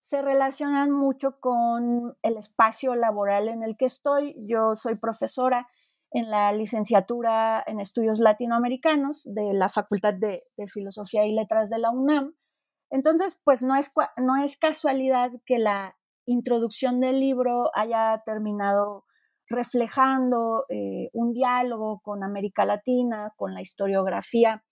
se 0.00 0.22
relacionan 0.22 0.90
mucho 0.90 1.40
con 1.40 2.16
el 2.22 2.36
espacio 2.36 2.94
laboral 2.94 3.48
en 3.48 3.62
el 3.62 3.76
que 3.76 3.84
estoy. 3.84 4.34
Yo 4.46 4.74
soy 4.74 4.96
profesora 4.96 5.68
en 6.10 6.30
la 6.30 6.52
licenciatura 6.52 7.62
en 7.66 7.80
estudios 7.80 8.18
latinoamericanos 8.18 9.22
de 9.24 9.52
la 9.52 9.68
Facultad 9.68 10.14
de 10.14 10.42
Filosofía 10.66 11.26
y 11.26 11.32
Letras 11.32 11.70
de 11.70 11.78
la 11.78 11.90
UNAM 11.90 12.34
entonces, 12.90 13.40
pues 13.44 13.62
no 13.62 13.76
es, 13.76 13.92
no 14.16 14.36
es 14.36 14.58
casualidad 14.58 15.30
que 15.46 15.58
la 15.58 15.96
introducción 16.26 17.00
del 17.00 17.20
libro 17.20 17.70
haya 17.74 18.22
terminado 18.26 19.04
reflejando 19.48 20.64
eh, 20.68 21.08
un 21.12 21.32
diálogo 21.32 22.00
con 22.02 22.22
América 22.22 22.64
Latina, 22.64 23.32
con 23.36 23.54
la 23.54 23.62
historiografía 23.62 24.64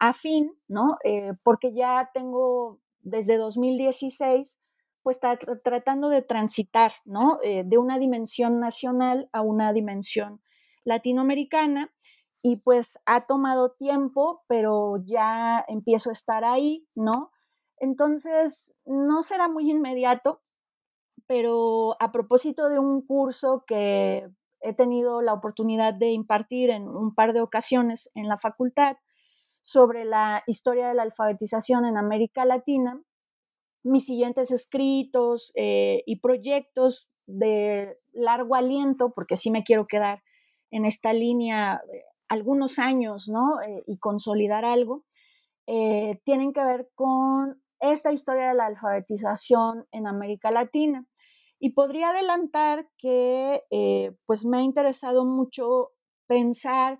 afín, 0.00 0.58
¿no? 0.66 0.96
Eh, 1.04 1.34
porque 1.44 1.72
ya 1.72 2.10
tengo 2.12 2.80
desde 3.02 3.36
2016, 3.36 4.58
pues 5.02 5.20
tratando 5.62 6.08
de 6.08 6.22
transitar, 6.22 6.92
¿no? 7.04 7.38
Eh, 7.42 7.62
de 7.64 7.78
una 7.78 7.98
dimensión 7.98 8.58
nacional 8.58 9.28
a 9.32 9.42
una 9.42 9.72
dimensión 9.72 10.42
latinoamericana 10.84 11.92
y 12.42 12.56
pues 12.56 12.98
ha 13.06 13.26
tomado 13.26 13.72
tiempo, 13.72 14.42
pero 14.48 14.96
ya 15.04 15.64
empiezo 15.68 16.08
a 16.08 16.14
estar 16.14 16.44
ahí, 16.44 16.88
¿no? 16.94 17.30
Entonces, 17.76 18.74
no 18.84 19.22
será 19.22 19.48
muy 19.48 19.70
inmediato, 19.70 20.42
pero 21.26 21.96
a 22.00 22.12
propósito 22.12 22.68
de 22.68 22.78
un 22.78 23.02
curso 23.02 23.64
que 23.66 24.28
he 24.62 24.74
tenido 24.74 25.22
la 25.22 25.34
oportunidad 25.34 25.94
de 25.94 26.10
impartir 26.10 26.70
en 26.70 26.88
un 26.88 27.14
par 27.14 27.32
de 27.32 27.40
ocasiones 27.40 28.10
en 28.14 28.28
la 28.28 28.36
facultad 28.36 28.96
sobre 29.60 30.04
la 30.04 30.42
historia 30.46 30.88
de 30.88 30.94
la 30.94 31.02
alfabetización 31.02 31.84
en 31.84 31.96
América 31.96 32.44
Latina, 32.44 33.02
mis 33.82 34.04
siguientes 34.04 34.50
escritos 34.50 35.52
eh, 35.54 36.02
y 36.06 36.20
proyectos 36.20 37.10
de 37.26 37.98
largo 38.12 38.54
aliento, 38.54 39.12
porque 39.14 39.36
sí 39.36 39.50
me 39.50 39.64
quiero 39.64 39.86
quedar 39.86 40.22
en 40.70 40.84
esta 40.84 41.12
línea 41.12 41.80
eh, 41.92 42.04
algunos 42.28 42.78
años, 42.78 43.28
¿no? 43.28 43.60
Eh, 43.60 43.82
y 43.86 43.98
consolidar 43.98 44.64
algo, 44.64 45.04
tienen 46.24 46.52
que 46.52 46.64
ver 46.64 46.90
con 46.96 47.62
esta 47.78 48.10
historia 48.10 48.48
de 48.48 48.54
la 48.54 48.66
alfabetización 48.66 49.86
en 49.92 50.08
América 50.08 50.50
Latina. 50.50 51.06
Y 51.60 51.74
podría 51.74 52.10
adelantar 52.10 52.88
que 52.98 53.62
pues 54.26 54.44
me 54.44 54.58
ha 54.58 54.62
interesado 54.62 55.24
mucho 55.24 55.90
pensar 56.26 56.98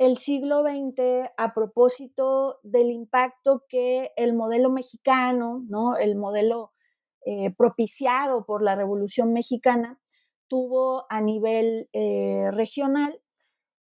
el 0.00 0.16
siglo 0.16 0.62
XX 0.62 1.30
a 1.36 1.52
propósito 1.52 2.58
del 2.62 2.90
impacto 2.90 3.66
que 3.68 4.12
el 4.16 4.32
modelo 4.32 4.70
mexicano, 4.70 5.62
¿no? 5.68 5.98
el 5.98 6.16
modelo 6.16 6.72
eh, 7.26 7.54
propiciado 7.54 8.46
por 8.46 8.62
la 8.62 8.74
Revolución 8.74 9.34
Mexicana, 9.34 10.00
tuvo 10.48 11.04
a 11.10 11.20
nivel 11.20 11.90
eh, 11.92 12.50
regional. 12.50 13.20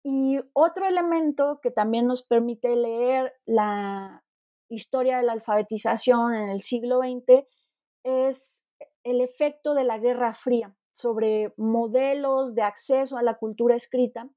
Y 0.04 0.42
otro 0.52 0.86
elemento 0.86 1.62
que 1.64 1.72
también 1.72 2.08
nos 2.08 2.24
permite 2.24 2.76
leer 2.76 3.32
la 3.46 4.26
historia 4.68 5.16
de 5.16 5.24
la 5.24 5.32
alfabetización 5.32 6.36
en 6.36 6.50
el 6.50 6.60
siglo 6.60 7.00
XX 7.00 7.48
es 8.04 8.66
el 9.04 9.22
efecto 9.22 9.74
de 9.76 9.86
la 9.86 9.98
Guerra 9.98 10.34
Fría 10.34 10.76
sobre 10.92 11.54
modelos 11.56 12.54
de 12.54 12.64
acceso 12.64 13.18
a 13.18 13.24
la 13.24 13.38
cultura 13.38 13.78
escrita 13.78 14.30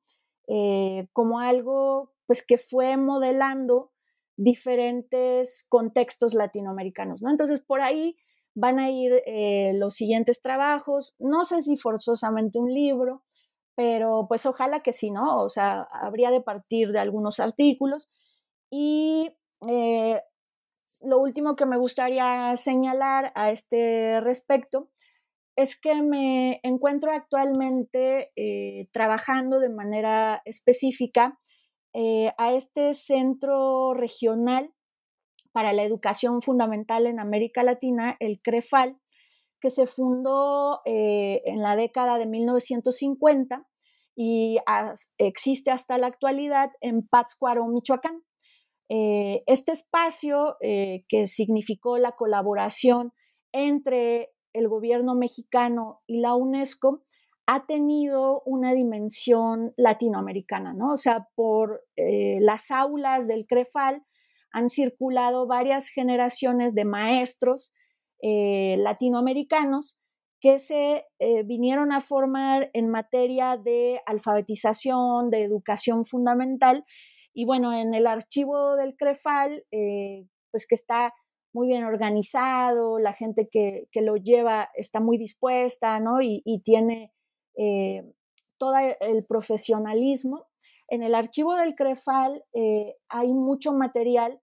eh, 0.48 1.08
como 1.12 1.40
algo 1.40 2.12
pues, 2.26 2.46
que 2.46 2.58
fue 2.58 2.96
modelando 2.96 3.92
diferentes 4.36 5.66
contextos 5.68 6.34
latinoamericanos. 6.34 7.22
¿no? 7.22 7.30
Entonces, 7.30 7.60
por 7.60 7.80
ahí 7.80 8.16
van 8.54 8.78
a 8.78 8.90
ir 8.90 9.22
eh, 9.26 9.72
los 9.74 9.94
siguientes 9.94 10.40
trabajos, 10.40 11.14
no 11.18 11.44
sé 11.44 11.62
si 11.62 11.76
forzosamente 11.76 12.58
un 12.58 12.72
libro, 12.72 13.22
pero 13.74 14.26
pues 14.28 14.46
ojalá 14.46 14.80
que 14.80 14.92
sí, 14.92 15.10
¿no? 15.10 15.42
O 15.42 15.48
sea, 15.48 15.88
habría 15.92 16.30
de 16.30 16.40
partir 16.40 16.92
de 16.92 17.00
algunos 17.00 17.40
artículos. 17.40 18.08
Y 18.70 19.36
eh, 19.68 20.20
lo 21.00 21.18
último 21.18 21.56
que 21.56 21.66
me 21.66 21.76
gustaría 21.76 22.54
señalar 22.56 23.32
a 23.34 23.50
este 23.50 24.20
respecto 24.20 24.90
es 25.56 25.78
que 25.78 26.02
me 26.02 26.60
encuentro 26.62 27.12
actualmente 27.12 28.30
eh, 28.36 28.88
trabajando 28.92 29.60
de 29.60 29.68
manera 29.68 30.42
específica 30.44 31.38
eh, 31.92 32.32
a 32.38 32.52
este 32.52 32.94
centro 32.94 33.94
regional 33.94 34.74
para 35.52 35.72
la 35.72 35.84
educación 35.84 36.42
fundamental 36.42 37.06
en 37.06 37.20
América 37.20 37.62
Latina, 37.62 38.16
el 38.18 38.40
CREFAL, 38.42 38.98
que 39.60 39.70
se 39.70 39.86
fundó 39.86 40.80
eh, 40.84 41.42
en 41.44 41.62
la 41.62 41.76
década 41.76 42.18
de 42.18 42.26
1950 42.26 43.64
y 44.16 44.58
existe 45.18 45.70
hasta 45.70 45.98
la 45.98 46.08
actualidad 46.08 46.70
en 46.80 47.06
Pátzcuaro, 47.06 47.66
Michoacán. 47.66 48.22
este 48.88 49.72
espacio 49.72 50.56
que 50.60 51.26
significó 51.26 51.98
la 51.98 52.12
colaboración 52.12 53.12
entre 53.52 54.33
el 54.54 54.68
gobierno 54.68 55.14
mexicano 55.14 56.00
y 56.06 56.20
la 56.20 56.34
UNESCO 56.34 57.02
ha 57.46 57.66
tenido 57.66 58.42
una 58.46 58.72
dimensión 58.72 59.74
latinoamericana, 59.76 60.72
¿no? 60.72 60.92
O 60.92 60.96
sea, 60.96 61.28
por 61.34 61.84
eh, 61.96 62.38
las 62.40 62.70
aulas 62.70 63.28
del 63.28 63.46
CREFAL 63.46 64.02
han 64.50 64.70
circulado 64.70 65.46
varias 65.46 65.88
generaciones 65.88 66.74
de 66.74 66.84
maestros 66.86 67.72
eh, 68.22 68.76
latinoamericanos 68.78 69.98
que 70.40 70.58
se 70.58 71.04
eh, 71.18 71.42
vinieron 71.42 71.92
a 71.92 72.00
formar 72.00 72.70
en 72.72 72.88
materia 72.88 73.56
de 73.56 74.00
alfabetización, 74.06 75.30
de 75.30 75.42
educación 75.42 76.04
fundamental. 76.04 76.84
Y 77.34 77.44
bueno, 77.44 77.76
en 77.76 77.94
el 77.94 78.06
archivo 78.06 78.76
del 78.76 78.94
CREFAL, 78.96 79.64
pues 80.50 80.66
que 80.68 80.74
está 80.76 81.12
muy 81.54 81.68
bien 81.68 81.84
organizado, 81.84 82.98
la 82.98 83.12
gente 83.12 83.48
que, 83.50 83.88
lo 83.94 84.16
lleva 84.16 84.70
está 84.74 85.00
muy 85.00 85.16
dispuesta, 85.16 86.00
¿no? 86.00 86.20
Y, 86.20 86.42
tiene 86.64 87.12
eh, 87.56 88.02
todo 88.58 88.74
el 89.00 89.24
profesionalismo. 89.24 90.46
En 90.88 91.02
el 91.02 91.14
archivo 91.14 91.54
del 91.54 91.74
CREFAL 91.74 92.44
eh, 92.52 92.96
hay 93.08 93.32
mucho 93.32 93.72
material 93.72 94.40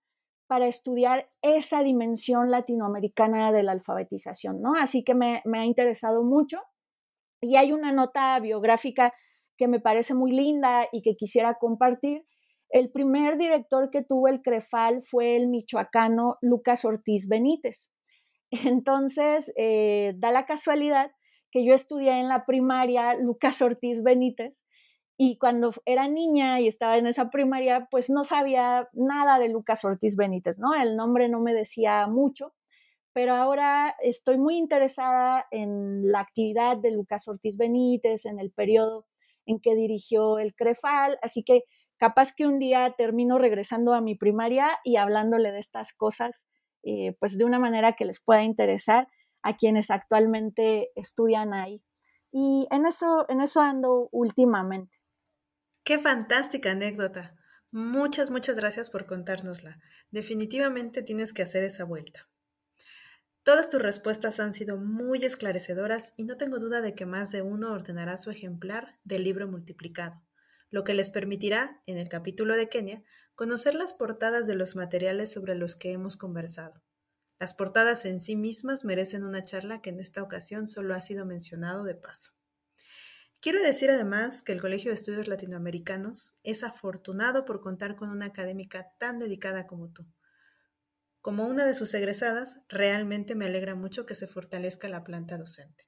para 0.48 0.68
estudiar 0.68 1.30
esa 1.42 1.84
dimensión 1.84 2.50
latinoamericana 2.50 3.52
de 3.52 3.64
la 3.64 3.74
alfabetización, 3.74 4.62
¿no? 4.62 4.74
Así 4.76 5.04
que 5.04 5.14
me, 5.14 5.42
me 5.46 5.60
ha 5.60 5.66
interesado 5.66 6.24
mucho. 6.24 6.60
Y 7.42 7.56
hay 7.58 7.74
una 7.74 7.92
nota 7.92 8.40
biográfica 8.40 9.14
que 9.58 9.68
me 9.68 9.80
parece 9.80 10.14
muy 10.14 10.32
linda 10.32 10.88
y 10.92 11.02
que 11.02 11.16
quisiera 11.16 11.56
compartir, 11.56 12.26
el 12.72 12.90
primer 12.92 13.38
director 13.38 13.90
que 13.92 14.04
tuvo 14.04 14.28
el 14.28 14.42
CREFAL 14.42 15.02
fue 15.02 15.36
el 15.36 15.48
michoacano 15.48 16.38
Lucas 16.42 16.86
Ortiz 16.86 17.28
Benítez. 17.28 17.92
Entonces, 18.52 19.54
eh, 19.58 20.14
da 20.18 20.32
la 20.32 20.46
casualidad 20.46 21.12
que 21.52 21.66
yo 21.66 21.74
estudié 21.74 22.20
en 22.20 22.30
la 22.30 22.46
primaria 22.46 23.16
Lucas 23.16 23.62
Ortiz 23.62 24.02
Benítez 24.04 24.66
y 25.18 25.38
cuando 25.38 25.72
era 25.86 26.08
niña 26.08 26.60
y 26.62 26.68
estaba 26.68 26.98
en 26.98 27.06
esa 27.06 27.30
primaria, 27.30 27.88
pues 27.92 28.10
no 28.10 28.24
sabía 28.24 28.90
nada 28.94 29.38
de 29.38 29.50
Lucas 29.50 29.86
Ortiz 29.86 30.16
Benítez, 30.16 30.58
¿no? 30.58 30.74
El 30.74 30.96
nombre 30.96 31.30
no 31.30 31.42
me 31.42 31.54
decía 31.54 32.08
mucho, 32.08 32.54
pero 33.14 33.36
ahora 33.36 33.96
estoy 34.02 34.38
muy 34.38 34.58
interesada 34.58 35.46
en 35.52 36.10
la 36.10 36.22
actividad 36.22 36.78
de 36.78 36.92
Lucas 36.92 37.28
Ortiz 37.28 37.58
Benítez, 37.58 38.26
en 38.26 38.40
el 38.40 38.52
periodo 38.52 39.06
en 39.46 39.60
que 39.60 39.76
dirigió 39.76 40.40
el 40.40 40.56
CREFAL, 40.56 41.20
así 41.22 41.44
que 41.44 41.66
capaz 42.02 42.34
que 42.34 42.48
un 42.48 42.58
día 42.58 42.96
termino 42.98 43.38
regresando 43.38 43.94
a 43.94 44.02
mi 44.02 44.16
primaria 44.16 44.80
y 44.84 44.96
hablándole 44.96 45.52
de 45.52 45.60
estas 45.60 45.94
cosas, 45.94 46.48
eh, 46.82 47.16
pues 47.20 47.38
de 47.38 47.46
una 47.46 47.60
manera 47.60 47.94
que 47.94 48.06
les 48.06 48.20
pueda 48.20 48.42
interesar 48.42 49.08
a 49.44 49.56
quienes 49.56 49.92
actualmente 49.92 50.90
estudian 50.96 51.54
ahí. 51.54 51.84
Y 52.32 52.68
en 52.72 52.88
eso, 52.88 53.28
en 53.30 53.40
eso 53.40 53.62
ando 53.62 54.10
últimamente. 54.12 54.98
Qué 55.84 56.00
fantástica 56.00 56.72
anécdota. 56.72 57.36
Muchas, 57.70 58.32
muchas 58.32 58.56
gracias 58.56 58.90
por 58.90 59.06
contárnosla. 59.06 59.78
Definitivamente 60.10 61.04
tienes 61.04 61.34
que 61.34 61.44
hacer 61.44 61.64
esa 61.64 61.84
vuelta. 61.84 62.28
Todas 63.44 63.70
tus 63.70 63.80
respuestas 63.80 64.40
han 64.40 64.56
sido 64.56 64.78
muy 64.78 65.24
esclarecedoras 65.24 66.16
y 66.18 66.24
no 66.24 66.38
tengo 66.38 66.58
duda 66.58 66.82
de 66.82 66.96
que 66.96 67.06
más 67.06 67.32
de 67.32 67.44
uno 67.44 67.72
ordenará 67.72 68.18
su 68.18 68.32
ejemplar 68.32 68.98
del 69.04 69.24
libro 69.24 69.48
multiplicado 69.48 70.20
lo 70.72 70.84
que 70.84 70.94
les 70.94 71.12
permitirá, 71.12 71.82
en 71.86 71.98
el 71.98 72.10
capítulo 72.10 72.56
de 72.56 72.70
Kenia, 72.70 73.04
conocer 73.36 73.76
las 73.76 73.94
portadas 73.94 74.48
de 74.48 74.56
los 74.56 74.76
materiales 74.76 75.32
sobre 75.32 75.54
los 75.54 75.76
que 75.76 75.92
hemos 75.92 76.18
conversado. 76.18 76.82
Las 77.40 77.54
portadas 77.54 78.06
en 78.06 78.20
sí 78.20 78.36
mismas 78.36 78.86
merecen 78.86 79.24
una 79.24 79.44
charla 79.44 79.82
que 79.82 79.90
en 79.90 80.00
esta 80.00 80.24
ocasión 80.24 80.68
solo 80.68 80.96
ha 80.96 81.02
sido 81.02 81.26
mencionado 81.26 81.84
de 81.84 81.96
paso. 81.96 82.32
Quiero 83.42 83.62
decir 83.62 83.90
además 83.90 84.44
que 84.44 84.52
el 84.52 84.62
Colegio 84.62 84.92
de 84.92 84.96
Estudios 84.96 85.28
Latinoamericanos 85.28 86.38
es 86.44 86.64
afortunado 86.64 87.44
por 87.44 87.60
contar 87.60 87.96
con 87.96 88.10
una 88.10 88.28
académica 88.28 88.94
tan 89.00 89.18
dedicada 89.18 89.66
como 89.66 89.92
tú. 89.92 90.06
Como 91.20 91.48
una 91.48 91.66
de 91.66 91.74
sus 91.74 91.94
egresadas, 91.96 92.62
realmente 92.70 93.36
me 93.36 93.46
alegra 93.46 93.76
mucho 93.76 94.06
que 94.06 94.16
se 94.16 94.28
fortalezca 94.28 94.88
la 94.88 95.04
planta 95.04 95.38
docente. 95.38 95.88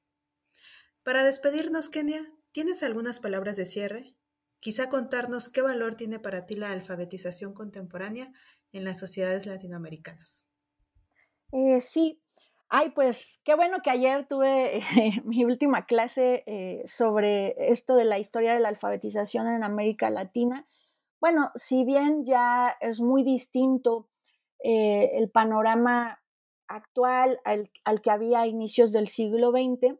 Para 1.03 1.23
despedirnos, 1.23 1.89
Kenia, 1.89 2.33
¿tienes 2.51 2.81
algunas 2.81 3.19
palabras 3.19 3.55
de 3.57 3.65
cierre? 3.65 4.17
Quizá 4.63 4.87
contarnos 4.87 5.49
qué 5.49 5.61
valor 5.61 5.95
tiene 5.95 6.19
para 6.19 6.45
ti 6.45 6.55
la 6.55 6.71
alfabetización 6.71 7.53
contemporánea 7.53 8.31
en 8.71 8.85
las 8.85 8.97
sociedades 8.97 9.45
latinoamericanas. 9.45 10.47
Eh, 11.51 11.81
sí, 11.81 12.23
ay, 12.69 12.91
pues 12.91 13.41
qué 13.43 13.55
bueno 13.55 13.79
que 13.83 13.89
ayer 13.89 14.25
tuve 14.25 14.79
mi 15.25 15.43
última 15.43 15.85
clase 15.85 16.43
eh, 16.45 16.81
sobre 16.85 17.55
esto 17.73 17.97
de 17.97 18.05
la 18.05 18.19
historia 18.19 18.53
de 18.53 18.61
la 18.61 18.69
alfabetización 18.69 19.49
en 19.49 19.65
América 19.65 20.09
Latina. 20.09 20.65
Bueno, 21.19 21.51
si 21.55 21.83
bien 21.83 22.23
ya 22.23 22.73
es 22.79 23.01
muy 23.01 23.23
distinto 23.23 24.07
eh, 24.63 25.11
el 25.15 25.29
panorama 25.29 26.23
actual 26.69 27.37
al, 27.43 27.69
al, 27.83 28.01
que 28.01 28.11
había 28.11 28.39
a 28.39 28.47
inicios 28.47 28.93
del 28.93 29.09
siglo 29.09 29.51
XX, 29.51 29.99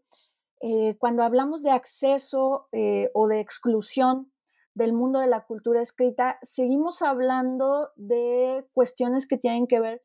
cuando 0.98 1.24
hablamos 1.24 1.62
de 1.62 1.72
acceso 1.72 2.70
o 3.14 3.28
de 3.28 3.40
exclusión 3.42 4.33
del 4.76 4.94
mundo 4.94 5.20
de 5.20 5.28
la 5.28 5.46
cultura 5.46 5.82
escrita, 5.82 6.40
seguimos 6.42 7.02
hablando 7.02 7.92
de 7.96 8.68
cuestiones 8.74 9.28
que 9.28 9.38
tienen 9.38 9.68
que 9.68 9.80
ver 9.80 10.04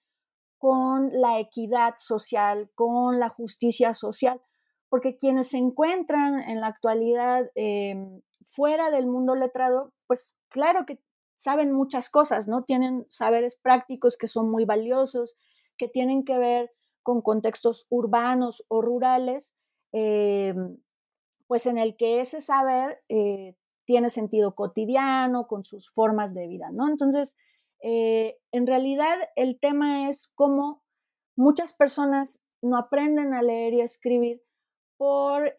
con 0.58 1.10
la 1.12 1.38
equidad 1.38 1.94
social, 1.98 2.70
con 2.74 3.18
la 3.18 3.28
justicia 3.28 3.94
social, 3.94 4.42
porque 4.88 5.16
quienes 5.16 5.48
se 5.48 5.58
encuentran 5.58 6.40
en 6.40 6.60
la 6.60 6.66
actualidad 6.66 7.50
em, 7.54 8.20
fuera 8.44 8.90
del 8.90 9.06
mundo 9.06 9.34
letrado, 9.34 9.92
pues 10.06 10.34
claro 10.48 10.84
que 10.86 11.00
saben 11.36 11.72
muchas 11.72 12.10
cosas, 12.10 12.48
¿no? 12.48 12.64
Tienen 12.64 13.06
saberes 13.08 13.56
prácticos 13.56 14.18
que 14.18 14.26
son 14.26 14.50
muy 14.50 14.64
valiosos, 14.64 15.36
que 15.76 15.88
tienen 15.88 16.24
que 16.24 16.36
ver 16.36 16.72
con 17.02 17.22
contextos 17.22 17.86
urbanos 17.88 18.64
o 18.68 18.82
rurales, 18.82 19.54
eh, 19.92 20.54
pues 21.46 21.66
en 21.66 21.78
el 21.78 21.96
que 21.96 22.20
ese 22.20 22.40
saber 22.40 23.02
eh, 23.08 23.54
tiene 23.88 24.10
sentido 24.10 24.54
cotidiano, 24.54 25.46
con 25.46 25.64
sus 25.64 25.90
formas 25.90 26.34
de 26.34 26.46
vida, 26.46 26.68
¿no? 26.70 26.90
Entonces, 26.90 27.38
en 27.80 28.66
realidad 28.66 29.16
el 29.34 29.58
tema 29.58 30.10
es 30.10 30.30
cómo 30.34 30.82
muchas 31.36 31.72
personas 31.72 32.42
no 32.60 32.76
aprenden 32.76 33.32
a 33.32 33.40
leer 33.40 33.72
y 33.72 33.80
a 33.80 33.84
escribir 33.84 34.42
por 34.98 35.54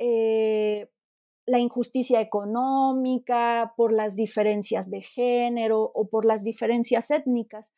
la 1.49 1.57
injusticia 1.57 2.21
económica, 2.21 3.73
por 3.75 3.91
las 3.91 4.15
diferencias 4.15 4.91
de 4.91 5.01
género 5.01 5.91
o 5.95 6.07
por 6.07 6.25
las 6.25 6.43
diferencias 6.43 7.09
étnicas. 7.09 7.73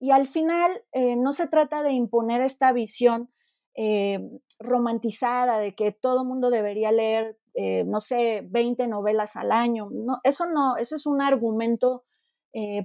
Y 0.00 0.10
al 0.10 0.26
final 0.26 0.82
eh, 0.92 1.14
no 1.14 1.32
se 1.32 1.46
trata 1.46 1.84
de 1.84 1.92
imponer 1.92 2.42
esta 2.42 2.72
visión 2.72 3.30
eh, 3.76 4.18
romantizada 4.58 5.58
de 5.58 5.76
que 5.76 5.92
todo 5.92 6.24
mundo 6.24 6.50
debería 6.50 6.90
leer, 6.90 7.38
eh, 7.54 7.84
no 7.84 8.00
sé, 8.00 8.42
20 8.48 8.86
novelas 8.88 9.36
al 9.36 9.52
año. 9.52 9.88
No, 9.90 10.20
eso 10.24 10.46
no, 10.46 10.76
eso 10.76 10.96
es 10.96 11.06
un 11.06 11.22
argumento 11.22 12.04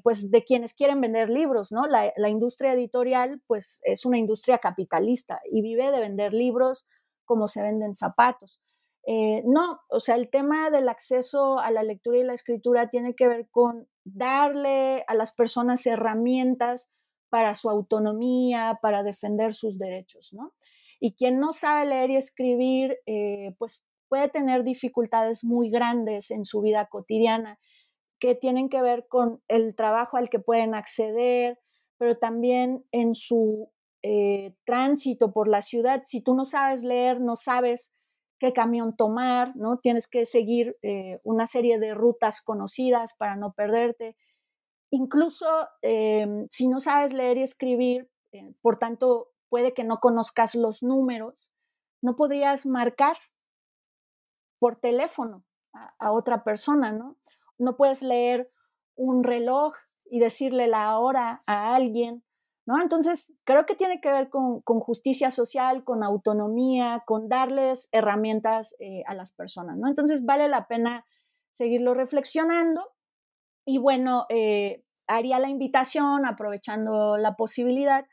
pues 0.01 0.32
de 0.32 0.45
quienes 0.45 0.74
quieren 0.74 1.01
vender 1.01 1.30
libros, 1.30 1.74
¿no? 1.74 1.88
La, 1.88 2.13
la, 2.15 2.30
industria 2.30 2.72
editorial 2.72 3.41
pues 3.47 3.82
es 3.84 4.05
una 4.05 4.18
industria 4.18 4.59
capitalista 4.59 5.41
y 5.51 5.61
vive 5.61 5.91
de 5.91 5.99
vender 5.99 6.34
libros 6.34 6.88
como 7.26 7.49
se 7.49 7.61
venden 7.61 7.93
zapatos. 7.93 8.61
Eh, 9.09 9.41
no, 9.45 9.80
o 9.88 10.01
sea, 10.01 10.15
el 10.15 10.30
tema 10.30 10.70
del 10.70 10.89
acceso 10.89 11.59
a 11.59 11.72
la 11.72 11.82
lectura 11.82 12.18
y 12.18 12.24
la 12.26 12.34
escritura 12.34 12.89
tiene 12.89 13.15
que 13.15 13.30
ver 13.30 13.47
con 13.49 13.88
darle 14.03 15.05
a 15.07 15.15
las 15.15 15.34
personas 15.34 15.86
herramientas 15.86 16.89
para 17.30 17.55
su 17.55 17.70
autonomía, 17.70 18.80
para 18.82 19.03
defender 19.03 19.53
sus 19.53 19.80
derechos, 19.80 20.34
¿no? 20.34 20.53
Y 20.99 21.15
quien 21.15 21.39
no 21.39 21.53
sabe 21.53 21.86
leer 21.86 22.09
y 22.09 22.15
escribir, 22.18 22.97
eh, 23.05 23.55
pues 23.57 23.82
puede 24.10 24.30
tener 24.30 24.64
dificultades 24.64 25.43
muy 25.43 25.70
grandes 25.70 26.32
en 26.32 26.45
su 26.45 26.62
vida 26.62 26.88
cotidiana 26.88 27.60
que 28.20 28.36
tienen 28.36 28.70
que 28.70 28.82
ver 28.82 29.08
con 29.08 29.41
el 29.47 29.76
trabajo 29.76 30.18
al 30.18 30.30
que 30.30 30.39
pueden 30.39 30.74
acceder, 30.74 31.60
pero 31.97 32.18
también 32.18 32.86
en 32.91 33.14
su 33.14 33.72
eh, 34.03 34.53
tránsito 34.66 35.32
por 35.32 35.47
la 35.47 35.62
ciudad. 35.62 36.03
Si 36.05 36.22
tú 36.22 36.34
no 36.34 36.45
sabes 36.45 36.84
leer, 36.84 37.22
no 37.22 37.36
sabes 37.36 37.93
qué 38.39 38.53
camión 38.53 38.95
tomar, 38.95 39.55
¿no? 39.55 39.80
Tienes 39.80 40.08
que 40.08 40.26
seguir 40.26 40.78
eh, 40.82 41.20
una 41.24 41.47
serie 41.47 41.80
de 41.80 41.93
rutas 41.93 42.41
conocidas 42.41 43.16
para 43.16 43.36
no 43.36 43.53
perderte. 43.53 44.16
Incluso 44.91 45.47
em, 45.82 46.47
si 46.49 46.68
no 46.68 46.80
sabes 46.80 47.14
leer 47.14 47.38
y 47.38 47.43
escribir, 47.43 48.10
eh, 48.32 48.53
por 48.62 48.78
tanto, 48.78 49.30
puede 49.49 49.74
que 49.74 49.84
no 49.84 49.99
conozcas 49.99 50.55
los 50.55 50.84
números, 50.84 51.51
no 52.01 52.16
podrías 52.16 52.66
marcar 52.66 53.18
por 54.60 54.80
teléfono 54.80 55.43
a, 55.99 56.12
otra 56.12 56.43
persona, 56.43 56.91
¿no? 56.91 57.18
No 57.58 57.76
puedes 57.78 58.01
leer 58.01 58.51
un 58.95 59.24
reloj 59.24 59.74
y 60.05 60.20
decirle 60.20 60.68
la 60.68 60.97
hora 60.99 61.41
a 61.45 61.76
alguien, 61.76 62.24
entonces, 62.82 63.38
creo 63.45 63.66
que 63.66 63.76
tiene 63.76 64.01
que 64.01 64.12
ver 64.12 64.30
con, 64.30 64.62
justicia 64.62 65.32
social, 65.32 65.86
con 65.86 66.03
autonomía, 66.03 67.03
con 67.05 67.30
darles 67.30 67.88
herramientas 67.93 68.76
eh, 68.80 69.03
a 69.08 69.14
las 69.14 69.32
personas, 69.32 69.78
¿no? 69.78 69.88
Entonces, 69.88 70.26
vale 70.26 70.49
la 70.49 70.68
pena 70.68 71.05
seguirlo 71.53 71.93
reflexionando 71.93 72.93
y 73.66 73.78
bueno, 73.78 74.26
eh, 74.30 74.84
haría 75.08 75.39
la 75.39 75.49
invitación, 75.49 76.26
aprovechando 76.26 77.16
la 77.16 77.36
posibilidad, 77.36 78.05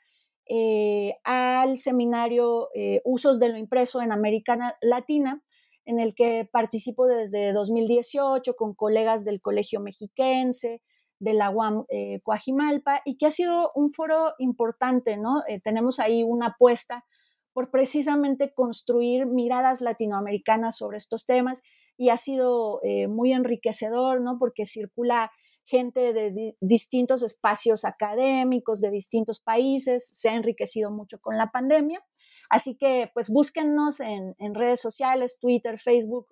eh, 0.49 1.17
al 1.25 1.79
seminario 1.79 2.69
Usos 3.05 3.41
de 3.41 3.49
lo 3.49 3.57
Impreso 3.57 4.03
en 4.03 4.13
América 4.13 4.77
Latina, 4.81 5.43
en 5.85 6.01
el 6.01 6.15
que 6.15 6.49
participo 6.51 7.07
desde 7.07 7.53
2018 7.53 8.55
con 8.57 8.75
colegas 8.75 9.25
del 9.25 9.41
Colegio 9.41 9.81
Mexiquense, 9.81 10.83
de 11.19 11.35
la 11.35 11.51
UAM 11.51 11.85
eh, 11.89 12.21
Coajimalpa 12.23 13.01
y 13.05 13.17
que 13.17 13.27
ha 13.27 13.31
sido 13.31 13.73
un 13.75 13.93
foro 13.93 14.35
importante, 14.39 15.17
¿no? 15.17 15.43
Eh, 15.49 15.61
tenemos 15.61 16.01
ahí 16.01 16.23
una 16.23 16.49
apuesta 16.49 17.05
por 17.53 17.71
precisamente 17.71 18.53
construir 18.53 19.27
miradas 19.27 19.81
latinoamericanas 19.81 20.77
sobre 20.77 20.99
estos 20.99 21.25
temas 21.25 21.63
y 21.97 22.09
ha 22.09 22.17
sido 22.17 22.81
eh, 22.83 23.07
muy 23.07 23.33
enriquecedor, 23.33 24.21
¿no? 24.21 24.39
Porque 24.39 24.67
circula 24.67 25.31
gente 25.65 26.13
de 26.13 26.57
distintos 26.61 27.23
espacios 27.23 27.87
académicos, 27.87 28.83
de 28.83 28.91
distintos 28.91 29.41
países, 29.41 30.07
se 30.13 30.29
ha 30.29 30.35
enriquecido 30.35 30.91
mucho 30.91 31.21
con 31.21 31.39
la 31.39 31.51
pandemia. 31.51 32.05
Así 32.51 32.77
que, 32.77 33.11
pues, 33.15 33.29
búsquennos 33.29 34.01
en, 34.01 34.35
redes 34.55 34.81
sociales, 34.81 35.39
Twitter, 35.41 35.79
Facebook, 35.79 36.29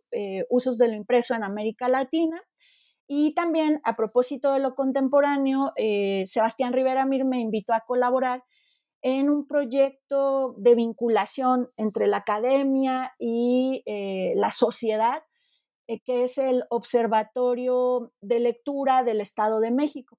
usos 0.50 0.78
de 0.78 0.88
lo 0.88 0.94
impreso 0.94 1.34
en 1.34 1.44
América 1.44 1.88
Latina 1.88 2.42
y 3.14 3.34
también, 3.34 3.80
a 3.84 3.94
propósito 3.94 4.52
de 4.52 4.60
lo 4.60 4.74
contemporáneo, 4.74 5.72
eh, 5.76 6.22
Sebastián 6.24 6.72
Rivera 6.72 7.04
Mir 7.04 7.26
me 7.26 7.40
invitó 7.40 7.74
a 7.74 7.84
colaborar 7.86 8.42
en 9.02 9.28
un 9.28 9.46
proyecto 9.46 10.54
de 10.56 10.74
vinculación 10.74 11.68
entre 11.76 12.06
la 12.06 12.18
academia 12.18 13.12
y 13.18 13.82
eh, 13.84 14.32
la 14.36 14.50
sociedad, 14.52 15.24
eh, 15.88 16.00
que 16.00 16.24
es 16.24 16.38
el 16.38 16.64
Observatorio 16.70 18.12
de 18.22 18.40
Lectura 18.40 19.02
del 19.02 19.20
Estado 19.20 19.60
de 19.60 19.72
México. 19.72 20.18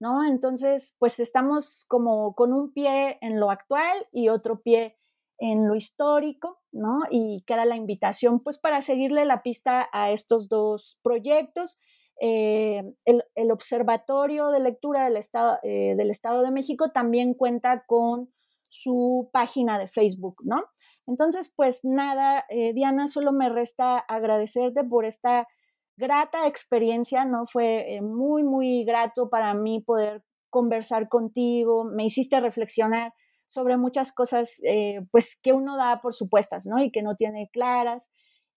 ¿no? 0.00 0.24
Entonces, 0.24 0.96
pues 0.98 1.20
estamos 1.20 1.84
como 1.88 2.34
con 2.34 2.54
un 2.54 2.72
pie 2.72 3.18
en 3.20 3.38
lo 3.38 3.50
actual 3.50 4.06
y 4.12 4.30
otro 4.30 4.62
pie 4.62 4.96
en 5.40 5.66
lo 5.66 5.74
histórico, 5.74 6.60
¿no? 6.70 7.00
Y 7.10 7.42
queda 7.46 7.64
la 7.64 7.74
invitación, 7.74 8.40
pues, 8.40 8.58
para 8.58 8.82
seguirle 8.82 9.24
la 9.24 9.42
pista 9.42 9.88
a 9.92 10.12
estos 10.12 10.48
dos 10.48 11.00
proyectos 11.02 11.78
eh, 12.22 12.82
el, 13.06 13.50
Observatorio 13.50 14.50
de 14.50 14.60
Lectura 14.60 15.04
del 15.04 15.16
Estado, 15.16 15.58
eh, 15.62 15.94
del 15.96 16.10
Estado 16.10 16.42
de 16.42 16.50
México 16.50 16.90
también 16.92 17.32
cuenta 17.32 17.84
con 17.86 18.30
su 18.68 19.30
página 19.32 19.78
de 19.78 19.88
Facebook, 19.88 20.36
¿no? 20.44 20.62
Entonces, 21.06 21.52
pues 21.56 21.80
nada, 21.82 22.44
eh, 22.50 22.74
Diana, 22.74 23.08
solo 23.08 23.32
me 23.32 23.48
resta 23.48 23.98
agradecerte 23.98 24.84
por 24.84 25.06
esta 25.06 25.48
grata 25.96 26.46
experiencia, 26.46 27.24
¿no? 27.24 27.46
Fue 27.46 28.00
muy, 28.02 28.44
muy 28.44 28.84
grato 28.84 29.30
para 29.30 29.54
mí 29.54 29.80
poder 29.80 30.22
conversar 30.50 31.08
contigo, 31.08 31.84
me 31.84 32.04
hiciste 32.04 32.38
reflexionar 32.38 33.14
sobre 33.50 33.76
muchas 33.76 34.12
cosas, 34.12 34.62
pues 35.10 35.38
que 35.42 35.52
uno 35.52 35.76
da 35.76 36.00
por 36.00 36.14
supuestas, 36.14 36.64
¿no? 36.66 36.82
Y 36.82 36.90
que 36.90 37.02
no 37.02 37.16
tiene 37.16 37.50
claras 37.52 38.10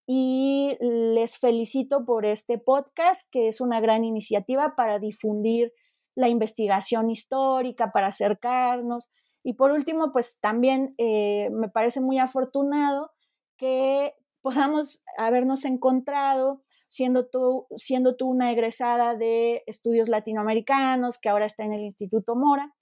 y 0.05 0.77
les 0.81 1.37
felicito 1.37 2.05
por 2.05 2.25
este 2.25 2.57
podcast, 2.57 3.29
que 3.31 3.47
es 3.47 3.61
una 3.61 3.79
gran 3.79 4.03
iniciativa 4.03 4.75
para 4.75 4.99
difundir 4.99 5.73
la 6.15 6.27
investigación 6.27 7.09
histórica, 7.09 7.91
para 7.91 8.07
acercarnos. 8.07 9.09
Y 9.43 9.53
por 9.53 9.71
último, 9.71 10.11
pues 10.11 10.39
también 10.39 10.93
eh, 10.97 11.49
me 11.51 11.69
parece 11.69 12.01
muy 12.01 12.19
afortunado 12.19 13.11
que 13.57 14.13
podamos 14.41 15.01
habernos 15.17 15.63
encontrado 15.63 16.63
siendo 16.87 17.27
tú, 17.27 17.65
siendo 17.77 18.15
tú 18.15 18.27
una 18.27 18.51
egresada 18.51 19.15
de 19.15 19.63
estudios 19.67 20.09
latinoamericanos, 20.09 21.17
que 21.17 21.29
ahora 21.29 21.45
está 21.45 21.63
en 21.63 21.73
el 21.73 21.81
Instituto 21.81 22.35
Mora, 22.35 22.73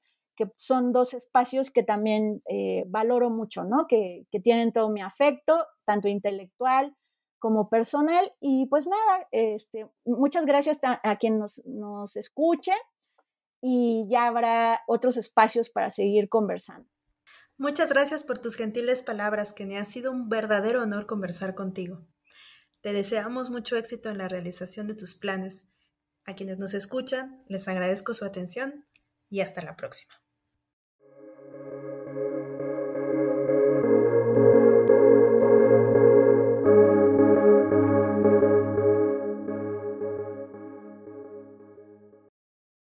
que 0.42 0.52
son 0.58 0.92
dos 0.92 1.14
espacios 1.14 1.70
que 1.70 1.84
también 1.84 2.40
eh, 2.50 2.84
valoro 2.88 3.30
mucho, 3.30 3.64
¿no? 3.64 3.86
Que, 3.88 4.26
que 4.32 4.40
tienen 4.40 4.74
todo 4.74 4.90
mi 4.90 5.02
afecto, 5.02 5.66
tanto 5.86 6.08
intelectual 6.08 6.96
como 7.40 7.70
personal. 7.70 8.34
Y 8.40 8.66
pues 8.68 8.88
nada, 8.88 9.28
este, 9.32 9.88
muchas 10.06 10.46
gracias 10.46 10.80
a, 10.82 11.18
quien 11.18 11.40
nos, 11.40 11.64
nos 11.66 12.16
escuche 12.16 12.74
y 13.62 14.08
ya 14.10 14.28
habrá 14.28 14.82
otros 14.88 15.18
espacios 15.18 15.70
para 15.70 15.90
seguir 15.90 16.30
conversando. 16.30 16.90
Muchas 17.58 17.90
gracias 17.92 18.24
por 18.24 18.40
tus 18.40 18.56
gentiles 18.56 19.04
palabras, 19.04 19.54
que 19.54 19.66
me 19.66 19.78
ha 19.78 19.86
sido 19.86 20.12
un 20.12 20.30
verdadero 20.30 20.82
honor 20.82 21.06
conversar 21.06 21.54
contigo. 21.54 22.08
Te 22.82 22.94
deseamos 22.94 23.52
mucho 23.52 23.76
éxito 23.76 24.10
en 24.10 24.18
la 24.18 24.28
realización 24.28 24.88
de 24.88 24.96
tus 24.96 25.14
planes. 25.14 25.68
A 26.26 26.34
quienes 26.36 26.58
nos 26.58 26.74
escuchan, 26.74 27.44
les 27.48 27.68
agradezco 27.68 28.14
su 28.14 28.26
atención 28.26 28.86
y 29.30 29.42
hasta 29.42 29.62
la 29.62 29.76
próxima. 29.76 30.21